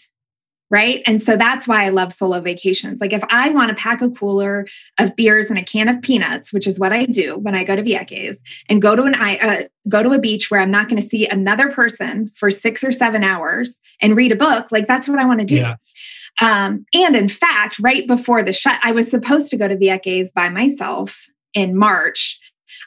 right? 0.73 1.03
And 1.05 1.21
so 1.21 1.37
that's 1.37 1.67
why 1.67 1.85
I 1.85 1.89
love 1.89 2.11
solo 2.11 2.41
vacations. 2.41 2.99
Like 2.99 3.13
if 3.13 3.23
I 3.29 3.51
want 3.51 3.69
to 3.69 3.75
pack 3.75 4.01
a 4.01 4.09
cooler 4.09 4.65
of 4.97 5.15
beers 5.15 5.51
and 5.51 5.59
a 5.59 5.63
can 5.63 5.87
of 5.87 6.01
peanuts, 6.01 6.51
which 6.51 6.65
is 6.65 6.79
what 6.79 6.91
I 6.91 7.05
do 7.05 7.37
when 7.37 7.53
I 7.53 7.63
go 7.63 7.75
to 7.75 7.83
Vieques, 7.83 8.39
and 8.69 8.81
go 8.81 8.95
to 8.95 9.03
an 9.03 9.13
uh, 9.13 9.67
go 9.87 10.01
to 10.01 10.09
a 10.09 10.19
beach 10.19 10.49
where 10.49 10.59
I'm 10.59 10.71
not 10.71 10.89
going 10.89 10.99
to 10.99 11.07
see 11.07 11.27
another 11.27 11.71
person 11.71 12.31
for 12.33 12.49
six 12.49 12.83
or 12.83 12.91
seven 12.91 13.23
hours 13.23 13.81
and 14.01 14.17
read 14.17 14.31
a 14.31 14.35
book, 14.35 14.71
like 14.71 14.87
that's 14.87 15.07
what 15.07 15.19
I 15.19 15.25
want 15.25 15.41
to 15.41 15.45
do. 15.45 15.57
Yeah. 15.57 15.75
Um, 16.41 16.87
and 16.91 17.15
in 17.15 17.29
fact, 17.29 17.77
right 17.79 18.07
before 18.07 18.41
the 18.41 18.51
shut, 18.51 18.79
I 18.81 18.93
was 18.93 19.11
supposed 19.11 19.51
to 19.51 19.57
go 19.57 19.67
to 19.67 19.77
Vieques 19.77 20.33
by 20.33 20.49
myself 20.49 21.27
in 21.53 21.77
March 21.77 22.39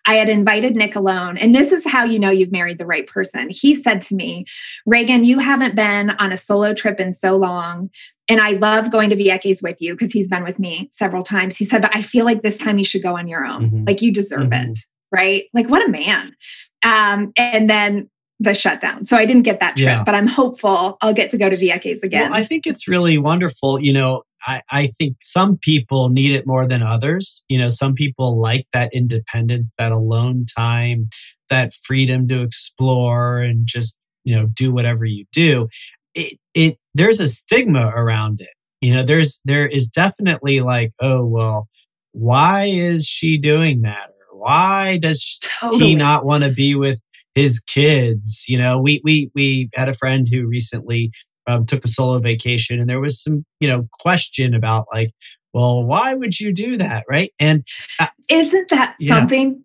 I 0.06 0.14
had 0.14 0.28
invited 0.28 0.76
Nick 0.76 0.96
alone. 0.96 1.36
And 1.38 1.54
this 1.54 1.72
is 1.72 1.84
how 1.84 2.04
you 2.04 2.18
know 2.18 2.30
you've 2.30 2.52
married 2.52 2.78
the 2.78 2.86
right 2.86 3.06
person. 3.06 3.48
He 3.50 3.74
said 3.74 4.02
to 4.02 4.14
me, 4.14 4.44
Regan, 4.84 5.24
you 5.24 5.38
haven't 5.38 5.74
been 5.74 6.10
on 6.10 6.32
a 6.32 6.36
solo 6.36 6.74
trip 6.74 7.00
in 7.00 7.12
so 7.12 7.36
long. 7.36 7.90
And 8.28 8.40
I 8.40 8.50
love 8.50 8.90
going 8.90 9.10
to 9.10 9.16
Vieques 9.16 9.62
with 9.62 9.80
you 9.80 9.94
because 9.94 10.12
he's 10.12 10.28
been 10.28 10.44
with 10.44 10.58
me 10.58 10.88
several 10.92 11.22
times. 11.22 11.56
He 11.56 11.64
said, 11.64 11.82
but 11.82 11.94
I 11.94 12.02
feel 12.02 12.24
like 12.24 12.42
this 12.42 12.58
time 12.58 12.78
you 12.78 12.84
should 12.84 13.02
go 13.02 13.16
on 13.16 13.28
your 13.28 13.44
own. 13.44 13.66
Mm-hmm. 13.66 13.84
Like 13.84 14.02
you 14.02 14.12
deserve 14.12 14.50
mm-hmm. 14.50 14.72
it. 14.72 14.78
Right. 15.12 15.44
Like 15.54 15.68
what 15.68 15.86
a 15.86 15.88
man. 15.88 16.34
Um, 16.82 17.32
and 17.36 17.70
then 17.70 18.10
the 18.40 18.54
shutdown. 18.54 19.06
So 19.06 19.16
I 19.16 19.24
didn't 19.24 19.44
get 19.44 19.60
that 19.60 19.76
trip, 19.76 19.86
yeah. 19.86 20.04
but 20.04 20.14
I'm 20.14 20.26
hopeful 20.26 20.98
I'll 21.00 21.14
get 21.14 21.30
to 21.30 21.38
go 21.38 21.48
to 21.48 21.56
Vieques 21.56 22.02
again. 22.02 22.30
Well, 22.30 22.38
I 22.38 22.44
think 22.44 22.66
it's 22.66 22.86
really 22.86 23.16
wonderful. 23.16 23.80
You 23.80 23.92
know, 23.92 24.24
I, 24.46 24.62
I 24.70 24.86
think 24.98 25.16
some 25.20 25.58
people 25.58 26.08
need 26.08 26.32
it 26.32 26.46
more 26.46 26.66
than 26.66 26.82
others. 26.82 27.44
You 27.48 27.58
know, 27.58 27.68
some 27.68 27.94
people 27.94 28.40
like 28.40 28.66
that 28.72 28.94
independence, 28.94 29.74
that 29.78 29.92
alone 29.92 30.46
time, 30.56 31.08
that 31.50 31.74
freedom 31.74 32.28
to 32.28 32.42
explore 32.42 33.40
and 33.40 33.66
just, 33.66 33.98
you 34.24 34.34
know, 34.34 34.46
do 34.46 34.72
whatever 34.72 35.04
you 35.04 35.24
do. 35.32 35.68
It, 36.14 36.38
it, 36.54 36.78
there's 36.94 37.20
a 37.20 37.28
stigma 37.28 37.92
around 37.94 38.40
it. 38.40 38.54
You 38.80 38.94
know, 38.94 39.04
there's, 39.04 39.40
there 39.44 39.66
is 39.66 39.88
definitely 39.88 40.60
like, 40.60 40.92
oh, 41.00 41.24
well, 41.24 41.68
why 42.12 42.66
is 42.66 43.04
she 43.04 43.38
doing 43.38 43.82
that? 43.82 44.10
Or 44.30 44.38
why 44.38 44.98
does 44.98 45.38
totally. 45.60 45.86
he 45.86 45.94
not 45.94 46.24
want 46.24 46.44
to 46.44 46.50
be 46.50 46.74
with 46.74 47.02
his 47.34 47.58
kids? 47.60 48.44
You 48.48 48.58
know, 48.58 48.80
we, 48.80 49.00
we, 49.04 49.30
we 49.34 49.70
had 49.74 49.88
a 49.88 49.94
friend 49.94 50.26
who 50.30 50.46
recently 50.46 51.10
um, 51.46 51.66
took 51.66 51.84
a 51.84 51.88
solo 51.88 52.18
vacation 52.18 52.80
and 52.80 52.88
there 52.88 53.00
was 53.00 53.22
some 53.22 53.44
you 53.60 53.68
know 53.68 53.88
question 54.00 54.54
about 54.54 54.86
like 54.92 55.10
well 55.52 55.84
why 55.84 56.14
would 56.14 56.38
you 56.38 56.52
do 56.52 56.76
that 56.76 57.04
right 57.08 57.32
and 57.38 57.64
uh, 57.98 58.08
isn't 58.30 58.68
that 58.70 58.94
yeah. 58.98 59.14
something 59.14 59.62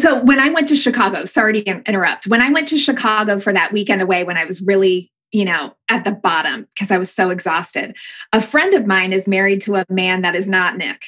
so 0.00 0.22
when 0.24 0.38
i 0.38 0.48
went 0.48 0.68
to 0.68 0.76
chicago 0.76 1.24
sorry 1.24 1.62
to 1.62 1.82
interrupt 1.86 2.26
when 2.26 2.40
i 2.40 2.50
went 2.50 2.68
to 2.68 2.78
chicago 2.78 3.38
for 3.38 3.52
that 3.52 3.72
weekend 3.72 4.00
away 4.00 4.24
when 4.24 4.36
i 4.36 4.44
was 4.44 4.60
really 4.62 5.10
you 5.32 5.44
know 5.44 5.72
at 5.88 6.04
the 6.04 6.12
bottom 6.12 6.66
because 6.74 6.90
i 6.90 6.98
was 6.98 7.10
so 7.10 7.30
exhausted 7.30 7.96
a 8.32 8.40
friend 8.40 8.74
of 8.74 8.86
mine 8.86 9.12
is 9.12 9.26
married 9.26 9.60
to 9.60 9.76
a 9.76 9.84
man 9.88 10.22
that 10.22 10.34
is 10.34 10.48
not 10.48 10.76
nick 10.76 11.02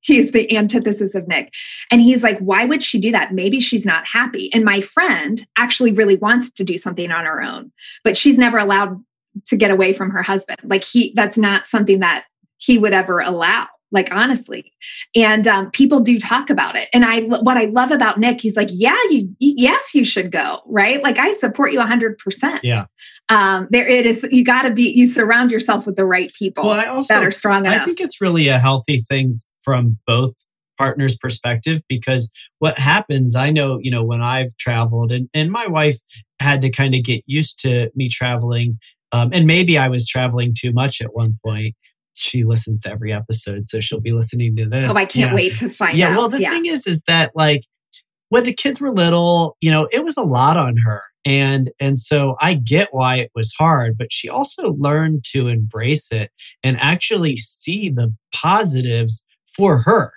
he's 0.00 0.32
the 0.32 0.56
antithesis 0.56 1.14
of 1.14 1.28
Nick. 1.28 1.52
And 1.90 2.00
he's 2.00 2.22
like, 2.22 2.38
why 2.38 2.64
would 2.64 2.82
she 2.82 2.98
do 2.98 3.12
that? 3.12 3.32
Maybe 3.32 3.60
she's 3.60 3.84
not 3.84 4.06
happy. 4.06 4.50
And 4.52 4.64
my 4.64 4.80
friend 4.80 5.46
actually 5.56 5.92
really 5.92 6.16
wants 6.16 6.50
to 6.52 6.64
do 6.64 6.78
something 6.78 7.10
on 7.10 7.24
her 7.24 7.42
own, 7.42 7.70
but 8.04 8.16
she's 8.16 8.38
never 8.38 8.58
allowed 8.58 9.02
to 9.46 9.56
get 9.56 9.70
away 9.70 9.92
from 9.92 10.10
her 10.10 10.22
husband. 10.22 10.58
Like 10.64 10.84
he, 10.84 11.12
that's 11.14 11.38
not 11.38 11.66
something 11.66 12.00
that 12.00 12.24
he 12.58 12.78
would 12.78 12.92
ever 12.92 13.20
allow. 13.20 13.66
Like 13.90 14.12
honestly, 14.12 14.70
and 15.16 15.48
um, 15.48 15.70
people 15.70 16.00
do 16.00 16.20
talk 16.20 16.50
about 16.50 16.76
it. 16.76 16.90
And 16.92 17.06
I, 17.06 17.22
what 17.22 17.56
I 17.56 17.66
love 17.66 17.90
about 17.90 18.20
Nick, 18.20 18.38
he's 18.38 18.54
like, 18.54 18.68
yeah, 18.70 18.98
you, 19.08 19.34
yes, 19.38 19.94
you 19.94 20.04
should 20.04 20.30
go, 20.30 20.60
right? 20.66 21.02
Like 21.02 21.18
I 21.18 21.32
support 21.32 21.72
you 21.72 21.80
a 21.80 21.86
hundred 21.86 22.18
percent. 22.18 22.60
Yeah. 22.62 22.84
Um, 23.30 23.66
there 23.70 23.88
it 23.88 24.04
is. 24.04 24.26
You 24.30 24.44
got 24.44 24.62
to 24.62 24.72
be. 24.72 24.90
You 24.90 25.08
surround 25.08 25.50
yourself 25.50 25.86
with 25.86 25.96
the 25.96 26.04
right 26.04 26.30
people 26.34 26.64
well, 26.64 26.78
I 26.78 26.84
also, 26.84 27.14
that 27.14 27.24
are 27.24 27.30
strong 27.30 27.64
enough. 27.64 27.80
I 27.80 27.84
think 27.86 28.02
it's 28.02 28.20
really 28.20 28.48
a 28.48 28.58
healthy 28.58 29.00
thing 29.00 29.40
from 29.62 29.98
both 30.06 30.34
partner's 30.78 31.16
perspective 31.18 31.82
because 31.88 32.30
what 32.60 32.78
happens 32.78 33.34
i 33.34 33.50
know 33.50 33.78
you 33.82 33.90
know 33.90 34.04
when 34.04 34.22
i've 34.22 34.56
traveled 34.56 35.10
and, 35.10 35.28
and 35.34 35.50
my 35.50 35.66
wife 35.66 35.98
had 36.40 36.62
to 36.62 36.70
kind 36.70 36.94
of 36.94 37.02
get 37.02 37.22
used 37.26 37.58
to 37.58 37.90
me 37.96 38.08
traveling 38.08 38.78
um, 39.12 39.30
and 39.32 39.46
maybe 39.46 39.78
I 39.78 39.88
was 39.88 40.06
traveling 40.06 40.54
too 40.58 40.72
much 40.72 41.00
at 41.00 41.14
one 41.14 41.38
point. 41.44 41.74
She 42.14 42.44
listens 42.44 42.80
to 42.80 42.90
every 42.90 43.12
episode, 43.12 43.66
so 43.66 43.80
she'll 43.80 44.00
be 44.00 44.12
listening 44.12 44.56
to 44.56 44.68
this. 44.68 44.90
Oh, 44.90 44.96
I 44.96 45.04
can't 45.04 45.30
yeah. 45.30 45.34
wait 45.34 45.56
to 45.58 45.70
find 45.70 45.96
yeah, 45.96 46.06
out. 46.06 46.10
Yeah, 46.10 46.16
well, 46.16 46.28
the 46.28 46.40
yeah. 46.40 46.50
thing 46.50 46.66
is, 46.66 46.86
is 46.86 47.02
that 47.06 47.32
like 47.34 47.62
when 48.28 48.44
the 48.44 48.52
kids 48.52 48.80
were 48.80 48.92
little, 48.92 49.56
you 49.60 49.70
know, 49.70 49.88
it 49.92 50.04
was 50.04 50.16
a 50.16 50.22
lot 50.22 50.56
on 50.56 50.76
her. 50.78 51.02
And 51.24 51.70
and 51.78 52.00
so 52.00 52.36
I 52.40 52.54
get 52.54 52.88
why 52.92 53.16
it 53.16 53.30
was 53.34 53.52
hard, 53.58 53.98
but 53.98 54.12
she 54.12 54.28
also 54.28 54.74
learned 54.74 55.24
to 55.32 55.48
embrace 55.48 56.10
it 56.10 56.30
and 56.62 56.76
actually 56.80 57.36
see 57.36 57.90
the 57.90 58.14
positives 58.32 59.24
for 59.54 59.82
her 59.82 60.12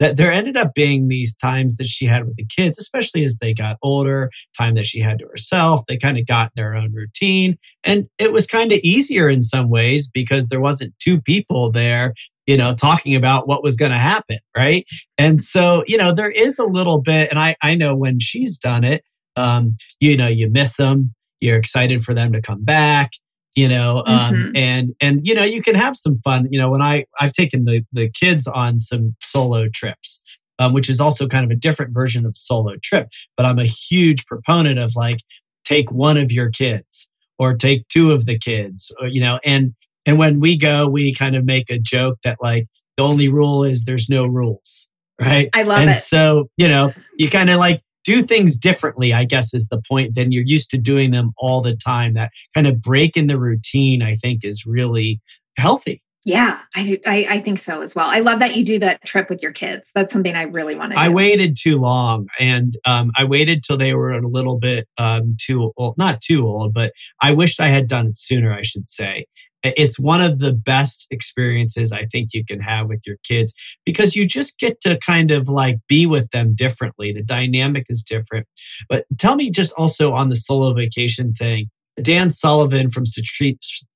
that 0.00 0.16
there 0.16 0.32
ended 0.32 0.56
up 0.56 0.74
being 0.74 1.08
these 1.08 1.36
times 1.36 1.76
that 1.76 1.86
she 1.86 2.06
had 2.06 2.26
with 2.26 2.36
the 2.36 2.46
kids, 2.46 2.78
especially 2.78 3.24
as 3.24 3.38
they 3.38 3.54
got 3.54 3.78
older, 3.82 4.30
time 4.58 4.74
that 4.74 4.86
she 4.86 5.00
had 5.00 5.18
to 5.20 5.26
herself. 5.26 5.82
They 5.86 5.96
kind 5.96 6.18
of 6.18 6.26
got 6.26 6.52
their 6.56 6.74
own 6.74 6.92
routine. 6.92 7.56
And 7.84 8.06
it 8.18 8.32
was 8.32 8.46
kind 8.46 8.72
of 8.72 8.80
easier 8.80 9.28
in 9.28 9.42
some 9.42 9.70
ways 9.70 10.10
because 10.12 10.48
there 10.48 10.60
wasn't 10.60 10.94
two 10.98 11.20
people 11.20 11.70
there, 11.70 12.14
you 12.46 12.56
know, 12.56 12.74
talking 12.74 13.14
about 13.14 13.46
what 13.46 13.62
was 13.62 13.76
going 13.76 13.92
to 13.92 13.98
happen. 13.98 14.38
Right. 14.56 14.84
And 15.16 15.42
so, 15.42 15.84
you 15.86 15.96
know, 15.96 16.12
there 16.12 16.30
is 16.30 16.58
a 16.58 16.64
little 16.64 17.00
bit, 17.00 17.30
and 17.30 17.38
I, 17.38 17.56
I 17.62 17.74
know 17.74 17.94
when 17.94 18.18
she's 18.20 18.58
done 18.58 18.84
it, 18.84 19.04
um, 19.36 19.76
you 20.00 20.16
know, 20.16 20.28
you 20.28 20.50
miss 20.50 20.76
them. 20.76 21.14
You're 21.40 21.58
excited 21.58 22.02
for 22.02 22.14
them 22.14 22.32
to 22.32 22.40
come 22.40 22.64
back 22.64 23.10
you 23.54 23.68
know 23.68 24.02
um, 24.06 24.34
mm-hmm. 24.34 24.56
and 24.56 24.94
and 25.00 25.26
you 25.26 25.34
know 25.34 25.44
you 25.44 25.62
can 25.62 25.74
have 25.74 25.96
some 25.96 26.18
fun 26.18 26.48
you 26.50 26.58
know 26.58 26.70
when 26.70 26.82
i 26.82 27.04
i've 27.20 27.32
taken 27.32 27.64
the 27.64 27.84
the 27.92 28.10
kids 28.10 28.46
on 28.46 28.78
some 28.78 29.14
solo 29.20 29.68
trips 29.68 30.22
um, 30.58 30.72
which 30.72 30.88
is 30.88 31.00
also 31.00 31.26
kind 31.26 31.44
of 31.44 31.50
a 31.50 31.58
different 31.58 31.92
version 31.92 32.24
of 32.26 32.36
solo 32.36 32.74
trip 32.82 33.08
but 33.36 33.46
i'm 33.46 33.58
a 33.58 33.64
huge 33.64 34.26
proponent 34.26 34.78
of 34.78 34.96
like 34.96 35.20
take 35.64 35.90
one 35.90 36.16
of 36.16 36.30
your 36.30 36.50
kids 36.50 37.08
or 37.38 37.54
take 37.54 37.86
two 37.88 38.12
of 38.12 38.26
the 38.26 38.38
kids 38.38 38.92
or, 39.00 39.06
you 39.06 39.20
know 39.20 39.38
and 39.44 39.74
and 40.06 40.18
when 40.18 40.40
we 40.40 40.56
go 40.56 40.86
we 40.88 41.14
kind 41.14 41.36
of 41.36 41.44
make 41.44 41.70
a 41.70 41.78
joke 41.78 42.18
that 42.24 42.38
like 42.40 42.66
the 42.96 43.02
only 43.02 43.28
rule 43.28 43.64
is 43.64 43.84
there's 43.84 44.08
no 44.08 44.26
rules 44.26 44.88
right 45.20 45.48
i 45.54 45.62
love 45.62 45.78
and 45.78 45.90
it 45.90 46.02
so 46.02 46.48
you 46.56 46.68
know 46.68 46.92
you 47.16 47.30
kind 47.30 47.50
of 47.50 47.58
like 47.58 47.82
do 48.04 48.22
things 48.22 48.56
differently, 48.56 49.12
I 49.12 49.24
guess 49.24 49.54
is 49.54 49.68
the 49.68 49.82
point, 49.88 50.14
than 50.14 50.32
you're 50.32 50.44
used 50.44 50.70
to 50.70 50.78
doing 50.78 51.10
them 51.10 51.32
all 51.38 51.60
the 51.60 51.76
time. 51.76 52.14
That 52.14 52.30
kind 52.54 52.66
of 52.66 52.80
break 52.80 53.16
in 53.16 53.26
the 53.26 53.38
routine, 53.38 54.02
I 54.02 54.16
think, 54.16 54.44
is 54.44 54.66
really 54.66 55.20
healthy. 55.56 56.02
Yeah, 56.26 56.60
I, 56.74 56.98
I, 57.04 57.26
I 57.28 57.40
think 57.42 57.58
so 57.58 57.82
as 57.82 57.94
well. 57.94 58.08
I 58.08 58.20
love 58.20 58.38
that 58.38 58.56
you 58.56 58.64
do 58.64 58.78
that 58.78 59.04
trip 59.04 59.28
with 59.28 59.42
your 59.42 59.52
kids. 59.52 59.90
That's 59.94 60.10
something 60.10 60.34
I 60.34 60.44
really 60.44 60.74
want 60.74 60.92
to. 60.92 60.98
I 60.98 61.10
waited 61.10 61.54
too 61.60 61.78
long, 61.78 62.28
and 62.40 62.78
um, 62.86 63.12
I 63.16 63.24
waited 63.24 63.62
till 63.62 63.76
they 63.76 63.92
were 63.92 64.12
a 64.12 64.26
little 64.26 64.58
bit 64.58 64.88
um, 64.96 65.36
too 65.38 65.72
old, 65.76 65.98
not 65.98 66.22
too 66.22 66.46
old, 66.46 66.72
but 66.72 66.94
I 67.20 67.32
wished 67.32 67.60
I 67.60 67.68
had 67.68 67.88
done 67.88 68.06
it 68.06 68.16
sooner. 68.16 68.52
I 68.52 68.62
should 68.62 68.88
say. 68.88 69.26
It's 69.64 69.98
one 69.98 70.20
of 70.20 70.40
the 70.40 70.52
best 70.52 71.06
experiences 71.10 71.90
I 71.90 72.04
think 72.06 72.34
you 72.34 72.44
can 72.44 72.60
have 72.60 72.88
with 72.88 73.00
your 73.06 73.16
kids 73.24 73.54
because 73.86 74.14
you 74.14 74.26
just 74.26 74.58
get 74.58 74.80
to 74.82 74.98
kind 74.98 75.30
of 75.30 75.48
like 75.48 75.78
be 75.88 76.04
with 76.04 76.30
them 76.30 76.54
differently. 76.54 77.12
The 77.12 77.22
dynamic 77.22 77.86
is 77.88 78.02
different. 78.02 78.46
But 78.88 79.06
tell 79.18 79.36
me 79.36 79.50
just 79.50 79.72
also 79.72 80.12
on 80.12 80.28
the 80.28 80.36
solo 80.36 80.74
vacation 80.74 81.32
thing, 81.32 81.70
Dan 82.00 82.30
Sullivan 82.30 82.90
from 82.90 83.04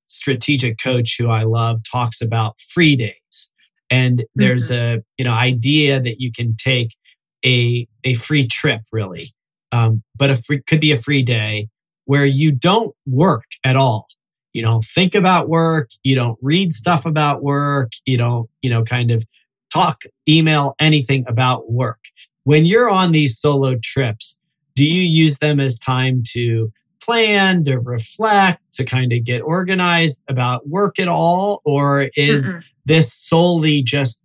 strategic 0.07 0.79
coach 0.83 1.17
who 1.19 1.29
I 1.29 1.43
love 1.45 1.81
talks 1.91 2.21
about 2.21 2.61
free 2.61 2.97
days. 2.97 3.51
And 3.91 4.25
there's 4.35 4.71
mm-hmm. 4.71 5.01
a 5.01 5.03
you 5.17 5.25
know 5.25 5.33
idea 5.33 6.01
that 6.01 6.17
you 6.19 6.33
can 6.33 6.57
take 6.57 6.95
a 7.45 7.87
a 8.05 8.15
free 8.15 8.47
trip 8.47 8.83
really, 8.93 9.33
um, 9.73 10.03
but 10.17 10.31
a 10.31 10.37
free, 10.37 10.63
could 10.67 10.81
be 10.81 10.93
a 10.93 10.99
free 10.99 11.23
day 11.23 11.69
where 12.05 12.27
you 12.27 12.53
don't 12.53 12.95
work 13.07 13.45
at 13.65 13.77
all. 13.77 14.07
You 14.53 14.63
don't 14.63 14.85
think 14.85 15.15
about 15.15 15.49
work. 15.49 15.91
You 16.03 16.15
don't 16.15 16.39
read 16.43 16.73
stuff 16.73 17.07
about 17.07 17.43
work. 17.43 17.93
You 18.05 18.17
don't 18.19 18.49
you 18.63 18.71
know 18.71 18.85
kind 18.85 19.11
of 19.11 19.25
talk, 19.73 20.03
email 20.29 20.75
anything 20.79 21.25
about 21.29 21.71
work. 21.71 22.01
When 22.45 22.65
you're 22.65 22.89
on 22.89 23.13
these 23.13 23.39
solo 23.39 23.77
trips, 23.83 24.39
do 24.75 24.85
you 24.85 25.03
use 25.03 25.39
them 25.39 25.61
as 25.61 25.79
time 25.79 26.23
to 26.33 26.73
plan, 27.03 27.65
to 27.65 27.79
reflect, 27.79 28.63
to 28.75 28.85
kind 28.85 29.13
of 29.13 29.25
get 29.25 29.41
organized 29.41 30.23
about 30.29 30.69
work 30.69 30.99
at 30.99 31.09
all? 31.09 31.61
Or 31.65 32.11
is 32.17 32.47
Mm-mm. 32.47 32.63
this 32.85 33.13
solely 33.13 33.83
just 33.83 34.21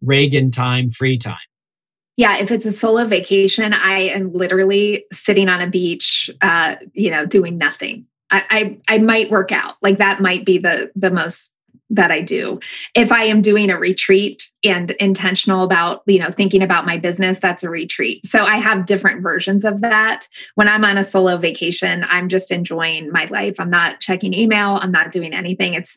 Regan 0.00 0.50
time, 0.50 0.90
free 0.90 1.18
time? 1.18 1.36
Yeah, 2.16 2.38
if 2.38 2.50
it's 2.50 2.64
a 2.64 2.72
solo 2.72 3.06
vacation, 3.06 3.72
I 3.72 4.08
am 4.08 4.32
literally 4.32 5.04
sitting 5.12 5.48
on 5.48 5.60
a 5.60 5.68
beach, 5.68 6.30
uh, 6.40 6.76
you 6.92 7.10
know, 7.10 7.26
doing 7.26 7.58
nothing. 7.58 8.06
I, 8.30 8.44
I 8.88 8.94
I 8.96 8.98
might 8.98 9.30
work 9.30 9.52
out. 9.52 9.76
Like 9.82 9.98
that 9.98 10.20
might 10.20 10.44
be 10.44 10.58
the 10.58 10.90
the 10.94 11.10
most 11.10 11.52
that 11.90 12.10
I 12.10 12.20
do. 12.20 12.60
If 12.94 13.12
I 13.12 13.24
am 13.24 13.40
doing 13.40 13.70
a 13.70 13.78
retreat 13.78 14.50
and 14.62 14.90
intentional 14.92 15.64
about, 15.64 16.02
you 16.06 16.18
know, 16.18 16.30
thinking 16.30 16.62
about 16.62 16.84
my 16.84 16.98
business, 16.98 17.38
that's 17.40 17.62
a 17.62 17.70
retreat. 17.70 18.26
So 18.26 18.44
I 18.44 18.58
have 18.58 18.86
different 18.86 19.22
versions 19.22 19.64
of 19.64 19.80
that. 19.80 20.28
When 20.54 20.68
I'm 20.68 20.84
on 20.84 20.98
a 20.98 21.04
solo 21.04 21.38
vacation, 21.38 22.04
I'm 22.10 22.28
just 22.28 22.50
enjoying 22.50 23.10
my 23.10 23.24
life. 23.26 23.56
I'm 23.58 23.70
not 23.70 24.00
checking 24.00 24.34
email, 24.34 24.78
I'm 24.82 24.92
not 24.92 25.12
doing 25.12 25.32
anything. 25.32 25.74
It's 25.74 25.96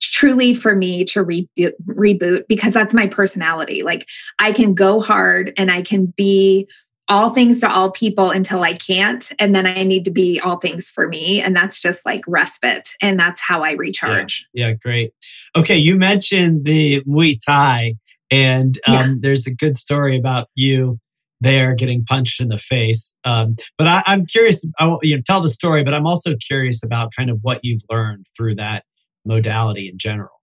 truly 0.00 0.54
for 0.54 0.74
me 0.74 1.04
to 1.04 1.24
reboot, 1.24 1.72
reboot 1.86 2.44
because 2.48 2.74
that's 2.74 2.94
my 2.94 3.06
personality. 3.06 3.82
Like 3.82 4.08
I 4.38 4.52
can 4.52 4.74
go 4.74 5.00
hard 5.00 5.52
and 5.56 5.70
I 5.70 5.82
can 5.82 6.06
be 6.16 6.68
all 7.08 7.34
things 7.34 7.60
to 7.60 7.70
all 7.70 7.90
people 7.90 8.30
until 8.30 8.62
I 8.62 8.74
can't. 8.74 9.30
And 9.38 9.54
then 9.54 9.66
I 9.66 9.82
need 9.82 10.04
to 10.04 10.10
be 10.10 10.40
all 10.40 10.58
things 10.58 10.88
for 10.88 11.08
me. 11.08 11.40
And 11.40 11.54
that's 11.54 11.80
just 11.80 12.00
like 12.06 12.22
respite. 12.26 12.90
And 13.00 13.18
that's 13.18 13.40
how 13.40 13.62
I 13.62 13.72
recharge. 13.72 14.46
Yeah, 14.54 14.68
yeah 14.68 14.74
great. 14.74 15.12
Okay. 15.56 15.76
You 15.76 15.96
mentioned 15.96 16.64
the 16.64 17.02
Muay 17.02 17.38
Thai, 17.44 17.94
and 18.30 18.78
um, 18.86 18.94
yeah. 18.94 19.14
there's 19.20 19.46
a 19.46 19.54
good 19.54 19.76
story 19.76 20.18
about 20.18 20.48
you 20.54 20.98
there 21.42 21.74
getting 21.74 22.04
punched 22.04 22.40
in 22.40 22.48
the 22.48 22.58
face. 22.58 23.14
Um, 23.24 23.56
but 23.76 23.88
I, 23.88 24.02
am 24.06 24.26
curious, 24.26 24.64
I, 24.78 24.96
you 25.02 25.16
know, 25.16 25.22
tell 25.26 25.40
the 25.40 25.50
story, 25.50 25.82
but 25.82 25.92
I'm 25.92 26.06
also 26.06 26.34
curious 26.36 26.84
about 26.84 27.12
kind 27.16 27.30
of 27.30 27.38
what 27.42 27.60
you've 27.64 27.82
learned 27.90 28.26
through 28.36 28.54
that 28.54 28.84
modality 29.26 29.88
in 29.88 29.98
general. 29.98 30.41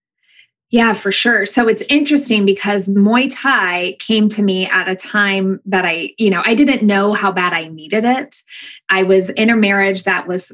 Yeah, 0.72 0.94
for 0.94 1.12
sure. 1.12 1.48
So 1.48 1.68
it's 1.68 1.82
interesting 1.90 2.46
because 2.46 2.88
Muay 2.88 3.32
Thai 3.34 3.96
came 4.00 4.30
to 4.30 4.44
me 4.44 4.68
at 4.68 4.88
a 4.88 4.96
time 4.96 5.60
that 5.66 5.84
I, 5.84 6.14
you 6.20 6.30
know, 6.30 6.44
I 6.46 6.54
didn't 6.54 6.86
know 6.86 7.14
how 7.14 7.32
bad 7.32 7.54
I 7.54 7.70
needed 7.70 8.06
it. 8.06 8.36
I 8.88 9.02
was 9.02 9.30
in 9.30 9.50
a 9.50 9.56
marriage 9.56 10.04
that 10.04 10.28
was 10.28 10.52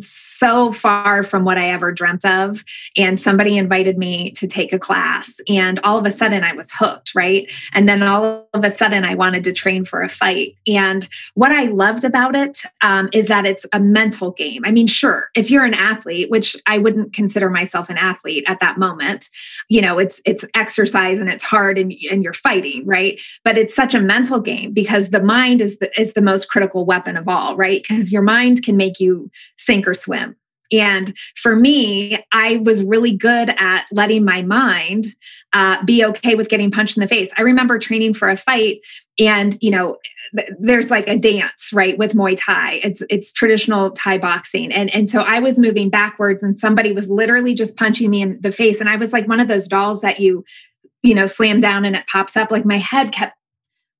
so 0.00 0.72
far 0.72 1.22
from 1.22 1.44
what 1.44 1.58
I 1.58 1.70
ever 1.70 1.92
dreamt 1.92 2.24
of. 2.24 2.64
And 2.96 3.18
somebody 3.18 3.56
invited 3.56 3.98
me 3.98 4.32
to 4.32 4.46
take 4.46 4.72
a 4.72 4.78
class. 4.78 5.40
And 5.48 5.80
all 5.80 5.98
of 5.98 6.06
a 6.06 6.12
sudden, 6.12 6.44
I 6.44 6.52
was 6.52 6.70
hooked, 6.70 7.14
right? 7.14 7.50
And 7.72 7.88
then 7.88 8.02
all 8.02 8.48
of 8.52 8.64
a 8.64 8.76
sudden, 8.76 9.04
I 9.04 9.14
wanted 9.14 9.44
to 9.44 9.52
train 9.52 9.84
for 9.84 10.02
a 10.02 10.08
fight. 10.08 10.56
And 10.66 11.08
what 11.34 11.52
I 11.52 11.64
loved 11.64 12.04
about 12.04 12.34
it 12.34 12.62
um, 12.82 13.08
is 13.12 13.26
that 13.28 13.46
it's 13.46 13.66
a 13.72 13.80
mental 13.80 14.32
game. 14.32 14.62
I 14.64 14.70
mean, 14.70 14.86
sure, 14.86 15.30
if 15.34 15.50
you're 15.50 15.64
an 15.64 15.74
athlete, 15.74 16.30
which 16.30 16.56
I 16.66 16.78
wouldn't 16.78 17.12
consider 17.14 17.50
myself 17.50 17.88
an 17.90 17.98
athlete 17.98 18.44
at 18.46 18.60
that 18.60 18.78
moment, 18.78 19.28
you 19.68 19.80
know, 19.80 19.98
it's 19.98 20.20
it's 20.24 20.44
exercise 20.54 21.18
and 21.18 21.28
it's 21.28 21.44
hard 21.44 21.78
and, 21.78 21.92
and 22.10 22.22
you're 22.22 22.32
fighting, 22.32 22.84
right? 22.86 23.20
But 23.44 23.58
it's 23.58 23.74
such 23.74 23.94
a 23.94 24.00
mental 24.00 24.40
game 24.40 24.72
because 24.72 25.10
the 25.10 25.22
mind 25.22 25.60
is 25.60 25.78
the, 25.78 25.90
is 26.00 26.12
the 26.12 26.22
most 26.22 26.48
critical 26.48 26.84
weapon 26.84 27.16
of 27.16 27.28
all, 27.28 27.56
right? 27.56 27.82
Because 27.82 28.12
your 28.12 28.22
mind 28.22 28.62
can 28.62 28.76
make 28.76 29.00
you 29.00 29.30
sink 29.64 29.86
or 29.86 29.94
swim. 29.94 30.36
And 30.72 31.16
for 31.36 31.54
me, 31.54 32.24
I 32.32 32.56
was 32.58 32.82
really 32.82 33.16
good 33.16 33.50
at 33.50 33.84
letting 33.92 34.24
my 34.24 34.42
mind 34.42 35.06
uh, 35.52 35.84
be 35.84 36.04
okay 36.04 36.34
with 36.34 36.48
getting 36.48 36.70
punched 36.70 36.96
in 36.96 37.02
the 37.02 37.08
face. 37.08 37.28
I 37.36 37.42
remember 37.42 37.78
training 37.78 38.14
for 38.14 38.30
a 38.30 38.36
fight, 38.36 38.80
and 39.18 39.58
you 39.60 39.70
know, 39.70 39.98
th- 40.34 40.48
there's 40.58 40.88
like 40.88 41.06
a 41.08 41.18
dance 41.18 41.70
right 41.72 41.98
with 41.98 42.14
Muay 42.14 42.38
Thai. 42.38 42.80
It's 42.82 43.02
it's 43.10 43.32
traditional 43.32 43.90
Thai 43.90 44.18
boxing, 44.18 44.72
and 44.72 44.92
and 44.94 45.10
so 45.10 45.20
I 45.20 45.40
was 45.40 45.58
moving 45.58 45.90
backwards, 45.90 46.42
and 46.42 46.58
somebody 46.58 46.92
was 46.92 47.08
literally 47.08 47.54
just 47.54 47.76
punching 47.76 48.08
me 48.08 48.22
in 48.22 48.38
the 48.40 48.52
face, 48.52 48.80
and 48.80 48.88
I 48.88 48.96
was 48.96 49.12
like 49.12 49.28
one 49.28 49.40
of 49.40 49.48
those 49.48 49.68
dolls 49.68 50.00
that 50.00 50.20
you 50.20 50.42
you 51.02 51.14
know 51.14 51.26
slam 51.26 51.60
down 51.60 51.84
and 51.84 51.96
it 51.96 52.06
pops 52.06 52.36
up. 52.36 52.50
Like 52.50 52.64
my 52.64 52.78
head 52.78 53.12
kept 53.12 53.36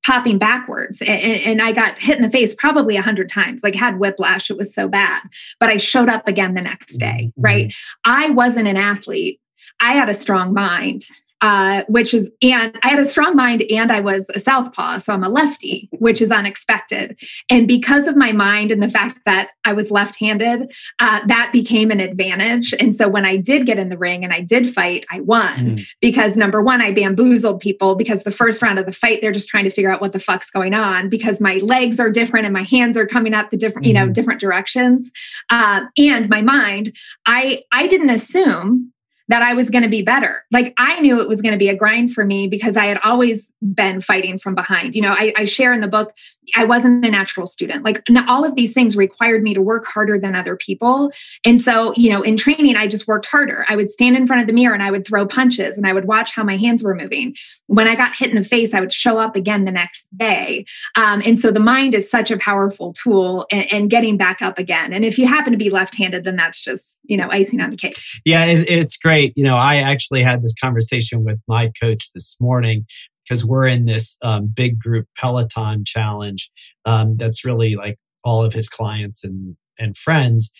popping 0.04 0.38
backwards. 0.38 1.00
And, 1.00 1.10
and, 1.10 1.62
i 1.62 1.72
got 1.72 2.00
hit 2.00 2.16
in 2.16 2.22
the 2.22 2.30
face 2.30 2.54
probably 2.54 2.96
a 2.96 3.02
hundred 3.02 3.28
times 3.28 3.62
like 3.62 3.74
had 3.74 3.98
whiplash. 3.98 4.50
It 4.50 4.56
was 4.56 4.74
so 4.74 4.88
bad. 4.88 5.22
But 5.60 5.68
i 5.68 5.76
showed 5.76 6.08
up 6.08 6.26
again 6.26 6.54
the 6.54 6.62
next 6.62 6.96
day 6.98 7.30
mm-hmm. 7.30 7.40
right? 7.40 7.74
I 8.04 8.30
wasn't 8.30 8.68
an 8.68 8.76
athlete. 8.76 9.40
I 9.80 9.92
had 9.92 10.08
a 10.08 10.14
strong 10.14 10.52
mind 10.52 11.04
uh, 11.42 11.82
which 11.88 12.14
is, 12.14 12.30
and 12.40 12.78
I 12.84 12.88
had 12.88 13.00
a 13.00 13.10
strong 13.10 13.34
mind 13.34 13.62
and 13.62 13.90
I 13.90 13.98
was 13.98 14.26
a 14.34 14.40
southpaw. 14.40 14.98
So 14.98 15.12
I'm 15.12 15.24
a 15.24 15.28
lefty, 15.28 15.88
which 15.98 16.22
is 16.22 16.30
unexpected. 16.30 17.18
And 17.50 17.66
because 17.66 18.06
of 18.06 18.16
my 18.16 18.30
mind 18.30 18.70
and 18.70 18.80
the 18.80 18.88
fact 18.88 19.18
that 19.26 19.48
I 19.64 19.72
was 19.72 19.90
left 19.90 20.14
handed, 20.18 20.72
uh, 21.00 21.20
that 21.26 21.50
became 21.52 21.90
an 21.90 21.98
advantage. 21.98 22.72
And 22.78 22.94
so 22.94 23.08
when 23.08 23.24
I 23.24 23.36
did 23.36 23.66
get 23.66 23.80
in 23.80 23.88
the 23.88 23.98
ring 23.98 24.22
and 24.22 24.32
I 24.32 24.40
did 24.40 24.72
fight, 24.72 25.04
I 25.10 25.20
won 25.20 25.58
mm. 25.58 25.86
because 26.00 26.36
number 26.36 26.62
one, 26.62 26.80
I 26.80 26.92
bamboozled 26.92 27.58
people 27.58 27.96
because 27.96 28.22
the 28.22 28.30
first 28.30 28.62
round 28.62 28.78
of 28.78 28.86
the 28.86 28.92
fight, 28.92 29.18
they're 29.20 29.32
just 29.32 29.48
trying 29.48 29.64
to 29.64 29.70
figure 29.70 29.90
out 29.90 30.00
what 30.00 30.12
the 30.12 30.20
fuck's 30.20 30.50
going 30.50 30.74
on 30.74 31.08
because 31.08 31.40
my 31.40 31.54
legs 31.54 31.98
are 31.98 32.08
different 32.08 32.46
and 32.46 32.52
my 32.52 32.62
hands 32.62 32.96
are 32.96 33.06
coming 33.06 33.34
up 33.34 33.50
the 33.50 33.56
different, 33.56 33.84
mm. 33.84 33.88
you 33.88 33.94
know, 33.94 34.04
mm-hmm. 34.04 34.12
different 34.12 34.40
directions. 34.40 35.10
Uh, 35.50 35.80
and 35.98 36.28
my 36.28 36.40
mind, 36.40 36.96
I, 37.26 37.62
I 37.72 37.88
didn't 37.88 38.10
assume 38.10 38.92
that 39.28 39.42
I 39.42 39.54
was 39.54 39.70
going 39.70 39.82
to 39.82 39.88
be 39.88 40.02
better. 40.02 40.44
Like 40.50 40.74
I 40.78 41.00
knew 41.00 41.20
it 41.20 41.28
was 41.28 41.40
going 41.40 41.52
to 41.52 41.58
be 41.58 41.68
a 41.68 41.76
grind 41.76 42.12
for 42.12 42.24
me 42.24 42.48
because 42.48 42.76
I 42.76 42.86
had 42.86 42.98
always 43.04 43.52
been 43.74 44.00
fighting 44.00 44.38
from 44.38 44.54
behind. 44.54 44.94
You 44.94 45.02
know, 45.02 45.12
I, 45.12 45.32
I 45.36 45.44
share 45.44 45.72
in 45.72 45.80
the 45.80 45.88
book, 45.88 46.12
I 46.54 46.64
wasn't 46.64 47.04
a 47.04 47.10
natural 47.10 47.46
student. 47.46 47.84
Like 47.84 48.02
all 48.28 48.44
of 48.44 48.54
these 48.56 48.72
things 48.72 48.96
required 48.96 49.42
me 49.42 49.54
to 49.54 49.62
work 49.62 49.86
harder 49.86 50.18
than 50.18 50.34
other 50.34 50.56
people. 50.56 51.12
And 51.44 51.62
so, 51.62 51.94
you 51.96 52.10
know, 52.10 52.22
in 52.22 52.36
training, 52.36 52.76
I 52.76 52.88
just 52.88 53.06
worked 53.06 53.26
harder. 53.26 53.64
I 53.68 53.76
would 53.76 53.90
stand 53.90 54.16
in 54.16 54.26
front 54.26 54.42
of 54.42 54.48
the 54.48 54.52
mirror 54.52 54.74
and 54.74 54.82
I 54.82 54.90
would 54.90 55.06
throw 55.06 55.26
punches 55.26 55.76
and 55.76 55.86
I 55.86 55.92
would 55.92 56.06
watch 56.06 56.32
how 56.32 56.42
my 56.42 56.56
hands 56.56 56.82
were 56.82 56.94
moving. 56.94 57.36
When 57.68 57.86
I 57.86 57.94
got 57.94 58.16
hit 58.16 58.30
in 58.30 58.36
the 58.36 58.44
face, 58.44 58.74
I 58.74 58.80
would 58.80 58.92
show 58.92 59.18
up 59.18 59.36
again 59.36 59.64
the 59.64 59.70
next 59.70 60.06
day. 60.16 60.66
Um, 60.96 61.22
and 61.24 61.38
so 61.38 61.50
the 61.52 61.60
mind 61.60 61.94
is 61.94 62.10
such 62.10 62.30
a 62.30 62.38
powerful 62.38 62.92
tool 62.92 63.46
and, 63.50 63.70
and, 63.70 63.92
getting 63.92 64.16
back 64.16 64.40
up 64.40 64.58
again. 64.58 64.94
And 64.94 65.04
if 65.04 65.18
you 65.18 65.26
happen 65.26 65.52
to 65.52 65.58
be 65.58 65.68
left 65.68 65.94
handed, 65.96 66.24
then 66.24 66.34
that's 66.36 66.62
just, 66.62 66.98
you 67.04 67.16
know, 67.16 67.28
icing 67.30 67.60
on 67.60 67.68
the 67.68 67.76
cake. 67.76 67.98
Yeah, 68.24 68.44
it, 68.46 68.66
it's 68.68 68.96
great 68.96 69.11
great. 69.12 69.32
You 69.36 69.44
know, 69.44 69.56
I 69.56 69.76
actually 69.76 70.22
had 70.22 70.42
this 70.42 70.54
conversation 70.58 71.22
with 71.22 71.38
my 71.46 71.70
coach 71.80 72.10
this 72.14 72.34
morning 72.40 72.86
because 73.22 73.44
we're 73.44 73.66
in 73.66 73.84
this 73.84 74.16
um, 74.22 74.46
big 74.46 74.78
group 74.78 75.06
Peloton 75.18 75.84
challenge 75.84 76.50
um, 76.86 77.16
that's 77.18 77.44
really 77.44 77.74
like 77.74 77.98
all 78.24 78.42
of 78.42 78.54
his 78.54 78.68
clients 78.70 79.22
and 79.22 79.56
and 79.78 79.96
friends. 79.98 80.50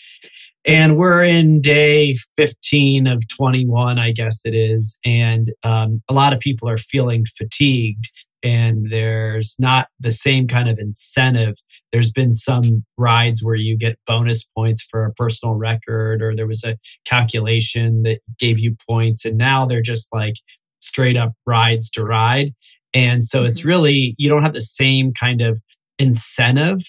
And 0.65 0.97
we're 0.97 1.23
in 1.25 1.61
day 1.61 2.17
15 2.37 3.07
of 3.07 3.27
21, 3.29 3.99
I 3.99 4.13
guess 4.13 4.41
it 4.45 4.55
is. 4.55 4.99
And 5.05 5.53
um, 5.63 6.03
a 6.09 6.15
lot 6.15 6.33
of 6.33 6.41
people 6.41 6.69
are 6.69 6.79
feeling 6.79 7.25
fatigued 7.25 8.11
and 8.43 8.91
there's 8.91 9.55
not 9.59 9.89
the 10.01 10.13
same 10.13 10.49
kind 10.49 10.69
of 10.69 10.79
incentive. 10.79 11.55
There's 11.93 12.11
been 12.11 12.33
some 12.33 12.85
rides 12.99 13.43
where 13.43 13.55
you 13.55 13.77
get 13.77 13.99
bonus 14.07 14.45
points 14.57 14.87
for 14.91 15.05
a 15.05 15.13
personal 15.13 15.55
record, 15.55 16.23
or 16.23 16.35
there 16.35 16.47
was 16.47 16.65
a 16.65 16.77
calculation 17.05 18.03
that 18.03 18.21
gave 18.39 18.59
you 18.59 18.77
points, 18.89 19.25
and 19.25 19.39
now 19.39 19.67
they're 19.67 19.83
just 19.83 20.09
like 20.13 20.35
straight 20.81 21.17
up 21.17 21.33
rides 21.47 21.91
to 21.91 22.05
ride. 22.05 22.53
And 22.95 23.25
so 23.25 23.45
it's 23.45 23.61
mm-hmm. 23.61 23.69
really, 23.69 24.15
you 24.19 24.29
don't 24.29 24.43
have 24.43 24.55
the 24.55 24.61
same 24.61 25.13
kind 25.13 25.41
of 25.41 25.61
incentive 25.99 26.83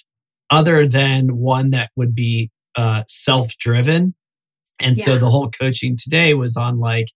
other 0.50 0.88
than 0.88 1.38
one 1.38 1.70
that 1.72 1.92
would 1.96 2.14
be 2.14 2.52
uh, 2.76 3.04
self 3.08 3.56
driven. 3.58 4.16
And 4.80 4.98
yeah. 4.98 5.06
so 5.06 5.18
the 5.18 5.30
whole 5.30 5.50
coaching 5.52 5.98
today 5.98 6.34
was 6.34 6.58
on 6.58 6.80
like, 6.80 7.08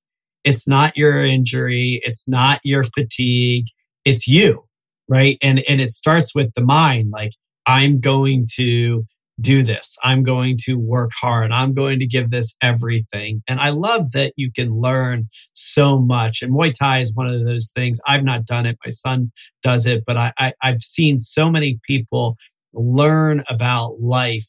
it's 0.44 0.68
not 0.68 0.96
your 0.96 1.26
injury, 1.26 2.00
it's 2.04 2.28
not 2.28 2.62
your 2.64 2.84
fatigue, 2.84 3.66
it's 4.08 4.28
you, 4.28 4.64
right? 5.10 5.38
And 5.42 5.64
and 5.68 5.82
it 5.82 5.92
starts 5.92 6.34
with 6.34 6.54
the 6.56 6.62
mind 6.64 7.12
like 7.12 7.34
I'm 7.66 8.00
going 8.00 8.48
to 8.56 9.04
do 9.40 9.64
this. 9.64 9.98
I'm 10.04 10.24
going 10.24 10.58
to 10.64 10.76
work 10.76 11.12
hard. 11.20 11.52
I'm 11.52 11.74
going 11.76 12.00
to 12.00 12.08
give 12.08 12.32
this 12.32 12.56
everything. 12.62 13.44
And 13.48 13.60
I 13.60 13.70
love 13.70 14.14
that 14.14 14.34
you 14.36 14.52
can 14.52 14.80
learn 14.82 15.30
so 15.54 16.00
much. 16.00 16.42
And 16.42 16.52
Muay 16.52 16.74
Thai 16.74 17.02
is 17.02 17.14
one 17.14 17.28
of 17.28 17.46
those 17.46 17.70
things. 17.76 18.00
I've 18.08 18.24
not 18.24 18.46
done 18.46 18.66
it. 18.66 18.78
My 18.84 18.90
son 18.90 19.32
does 19.62 19.86
it, 19.86 20.04
but 20.08 20.18
I, 20.18 20.34
I 20.40 20.54
I've 20.64 20.82
seen 20.82 21.20
so 21.20 21.52
many 21.52 21.80
people 21.86 22.36
learn 22.74 23.44
about 23.48 24.00
life 24.00 24.48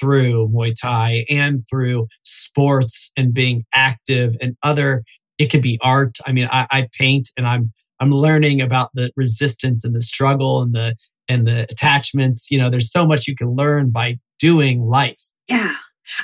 through 0.00 0.48
Muay 0.48 0.74
Thai 0.80 1.24
and 1.28 1.62
through 1.70 2.06
sports 2.24 3.12
and 3.16 3.32
being 3.32 3.64
active 3.74 4.36
and 4.40 4.56
other. 4.62 5.04
It 5.38 5.50
could 5.50 5.62
be 5.62 5.78
art. 5.82 6.16
I 6.26 6.32
mean, 6.32 6.48
I, 6.50 6.66
I 6.70 6.88
paint 6.98 7.28
and 7.36 7.46
I'm 7.46 7.72
I'm 8.00 8.10
learning 8.10 8.60
about 8.60 8.90
the 8.94 9.10
resistance 9.16 9.84
and 9.84 9.94
the 9.94 10.02
struggle 10.02 10.62
and 10.62 10.74
the 10.74 10.94
and 11.28 11.46
the 11.46 11.66
attachments. 11.70 12.50
You 12.50 12.58
know, 12.58 12.70
there's 12.70 12.90
so 12.90 13.06
much 13.06 13.26
you 13.26 13.36
can 13.36 13.54
learn 13.54 13.90
by 13.90 14.18
doing 14.38 14.82
life. 14.82 15.22
Yeah. 15.48 15.74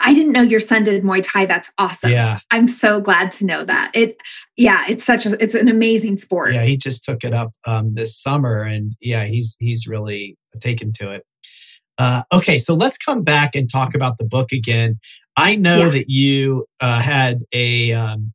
I 0.00 0.14
didn't 0.14 0.30
know 0.30 0.42
your 0.42 0.60
son 0.60 0.84
did 0.84 1.02
Muay 1.02 1.24
Thai. 1.26 1.46
That's 1.46 1.68
awesome. 1.76 2.12
Yeah. 2.12 2.38
I'm 2.52 2.68
so 2.68 3.00
glad 3.00 3.32
to 3.32 3.44
know 3.44 3.64
that. 3.64 3.90
It 3.94 4.16
yeah, 4.56 4.84
it's 4.88 5.04
such 5.04 5.26
a 5.26 5.42
it's 5.42 5.54
an 5.54 5.68
amazing 5.68 6.18
sport. 6.18 6.52
Yeah, 6.52 6.62
he 6.62 6.76
just 6.76 7.04
took 7.04 7.24
it 7.24 7.34
up 7.34 7.52
um 7.64 7.94
this 7.94 8.20
summer 8.20 8.62
and 8.62 8.94
yeah, 9.00 9.24
he's 9.24 9.56
he's 9.58 9.86
really 9.86 10.36
taken 10.60 10.92
to 10.94 11.10
it. 11.10 11.26
Uh, 11.98 12.22
okay, 12.32 12.58
so 12.58 12.74
let's 12.74 12.96
come 12.96 13.22
back 13.22 13.54
and 13.54 13.70
talk 13.70 13.94
about 13.94 14.18
the 14.18 14.24
book 14.24 14.52
again. 14.52 14.98
I 15.36 15.56
know 15.56 15.84
yeah. 15.84 15.90
that 15.90 16.08
you 16.08 16.66
uh, 16.80 17.00
had 17.00 17.40
a 17.52 17.92
um, 17.92 18.32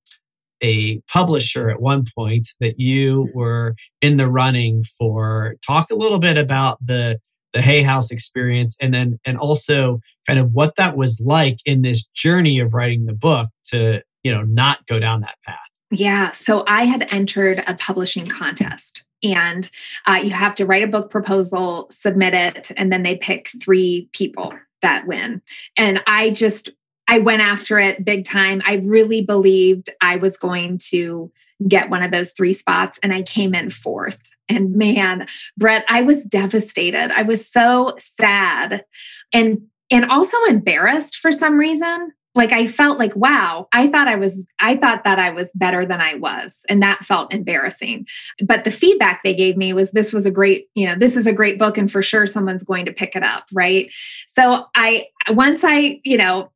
a 0.62 0.99
publisher 1.08 1.70
at 1.70 1.82
one 1.82 2.05
point 2.16 2.49
that 2.60 2.80
you 2.80 3.30
were 3.34 3.76
in 4.01 4.18
the 4.18 4.30
running 4.30 4.84
for. 4.84 5.55
Talk 5.66 5.91
a 5.91 5.95
little 5.95 6.20
bit 6.20 6.38
about 6.38 6.78
the 6.86 7.20
the 7.53 7.62
Hay 7.62 7.82
House 7.82 8.12
experience, 8.12 8.76
and 8.82 8.93
then 8.93 9.20
and 9.26 9.38
also 9.38 9.99
kind 10.28 10.39
of 10.39 10.53
what 10.53 10.76
that 10.76 10.97
was 10.97 11.22
like 11.24 11.58
in 11.66 11.82
this 11.82 12.05
journey 12.14 12.60
of 12.60 12.74
writing 12.74 13.05
the 13.05 13.14
book 13.14 13.49
to 13.68 14.01
you 14.24 14.32
know 14.32 14.43
not 14.43 14.86
go 14.88 14.99
down 14.99 15.22
that 15.22 15.36
path. 15.45 15.58
Yeah, 15.89 16.32
so 16.32 16.66
I 16.68 16.84
had 16.84 17.08
entered 17.12 17.64
a 17.66 17.74
publishing 17.76 18.26
contest 18.26 19.03
and 19.24 19.70
uh, 20.05 20.20
you 20.24 20.32
have 20.32 20.55
to 20.55 20.66
write 20.66 20.84
a 20.84 20.88
book 20.88 21.10
proposal, 21.10 21.88
submit 21.91 22.34
it, 22.34 22.72
and 22.78 22.91
then 22.91 23.03
they 23.03 23.16
pick 23.16 23.49
three 23.62 24.10
people 24.14 24.53
that 24.82 25.08
win. 25.08 25.41
And 25.76 26.01
I 26.05 26.32
just 26.32 26.70
I 27.08 27.20
went 27.20 27.41
after 27.41 27.80
it 27.80 28.03
big 28.03 28.26
time. 28.26 28.62
I 28.66 28.76
really 28.76 29.24
believed 29.24 29.89
I 30.01 30.18
was 30.18 30.38
going 30.38 30.80
to 30.89 31.32
get 31.68 31.89
one 31.89 32.03
of 32.03 32.12
those 32.12 32.32
three 32.32 32.53
spots, 32.53 32.99
and 33.01 33.14
I 33.14 33.22
came 33.22 33.55
in 33.55 33.70
fourth. 33.70 34.32
And 34.49 34.76
man, 34.76 35.28
Brett, 35.58 35.86
I 35.89 36.01
was 36.01 36.24
devastated. 36.24 37.12
I 37.12 37.24
was 37.24 37.49
so 37.49 37.95
sad 37.99 38.86
and 39.34 39.62
and 39.89 40.12
also 40.12 40.38
embarrassed 40.49 41.18
for 41.18 41.32
some 41.32 41.58
reason 41.58 42.12
like 42.38 42.51
I 42.53 42.68
felt 42.68 42.99
like, 42.99 43.16
wow, 43.16 43.68
I 43.74 43.88
thought 43.88 44.08
I 44.08 44.16
was, 44.16 44.47
I 44.60 44.78
thought 44.78 45.03
that 45.03 45.18
I 45.18 45.32
was 45.32 45.51
better 45.55 45.86
than 45.86 45.99
I 45.99 46.14
was. 46.14 46.64
And 46.70 46.82
that 46.84 47.03
felt 47.03 47.34
embarrassing. 47.34 48.05
But 48.45 48.64
the 48.64 48.72
feedback 48.72 49.22
they 49.24 49.34
gave 49.34 49.58
me 49.58 49.74
was 49.74 49.91
this 49.91 50.14
was 50.14 50.28
a 50.28 50.32
great, 50.32 50.70
you 50.76 50.86
know, 50.86 50.95
this 50.95 51.16
is 51.16 51.26
a 51.26 51.34
great 51.34 51.58
book 51.58 51.80
and 51.80 51.91
for 51.91 52.03
sure 52.03 52.28
someone's 52.28 52.64
going 52.64 52.86
to 52.86 52.93
pick 52.93 53.16
it 53.16 53.24
up. 53.24 53.45
Right. 53.51 53.91
So 54.28 54.66
I, 54.76 55.08
once 55.30 55.62
I, 55.64 55.99
you 56.03 56.18
know, 56.18 56.51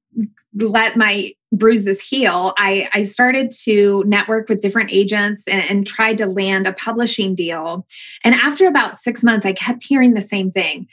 let 0.56 0.98
my 0.98 1.34
bruises 1.54 2.02
heal, 2.02 2.54
I, 2.58 2.90
I 2.94 3.04
started 3.04 3.52
to 3.64 4.04
network 4.06 4.50
with 4.50 4.62
different 4.62 4.92
agents 4.92 5.48
and, 5.48 5.62
and 5.70 5.88
tried 5.88 6.18
to 6.20 6.26
land 6.26 6.68
a 6.68 6.74
publishing 6.74 7.36
deal. 7.36 7.86
And 8.24 8.36
after 8.36 8.68
about 8.68 9.00
six 9.00 9.24
months, 9.24 9.46
I 9.46 9.54
kept 9.54 9.84
hearing 9.84 10.14
the 10.14 10.22
same 10.22 10.52
thing 10.52 10.88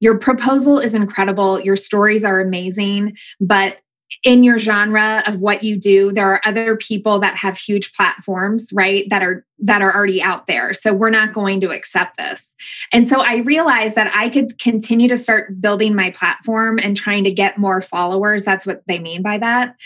your 0.00 0.18
proposal 0.18 0.78
is 0.78 0.94
incredible 0.94 1.60
your 1.60 1.76
stories 1.76 2.24
are 2.24 2.40
amazing 2.40 3.16
but 3.40 3.78
in 4.24 4.42
your 4.42 4.58
genre 4.58 5.22
of 5.26 5.40
what 5.40 5.62
you 5.62 5.78
do 5.78 6.12
there 6.12 6.26
are 6.26 6.40
other 6.44 6.76
people 6.76 7.18
that 7.20 7.36
have 7.36 7.56
huge 7.56 7.92
platforms 7.92 8.70
right 8.72 9.06
that 9.10 9.22
are 9.22 9.44
that 9.60 9.82
are 9.82 9.92
already 9.92 10.22
out 10.22 10.46
there. 10.46 10.72
So 10.72 10.92
we're 10.92 11.10
not 11.10 11.34
going 11.34 11.60
to 11.62 11.70
accept 11.70 12.16
this. 12.16 12.54
And 12.92 13.08
so 13.08 13.20
i 13.20 13.38
realized 13.38 13.94
that 13.94 14.10
i 14.14 14.28
could 14.28 14.58
continue 14.58 15.08
to 15.08 15.18
start 15.18 15.60
building 15.60 15.94
my 15.94 16.10
platform 16.10 16.78
and 16.78 16.96
trying 16.96 17.24
to 17.24 17.32
get 17.32 17.58
more 17.58 17.80
followers. 17.80 18.44
That's 18.44 18.66
what 18.66 18.82
they 18.86 18.98
mean 18.98 19.22
by 19.22 19.38
that 19.38 19.76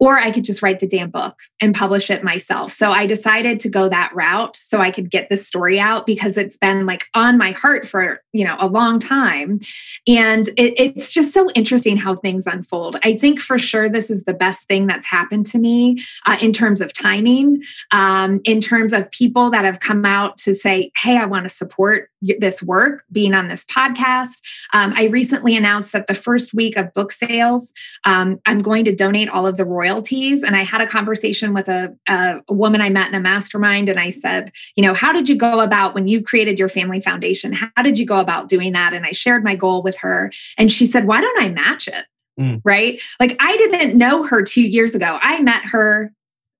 or 0.00 0.18
I 0.18 0.32
could 0.32 0.44
just 0.44 0.62
write 0.62 0.80
the 0.80 0.86
damn 0.86 1.10
book 1.10 1.36
and 1.60 1.74
publish 1.74 2.10
it 2.10 2.24
myself. 2.24 2.72
So 2.72 2.90
I 2.90 3.06
decided 3.06 3.60
to 3.60 3.68
go 3.68 3.88
that 3.90 4.10
route 4.14 4.56
so 4.56 4.80
I 4.80 4.90
could 4.90 5.10
get 5.10 5.28
this 5.28 5.46
story 5.46 5.78
out 5.78 6.06
because 6.06 6.38
it's 6.38 6.56
been 6.56 6.86
like 6.86 7.04
on 7.14 7.36
my 7.36 7.52
heart 7.52 7.86
for, 7.86 8.22
you 8.32 8.44
know, 8.44 8.56
a 8.58 8.66
long 8.66 8.98
time. 8.98 9.60
And 10.08 10.48
it, 10.56 10.74
it's 10.96 11.10
just 11.10 11.32
so 11.34 11.50
interesting 11.50 11.98
how 11.98 12.16
things 12.16 12.46
unfold. 12.46 12.96
I 13.04 13.18
think 13.18 13.40
for 13.40 13.58
sure 13.58 13.90
this 13.90 14.10
is 14.10 14.24
the 14.24 14.32
best 14.32 14.66
thing 14.68 14.86
that's 14.86 15.06
happened 15.06 15.44
to 15.46 15.58
me 15.58 16.02
uh, 16.24 16.38
in 16.40 16.54
terms 16.54 16.80
of 16.80 16.94
timing, 16.94 17.62
um, 17.92 18.40
in 18.44 18.62
terms 18.62 18.94
of 18.94 19.10
people 19.10 19.50
that 19.50 19.66
have 19.66 19.80
come 19.80 20.06
out 20.06 20.38
to 20.38 20.54
say, 20.54 20.90
hey, 20.96 21.18
I 21.18 21.26
want 21.26 21.44
to 21.44 21.54
support 21.54 22.08
this 22.38 22.62
work, 22.62 23.04
being 23.12 23.34
on 23.34 23.48
this 23.48 23.64
podcast. 23.64 24.40
Um, 24.72 24.92
I 24.94 25.04
recently 25.04 25.56
announced 25.56 25.92
that 25.92 26.06
the 26.06 26.14
first 26.14 26.52
week 26.54 26.76
of 26.76 26.92
book 26.94 27.12
sales, 27.12 27.72
um, 28.04 28.40
I'm 28.46 28.60
going 28.60 28.84
to 28.86 28.94
donate 28.94 29.28
all 29.28 29.46
of 29.46 29.56
the 29.56 29.64
royalties. 29.90 30.42
And 30.42 30.56
I 30.56 30.64
had 30.64 30.80
a 30.80 30.86
conversation 30.86 31.54
with 31.54 31.68
a, 31.68 31.94
a, 32.08 32.40
woman 32.48 32.80
I 32.80 32.90
met 32.90 33.08
in 33.08 33.14
a 33.14 33.20
mastermind, 33.20 33.88
and 33.88 33.98
I 33.98 34.10
said, 34.10 34.52
you 34.76 34.84
know, 34.84 34.94
how 34.94 35.12
did 35.12 35.28
you 35.28 35.36
go 35.36 35.60
about 35.60 35.94
when 35.94 36.06
you 36.06 36.22
created 36.22 36.58
your 36.58 36.68
family 36.68 37.00
foundation? 37.00 37.52
How 37.52 37.82
did 37.82 37.98
you 37.98 38.06
go 38.06 38.20
about 38.20 38.48
doing 38.48 38.72
that? 38.72 38.92
And 38.92 39.04
I 39.04 39.12
shared 39.12 39.44
my 39.44 39.54
goal 39.54 39.82
with 39.82 39.96
her, 39.98 40.32
and 40.58 40.70
she 40.70 40.86
said, 40.86 41.06
why 41.06 41.20
don't 41.20 41.40
I 41.40 41.48
match 41.48 41.88
it? 41.88 42.06
Mm. 42.38 42.60
Right? 42.64 43.00
Like 43.18 43.36
I 43.40 43.56
didn't 43.56 43.98
know 43.98 44.22
her 44.22 44.42
two 44.42 44.62
years 44.62 44.94
ago. 44.94 45.18
I 45.20 45.40
met 45.42 45.64
her, 45.64 46.12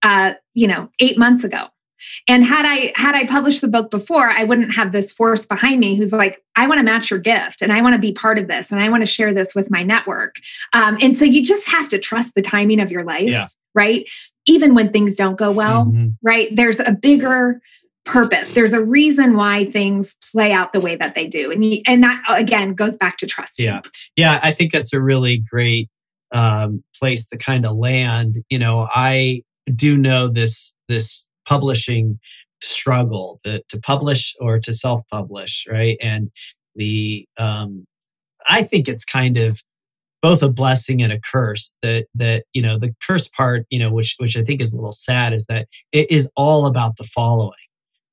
uh, 0.03 0.35
you 0.55 0.67
know, 0.67 0.91
eight 0.99 1.19
months 1.19 1.45
ago 1.45 1.69
and 2.29 2.45
had 2.45 2.65
I 2.65 2.93
had 2.95 3.15
I 3.15 3.27
published 3.27 3.61
the 3.61 3.69
book 3.69 3.91
before, 3.91 4.31
I 4.31 4.45
wouldn't 4.45 4.75
have 4.75 4.93
this 4.93 5.13
force 5.13 5.47
behind 5.47 5.81
me 5.81 5.97
who's 5.97 6.13
like, 6.13 6.43
I 6.57 6.67
want 6.67 6.79
to 6.79 6.85
match 6.85 7.11
your 7.11 7.21
gift 7.21 7.63
and 7.63 7.73
I 7.73 7.83
want 7.83 7.95
to 7.95 8.01
be 8.01 8.13
part 8.13 8.39
of 8.39 8.49
this 8.49 8.71
and 8.71 8.81
I 8.81 8.89
want 8.89 9.03
to 9.03 9.07
share 9.07 9.33
this 9.33 9.55
with 9.55 9.71
my 9.71 9.83
network. 9.83 10.37
Um, 10.73 10.99
and 11.01 11.17
so 11.17 11.25
you 11.25 11.45
just 11.45 11.67
have 11.67 11.89
to 11.91 11.99
trust 11.99 12.35
the 12.35 12.43
timing 12.43 12.81
of 12.81 12.91
your 12.91 13.05
life, 13.05 13.29
yeah. 13.29 13.49
right? 13.75 14.09
Even 14.47 14.75
when 14.75 14.93
things 14.93 15.17
don't 15.17 15.39
go 15.39 15.51
well, 15.51 15.87
mm-hmm. 15.87 16.09
right? 16.23 16.55
There's 16.55 16.81
a 16.81 16.93
bigger 16.93 17.61
purpose. 18.05 18.49
There's 18.55 18.73
a 18.73 18.83
reason 18.83 19.37
why 19.37 19.67
things 19.67 20.17
play 20.33 20.53
out 20.53 20.73
the 20.73 20.81
way 20.81 20.97
that 20.97 21.15
they 21.15 21.27
do, 21.27 21.51
and 21.53 21.65
you, 21.65 21.83
and 21.87 22.03
that 22.03 22.23
again 22.29 22.75
goes 22.75 22.97
back 22.97 23.19
to 23.19 23.27
trust. 23.27 23.59
Yeah, 23.59 23.81
yeah. 24.17 24.41
I 24.43 24.53
think 24.53 24.73
that's 24.73 24.93
a 24.93 25.01
really 25.01 25.39
great 25.39 25.89
um, 26.33 26.83
place 26.99 27.29
to 27.29 27.37
kind 27.37 27.67
of 27.67 27.77
land. 27.77 28.43
You 28.49 28.59
know, 28.59 28.89
I 28.91 29.43
do 29.75 29.97
know 29.97 30.29
this 30.29 30.73
this 30.89 31.27
publishing 31.47 32.19
struggle 32.63 33.41
the, 33.45 33.63
to 33.69 33.81
publish 33.81 34.35
or 34.41 34.59
to 34.59 34.73
self-publish 34.73 35.67
right 35.71 35.97
and 36.03 36.31
the 36.77 37.27
um 37.39 37.87
i 38.47 38.63
think 38.63 38.89
it's 38.89 39.05
kind 39.05 39.37
of 39.37 39.61
both 40.23 40.43
a 40.43 40.51
blessing 40.51 41.03
and 41.03 41.13
a 41.13 41.21
curse 41.21 41.75
that 41.83 42.07
that 42.15 42.45
you 42.53 42.61
know 42.61 42.79
the 42.79 42.95
curse 43.07 43.29
part 43.29 43.65
you 43.71 43.79
know 43.79 43.91
which 43.91 44.15
which 44.19 44.37
i 44.37 44.43
think 44.43 44.61
is 44.61 44.73
a 44.73 44.77
little 44.77 44.93
sad 44.93 45.33
is 45.33 45.47
that 45.47 45.67
it 45.93 46.11
is 46.11 46.31
all 46.37 46.67
about 46.67 46.97
the 46.97 47.05
following 47.05 47.53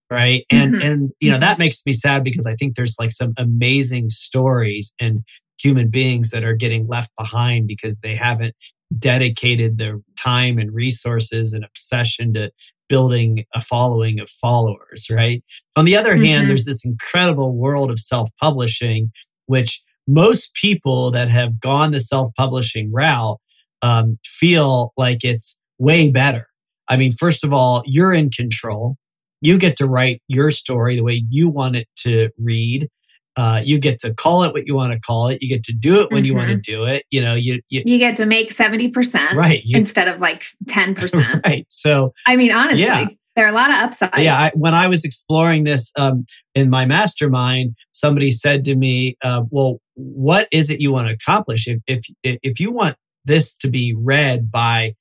right 0.10 0.46
and 0.50 0.76
mm-hmm. 0.76 0.90
and 0.90 1.12
you 1.20 1.30
know 1.30 1.36
mm-hmm. 1.36 1.42
that 1.42 1.60
makes 1.60 1.86
me 1.86 1.92
sad 1.92 2.24
because 2.24 2.46
i 2.46 2.56
think 2.56 2.76
there's 2.76 2.96
like 3.00 3.12
some 3.12 3.34
amazing 3.38 4.10
stories 4.10 4.94
and 5.00 5.24
human 5.60 5.90
beings 5.90 6.30
that 6.30 6.44
are 6.44 6.54
getting 6.54 6.88
left 6.88 7.12
behind 7.18 7.68
because 7.68 8.00
they 8.00 8.16
haven't 8.16 8.56
dedicated 8.98 9.78
their 9.78 10.00
time 10.18 10.58
and 10.58 10.74
resources 10.74 11.54
and 11.54 11.66
obsession 11.66 12.34
to 12.34 12.52
building 12.90 13.46
a 13.54 13.62
following 13.62 14.20
of 14.20 14.30
followers, 14.30 15.08
right? 15.10 15.44
On 15.76 15.86
the 15.86 15.96
other 15.96 16.14
mm-hmm. 16.14 16.24
hand, 16.24 16.50
there's 16.50 16.66
this 16.66 16.86
incredible 16.86 17.56
world 17.56 17.92
of 17.92 18.00
self 18.00 18.30
publishing, 18.40 19.12
which 19.46 19.82
most 20.08 20.54
people 20.54 21.12
that 21.12 21.30
have 21.30 21.60
gone 21.60 21.92
the 21.92 22.00
self 22.00 22.34
publishing 22.36 22.92
route 22.92 23.40
um, 23.82 24.18
feel 24.26 24.94
like 24.98 25.24
it's 25.24 25.58
way 25.78 26.10
better. 26.10 26.48
I 26.88 26.98
mean, 26.98 27.12
first 27.12 27.44
of 27.44 27.54
all, 27.54 27.84
you're 27.86 28.14
in 28.14 28.30
control. 28.30 28.98
You 29.42 29.58
get 29.58 29.78
to 29.78 29.88
write 29.88 30.22
your 30.28 30.50
story 30.50 30.96
the 30.96 31.04
way 31.04 31.24
you 31.30 31.50
want 31.50 31.76
it 31.76 31.88
to 31.98 32.30
read. 32.40 32.90
Uh, 33.38 33.62
you 33.64 33.78
get 33.78 34.00
to 34.00 34.12
call 34.16 34.44
it 34.44 34.52
what 34.52 34.66
you 34.66 34.74
want 34.74 34.92
to 34.92 35.00
call 35.00 35.28
it. 35.28 35.42
You 35.44 35.48
get 35.48 35.64
to 35.66 35.74
do 35.74 36.02
it 36.02 36.12
when 36.12 36.24
mm-hmm. 36.24 36.26
you 36.26 36.36
want 36.36 36.50
to 36.50 36.58
do 36.58 36.86
it. 36.86 37.06
You 37.12 37.22
know, 37.22 37.36
you 37.36 37.62
you, 37.70 37.84
you 37.86 38.00
get 38.00 38.18
to 38.18 38.26
make 38.26 38.52
seventy 38.52 38.90
percent, 38.90 39.36
right? 39.36 39.62
You, 39.64 39.78
instead 39.78 40.08
of 40.08 40.20
like 40.20 40.44
ten 40.68 40.96
percent, 40.96 41.42
right? 41.46 41.64
So, 41.70 42.14
I 42.26 42.36
mean, 42.36 42.52
honestly, 42.52 42.82
yeah. 42.82 43.06
there 43.36 43.46
are 43.46 43.50
a 43.50 43.54
lot 43.54 43.70
of 43.70 43.76
upsides. 43.76 44.18
Yeah, 44.18 44.36
I, 44.36 44.52
when 44.56 44.74
I 44.74 44.88
was 44.88 45.04
exploring 45.04 45.66
this 45.66 45.92
um, 45.98 46.26
in 46.56 46.72
my 46.72 46.88
mastermind, 46.88 47.76
somebody 47.92 48.32
said 48.32 48.66
to 48.66 48.76
me, 48.76 49.16
uh, 49.24 49.44
"Well, 49.52 49.80
what 49.94 50.48
is 50.52 50.72
it 50.72 50.82
you 50.82 50.92
want 50.92 51.08
to 51.08 51.14
accomplish? 51.14 51.68
If 51.68 51.80
if 51.86 52.08
if 52.24 52.60
you 52.60 52.72
want 52.72 52.98
this 53.24 53.56
to 53.58 53.70
be 53.70 53.94
read 53.96 54.50
by 54.52 54.96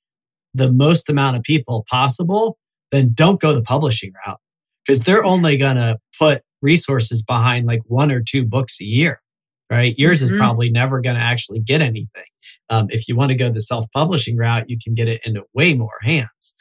the 0.53 0.71
most 0.71 1.09
amount 1.09 1.37
of 1.37 1.43
people 1.43 1.85
possible, 1.89 2.59
then 2.91 3.13
don't 3.15 3.41
go 3.41 3.53
the 3.53 3.63
publishing 3.63 4.11
route 4.27 4.39
because 4.85 5.03
they're 5.03 5.23
only 5.23 5.57
going 5.57 5.77
to 5.77 5.97
put 6.19 6.43
resources 6.61 7.21
behind 7.21 7.67
like 7.67 7.81
one 7.85 8.11
or 8.11 8.21
two 8.21 8.43
books 8.45 8.79
a 8.81 8.85
year, 8.85 9.21
right? 9.69 9.97
Yours 9.97 10.21
mm-hmm. 10.21 10.33
is 10.33 10.39
probably 10.39 10.69
never 10.69 11.01
going 11.01 11.15
to 11.15 11.21
actually 11.21 11.59
get 11.59 11.81
anything. 11.81 12.25
Um, 12.69 12.87
if 12.89 13.07
you 13.07 13.15
want 13.15 13.31
to 13.31 13.37
go 13.37 13.49
the 13.49 13.61
self 13.61 13.85
publishing 13.93 14.37
route, 14.37 14.69
you 14.69 14.77
can 14.83 14.93
get 14.93 15.07
it 15.07 15.21
into 15.25 15.43
way 15.53 15.73
more 15.73 15.99
hands. 16.01 16.55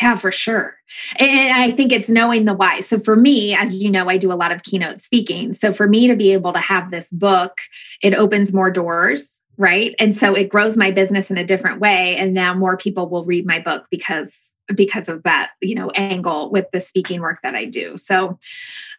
Yeah, 0.00 0.18
for 0.18 0.32
sure. 0.32 0.74
And 1.18 1.52
I 1.52 1.70
think 1.70 1.92
it's 1.92 2.08
knowing 2.08 2.46
the 2.46 2.54
why. 2.54 2.80
So 2.80 2.98
for 2.98 3.14
me, 3.14 3.54
as 3.54 3.74
you 3.74 3.90
know, 3.90 4.08
I 4.08 4.18
do 4.18 4.32
a 4.32 4.34
lot 4.34 4.50
of 4.50 4.62
keynote 4.64 5.02
speaking. 5.02 5.54
So 5.54 5.72
for 5.72 5.86
me 5.86 6.08
to 6.08 6.16
be 6.16 6.32
able 6.32 6.52
to 6.52 6.58
have 6.58 6.90
this 6.90 7.10
book, 7.10 7.58
it 8.02 8.14
opens 8.14 8.52
more 8.52 8.70
doors, 8.70 9.40
right? 9.56 9.94
And 10.00 10.16
so 10.16 10.34
it 10.34 10.48
grows 10.48 10.76
my 10.76 10.90
business 10.90 11.30
in 11.30 11.36
a 11.36 11.46
different 11.46 11.80
way. 11.80 12.16
And 12.16 12.34
now 12.34 12.54
more 12.54 12.76
people 12.76 13.08
will 13.08 13.24
read 13.24 13.46
my 13.46 13.60
book 13.60 13.86
because 13.90 14.32
because 14.74 15.08
of 15.08 15.22
that, 15.24 15.50
you 15.60 15.74
know, 15.74 15.90
angle 15.90 16.50
with 16.50 16.66
the 16.72 16.80
speaking 16.80 17.20
work 17.20 17.38
that 17.42 17.54
I 17.54 17.66
do. 17.66 17.96
So 17.98 18.38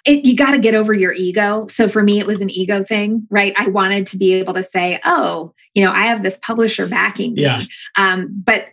it, 0.05 0.23
you 0.23 0.35
got 0.35 0.51
to 0.51 0.59
get 0.59 0.75
over 0.75 0.93
your 0.93 1.13
ego. 1.13 1.67
So 1.67 1.89
for 1.89 2.03
me, 2.03 2.19
it 2.19 2.27
was 2.27 2.41
an 2.41 2.49
ego 2.49 2.83
thing, 2.83 3.27
right? 3.29 3.53
I 3.57 3.67
wanted 3.69 4.07
to 4.07 4.17
be 4.17 4.33
able 4.33 4.53
to 4.53 4.63
say, 4.63 4.99
oh, 5.03 5.53
you 5.73 5.83
know, 5.83 5.91
I 5.91 6.05
have 6.05 6.23
this 6.23 6.37
publisher 6.41 6.87
backing 6.87 7.33
me. 7.33 7.41
Yeah. 7.41 7.63
Um, 7.95 8.27
but 8.43 8.65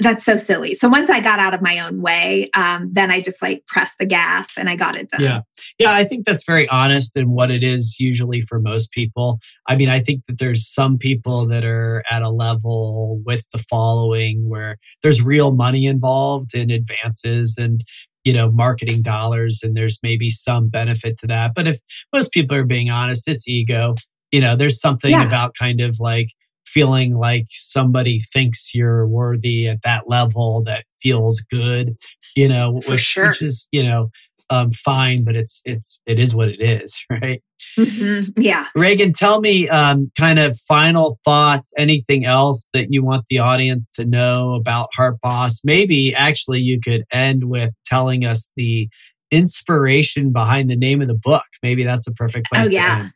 that's 0.00 0.26
so 0.26 0.36
silly. 0.36 0.74
So 0.74 0.90
once 0.90 1.08
I 1.08 1.20
got 1.20 1.38
out 1.38 1.54
of 1.54 1.62
my 1.62 1.78
own 1.78 2.02
way, 2.02 2.50
um, 2.52 2.90
then 2.92 3.10
I 3.10 3.22
just 3.22 3.40
like 3.40 3.64
pressed 3.66 3.94
the 3.98 4.04
gas 4.04 4.58
and 4.58 4.68
I 4.68 4.76
got 4.76 4.94
it 4.94 5.08
done. 5.08 5.22
Yeah. 5.22 5.40
Yeah. 5.78 5.94
I 5.94 6.04
think 6.04 6.26
that's 6.26 6.44
very 6.44 6.68
honest 6.68 7.16
in 7.16 7.30
what 7.30 7.50
it 7.50 7.62
is 7.62 7.96
usually 7.98 8.42
for 8.42 8.60
most 8.60 8.92
people. 8.92 9.40
I 9.66 9.74
mean, 9.74 9.88
I 9.88 10.00
think 10.00 10.24
that 10.28 10.38
there's 10.38 10.70
some 10.70 10.98
people 10.98 11.46
that 11.46 11.64
are 11.64 12.04
at 12.10 12.20
a 12.20 12.28
level 12.28 13.22
with 13.24 13.48
the 13.54 13.58
following 13.58 14.50
where 14.50 14.76
there's 15.02 15.22
real 15.22 15.54
money 15.54 15.86
involved 15.86 16.54
in 16.54 16.70
advances 16.70 17.56
and, 17.56 17.82
you 18.26 18.34
know, 18.34 18.50
marketing 18.50 19.00
dollars, 19.00 19.60
and 19.62 19.74
there's 19.74 19.98
maybe 20.02 20.28
some 20.28 20.68
benefit 20.68 21.16
to 21.20 21.26
that. 21.28 21.52
But 21.54 21.66
if 21.66 21.78
most 22.12 22.30
people 22.32 22.56
are 22.56 22.64
being 22.64 22.90
honest, 22.90 23.26
it's 23.26 23.48
ego. 23.48 23.94
You 24.32 24.42
know, 24.42 24.56
there's 24.56 24.80
something 24.80 25.12
yeah. 25.12 25.24
about 25.24 25.54
kind 25.58 25.80
of 25.80 26.00
like, 26.00 26.28
feeling 26.66 27.16
like 27.16 27.46
somebody 27.48 28.20
thinks 28.20 28.74
you're 28.74 29.06
worthy 29.06 29.66
at 29.66 29.80
that 29.82 30.10
level 30.10 30.62
that 30.64 30.84
feels 31.00 31.40
good, 31.50 31.96
you 32.36 32.48
know, 32.48 32.82
which, 32.86 33.00
sure. 33.00 33.28
which 33.28 33.40
is, 33.40 33.66
you 33.70 33.82
know, 33.82 34.10
um, 34.50 34.70
fine, 34.72 35.24
but 35.24 35.36
it's 35.36 35.60
it's 35.64 35.98
it 36.06 36.18
is 36.18 36.34
what 36.34 36.48
it 36.48 36.60
is, 36.60 37.04
right? 37.10 37.42
Mm-hmm. 37.78 38.40
Yeah. 38.40 38.66
Regan, 38.74 39.12
tell 39.12 39.40
me 39.40 39.68
um, 39.68 40.10
kind 40.18 40.38
of 40.38 40.58
final 40.60 41.18
thoughts. 41.24 41.72
Anything 41.76 42.24
else 42.24 42.68
that 42.72 42.86
you 42.90 43.04
want 43.04 43.24
the 43.28 43.38
audience 43.38 43.90
to 43.92 44.04
know 44.04 44.54
about 44.54 44.88
Heart 44.94 45.20
Boss? 45.22 45.60
Maybe 45.64 46.14
actually 46.14 46.60
you 46.60 46.80
could 46.80 47.04
end 47.12 47.44
with 47.44 47.72
telling 47.86 48.24
us 48.24 48.50
the 48.56 48.88
inspiration 49.30 50.32
behind 50.32 50.70
the 50.70 50.76
name 50.76 51.02
of 51.02 51.08
the 51.08 51.14
book. 51.14 51.44
Maybe 51.62 51.84
that's 51.84 52.06
a 52.06 52.12
perfect 52.12 52.48
place. 52.48 52.66
Oh 52.66 52.70
yeah. 52.70 53.08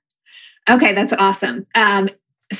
Okay, 0.68 0.94
that's 0.94 1.12
awesome. 1.12 1.66
Um, 1.74 2.10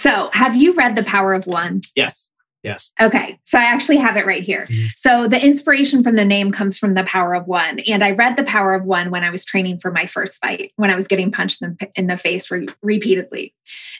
so, 0.01 0.31
have 0.33 0.55
you 0.55 0.73
read 0.75 0.97
The 0.97 1.03
Power 1.03 1.35
of 1.35 1.47
One? 1.47 1.81
Yes. 1.97 2.30
Yes. 2.63 2.93
Okay. 3.01 3.39
So 3.45 3.59
I 3.59 3.63
actually 3.63 3.97
have 3.97 4.17
it 4.17 4.27
right 4.27 4.43
here. 4.43 4.67
Mm-hmm. 4.69 4.87
So 4.97 5.29
the 5.29 5.43
inspiration 5.43 6.03
from 6.03 6.17
the 6.17 6.25
name 6.25 6.53
comes 6.53 6.77
from 6.77 6.95
The 6.95 7.05
Power 7.05 7.35
of 7.35 7.47
One. 7.47 7.79
And 7.81 8.05
I 8.05 8.11
read 8.11 8.37
The 8.37 8.45
Power 8.45 8.75
of 8.75 8.85
One 8.85 9.11
when 9.11 9.25
I 9.25 9.31
was 9.31 9.45
training 9.45 9.81
for 9.81 9.91
my 9.91 10.07
first 10.07 10.35
fight, 10.41 10.73
when 10.77 10.91
I 10.91 10.95
was 10.95 11.07
getting 11.07 11.33
punched 11.33 11.63
in, 11.63 11.79
in 11.97 12.07
the 12.07 12.19
face 12.19 12.51
re- 12.51 12.69
repeatedly. 12.83 13.55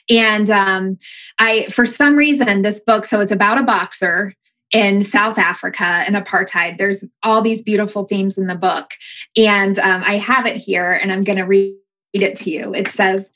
And 0.09 0.49
um, 0.51 0.99
I, 1.39 1.67
for 1.69 1.85
some 1.85 2.15
reason, 2.15 2.61
this 2.61 2.79
book, 2.81 3.05
so 3.05 3.19
it's 3.19 3.31
about 3.31 3.57
a 3.57 3.63
boxer 3.63 4.35
in 4.71 5.03
South 5.03 5.37
Africa 5.37 5.83
and 5.83 6.15
apartheid. 6.15 6.77
There's 6.77 7.03
all 7.23 7.41
these 7.41 7.61
beautiful 7.61 8.05
themes 8.05 8.37
in 8.37 8.47
the 8.47 8.55
book. 8.55 8.91
And 9.35 9.79
um, 9.79 10.03
I 10.05 10.17
have 10.17 10.45
it 10.45 10.55
here 10.55 10.93
and 10.93 11.11
I'm 11.11 11.23
going 11.23 11.39
to 11.39 11.45
read 11.45 11.77
it 12.13 12.37
to 12.37 12.51
you. 12.51 12.73
It 12.73 12.89
says, 12.89 13.31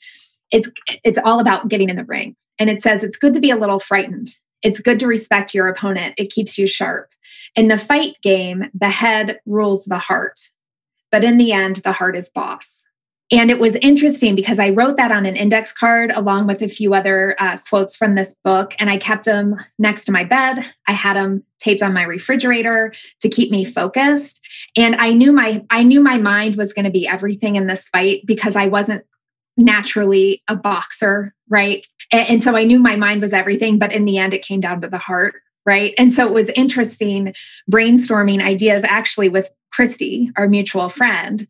it's 0.52 0.68
it's 1.02 1.18
all 1.24 1.40
about 1.40 1.68
getting 1.68 1.88
in 1.88 1.96
the 1.96 2.04
ring 2.04 2.36
and 2.58 2.70
it 2.70 2.82
says 2.82 3.02
it's 3.02 3.16
good 3.16 3.34
to 3.34 3.40
be 3.40 3.50
a 3.50 3.56
little 3.56 3.80
frightened. 3.80 4.28
It's 4.66 4.80
good 4.80 4.98
to 4.98 5.06
respect 5.06 5.54
your 5.54 5.68
opponent. 5.68 6.16
It 6.18 6.32
keeps 6.32 6.58
you 6.58 6.66
sharp. 6.66 7.10
In 7.54 7.68
the 7.68 7.78
fight 7.78 8.16
game, 8.20 8.64
the 8.74 8.90
head 8.90 9.38
rules 9.46 9.84
the 9.84 9.96
heart. 9.96 10.40
But 11.12 11.22
in 11.22 11.38
the 11.38 11.52
end, 11.52 11.76
the 11.76 11.92
heart 11.92 12.16
is 12.16 12.28
boss. 12.30 12.84
And 13.30 13.48
it 13.48 13.60
was 13.60 13.76
interesting 13.76 14.34
because 14.34 14.58
I 14.58 14.70
wrote 14.70 14.96
that 14.96 15.12
on 15.12 15.24
an 15.24 15.36
index 15.36 15.70
card 15.70 16.10
along 16.10 16.48
with 16.48 16.62
a 16.62 16.68
few 16.68 16.94
other 16.94 17.36
uh, 17.38 17.58
quotes 17.58 17.94
from 17.94 18.16
this 18.16 18.34
book, 18.42 18.74
and 18.80 18.90
I 18.90 18.98
kept 18.98 19.26
them 19.26 19.54
next 19.78 20.04
to 20.06 20.12
my 20.12 20.24
bed. 20.24 20.64
I 20.88 20.92
had 20.92 21.14
them 21.14 21.44
taped 21.60 21.82
on 21.82 21.94
my 21.94 22.02
refrigerator 22.02 22.92
to 23.20 23.28
keep 23.28 23.52
me 23.52 23.64
focused. 23.64 24.44
And 24.76 24.96
I 24.96 25.12
knew 25.12 25.30
my 25.30 25.64
I 25.70 25.84
knew 25.84 26.00
my 26.00 26.18
mind 26.18 26.56
was 26.56 26.72
going 26.72 26.86
to 26.86 26.90
be 26.90 27.06
everything 27.06 27.54
in 27.54 27.68
this 27.68 27.88
fight 27.88 28.22
because 28.26 28.56
I 28.56 28.66
wasn't 28.66 29.04
naturally 29.56 30.42
a 30.48 30.56
boxer, 30.56 31.32
right? 31.48 31.86
And, 32.12 32.28
and, 32.28 32.42
so 32.42 32.56
I 32.56 32.64
knew 32.64 32.78
my 32.78 32.96
mind 32.96 33.22
was 33.22 33.32
everything, 33.32 33.78
but 33.78 33.92
in 33.92 34.04
the 34.04 34.18
end, 34.18 34.34
it 34.34 34.42
came 34.44 34.60
down 34.60 34.80
to 34.80 34.88
the 34.88 34.98
heart, 34.98 35.34
right? 35.64 35.94
And 35.98 36.12
so 36.12 36.26
it 36.26 36.32
was 36.32 36.50
interesting 36.50 37.34
brainstorming 37.70 38.42
ideas 38.42 38.84
actually 38.84 39.28
with 39.28 39.50
Christy, 39.76 40.30
our 40.36 40.48
mutual 40.48 40.88
friend. 40.88 41.46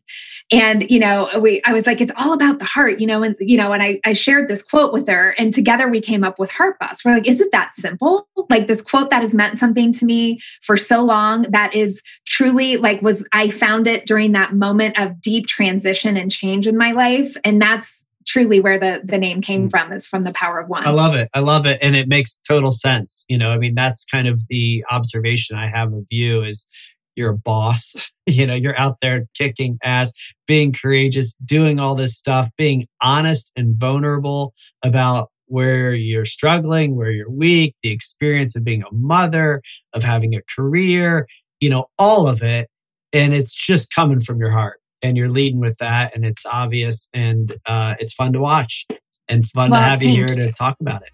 And, 0.51 0.89
you 0.89 0.99
know, 0.99 1.29
we, 1.39 1.61
I 1.65 1.71
was 1.71 1.85
like, 1.85 2.01
it's 2.01 2.11
all 2.17 2.33
about 2.33 2.59
the 2.59 2.65
heart, 2.65 2.99
you 2.99 3.07
know, 3.07 3.23
and, 3.23 3.35
you 3.39 3.57
know, 3.57 3.71
and 3.71 3.81
I, 3.81 4.01
I 4.05 4.13
shared 4.13 4.49
this 4.49 4.61
quote 4.61 4.91
with 4.91 5.07
her 5.07 5.31
and 5.37 5.53
together 5.53 5.89
we 5.89 6.01
came 6.01 6.23
up 6.25 6.39
with 6.39 6.51
Heart 6.51 6.77
Boss. 6.79 7.05
We're 7.05 7.15
like, 7.15 7.27
is 7.27 7.39
it 7.39 7.51
that 7.53 7.75
simple? 7.75 8.27
Like 8.49 8.67
this 8.67 8.81
quote 8.81 9.11
that 9.11 9.21
has 9.21 9.33
meant 9.33 9.59
something 9.59 9.93
to 9.93 10.05
me 10.05 10.39
for 10.61 10.75
so 10.75 11.01
long 11.01 11.43
that 11.51 11.73
is 11.73 12.01
truly 12.25 12.77
like 12.77 13.01
was, 13.01 13.25
I 13.31 13.49
found 13.49 13.87
it 13.87 14.05
during 14.05 14.33
that 14.33 14.53
moment 14.53 14.99
of 14.99 15.21
deep 15.21 15.47
transition 15.47 16.17
and 16.17 16.31
change 16.31 16.67
in 16.67 16.77
my 16.77 16.91
life. 16.91 17.35
And 17.43 17.61
that's 17.61 18.05
truly 18.27 18.59
where 18.59 18.77
the 18.77 19.01
the 19.03 19.17
name 19.17 19.41
came 19.41 19.67
mm. 19.67 19.71
from 19.71 19.91
is 19.91 20.05
from 20.05 20.23
the 20.23 20.33
power 20.33 20.59
of 20.59 20.69
one. 20.69 20.85
I 20.85 20.91
love 20.91 21.15
it. 21.15 21.29
I 21.33 21.39
love 21.39 21.65
it 21.65 21.79
and 21.81 21.95
it 21.95 22.07
makes 22.07 22.39
total 22.47 22.71
sense. 22.71 23.25
You 23.27 23.37
know, 23.37 23.49
I 23.49 23.57
mean 23.57 23.75
that's 23.75 24.05
kind 24.05 24.27
of 24.27 24.41
the 24.49 24.83
observation 24.91 25.57
I 25.57 25.69
have 25.69 25.93
of 25.93 26.05
you 26.09 26.43
is 26.43 26.67
you're 27.15 27.31
a 27.31 27.37
boss. 27.37 27.95
You 28.29 28.45
know, 28.45 28.55
you're 28.55 28.77
out 28.77 28.97
there 29.01 29.25
kicking 29.35 29.77
ass, 29.81 30.11
being 30.47 30.73
courageous, 30.73 31.33
doing 31.45 31.79
all 31.79 31.95
this 31.95 32.17
stuff, 32.17 32.49
being 32.57 32.85
honest 33.01 33.53
and 33.55 33.73
vulnerable 33.79 34.53
about 34.83 35.29
where 35.45 35.93
you're 35.93 36.25
struggling, 36.25 36.97
where 36.97 37.09
you're 37.09 37.31
weak, 37.31 37.73
the 37.83 37.91
experience 37.91 38.57
of 38.57 38.65
being 38.65 38.83
a 38.83 38.93
mother, 38.93 39.61
of 39.93 40.03
having 40.03 40.35
a 40.35 40.41
career, 40.53 41.25
you 41.61 41.69
know, 41.69 41.85
all 41.97 42.27
of 42.27 42.43
it. 42.43 42.69
And 43.13 43.33
it's 43.33 43.55
just 43.55 43.93
coming 43.95 44.19
from 44.19 44.39
your 44.39 44.51
heart 44.51 44.81
and 45.01 45.17
you're 45.17 45.29
leading 45.29 45.59
with 45.59 45.77
that. 45.77 46.15
And 46.15 46.25
it's 46.25 46.45
obvious 46.45 47.09
and 47.13 47.55
uh, 47.65 47.95
it's 47.99 48.13
fun 48.13 48.33
to 48.33 48.39
watch 48.39 48.85
and 49.27 49.45
fun 49.45 49.71
well, 49.71 49.81
to 49.81 49.85
have 49.85 50.01
you 50.01 50.09
here 50.09 50.27
to 50.27 50.51
talk 50.51 50.77
about 50.79 51.01
it. 51.01 51.09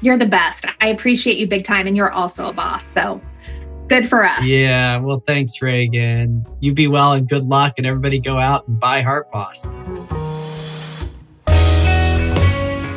You're 0.00 0.18
the 0.18 0.26
best. 0.26 0.64
I 0.80 0.88
appreciate 0.88 1.38
you 1.38 1.46
big 1.46 1.64
time. 1.64 1.86
And 1.86 1.96
you're 1.96 2.12
also 2.12 2.48
a 2.48 2.52
boss. 2.52 2.84
So 2.86 3.20
good 3.88 4.08
for 4.08 4.26
us. 4.26 4.44
Yeah. 4.44 4.98
Well, 4.98 5.22
thanks, 5.26 5.60
Regan. 5.60 6.46
You 6.60 6.72
be 6.72 6.88
well 6.88 7.12
and 7.12 7.28
good 7.28 7.44
luck. 7.44 7.74
And 7.76 7.86
everybody 7.86 8.18
go 8.18 8.38
out 8.38 8.66
and 8.68 8.80
buy 8.80 9.02
Heart 9.02 9.30
Boss. 9.30 9.74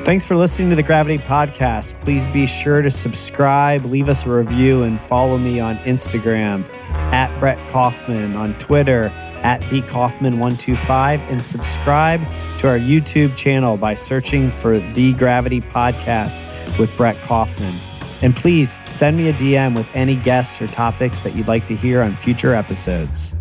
Thanks 0.05 0.26
for 0.26 0.36
listening 0.36 0.70
to 0.70 0.76
the 0.76 0.84
Gravity 0.84 1.18
Podcast. 1.18 1.97
Please 2.01 2.28
be 2.28 2.45
sure 2.45 2.82
to 2.82 2.89
subscribe, 2.89 3.86
leave 3.86 4.09
us 4.09 4.26
a 4.26 4.30
review, 4.30 4.84
and 4.84 5.01
follow 5.01 5.38
me 5.38 5.61
on 5.61 5.78
Instagram 5.80 6.66
at 7.14 7.34
Brett 7.39 7.57
Kaufman, 7.70 8.36
on 8.36 8.53
Twitter 8.57 9.14
at 9.44 9.62
bkaufman125, 9.64 11.20
and 11.30 11.44
subscribe 11.44 12.22
to 12.60 12.68
our 12.68 12.80
YouTube 12.80 13.36
channel 13.36 13.78
by 13.78 13.94
searching 13.94 14.50
for 14.50 14.80
The 14.94 15.14
Gravity 15.14 15.62
Podcast 15.62 16.41
with 16.80 16.96
Brett 16.98 17.18
Kaufman. 17.22 17.76
And 18.22 18.36
please 18.36 18.82
send 18.86 19.18
me 19.18 19.28
a 19.28 19.34
DM 19.34 19.76
with 19.76 19.94
any 19.96 20.16
guests 20.16 20.62
or 20.62 20.68
topics 20.68 21.20
that 21.20 21.36
you'd 21.36 21.48
like 21.48 21.68
to 21.68 21.76
hear 21.76 22.02
on 22.02 22.16
future 22.16 22.56
episodes. 22.56 23.36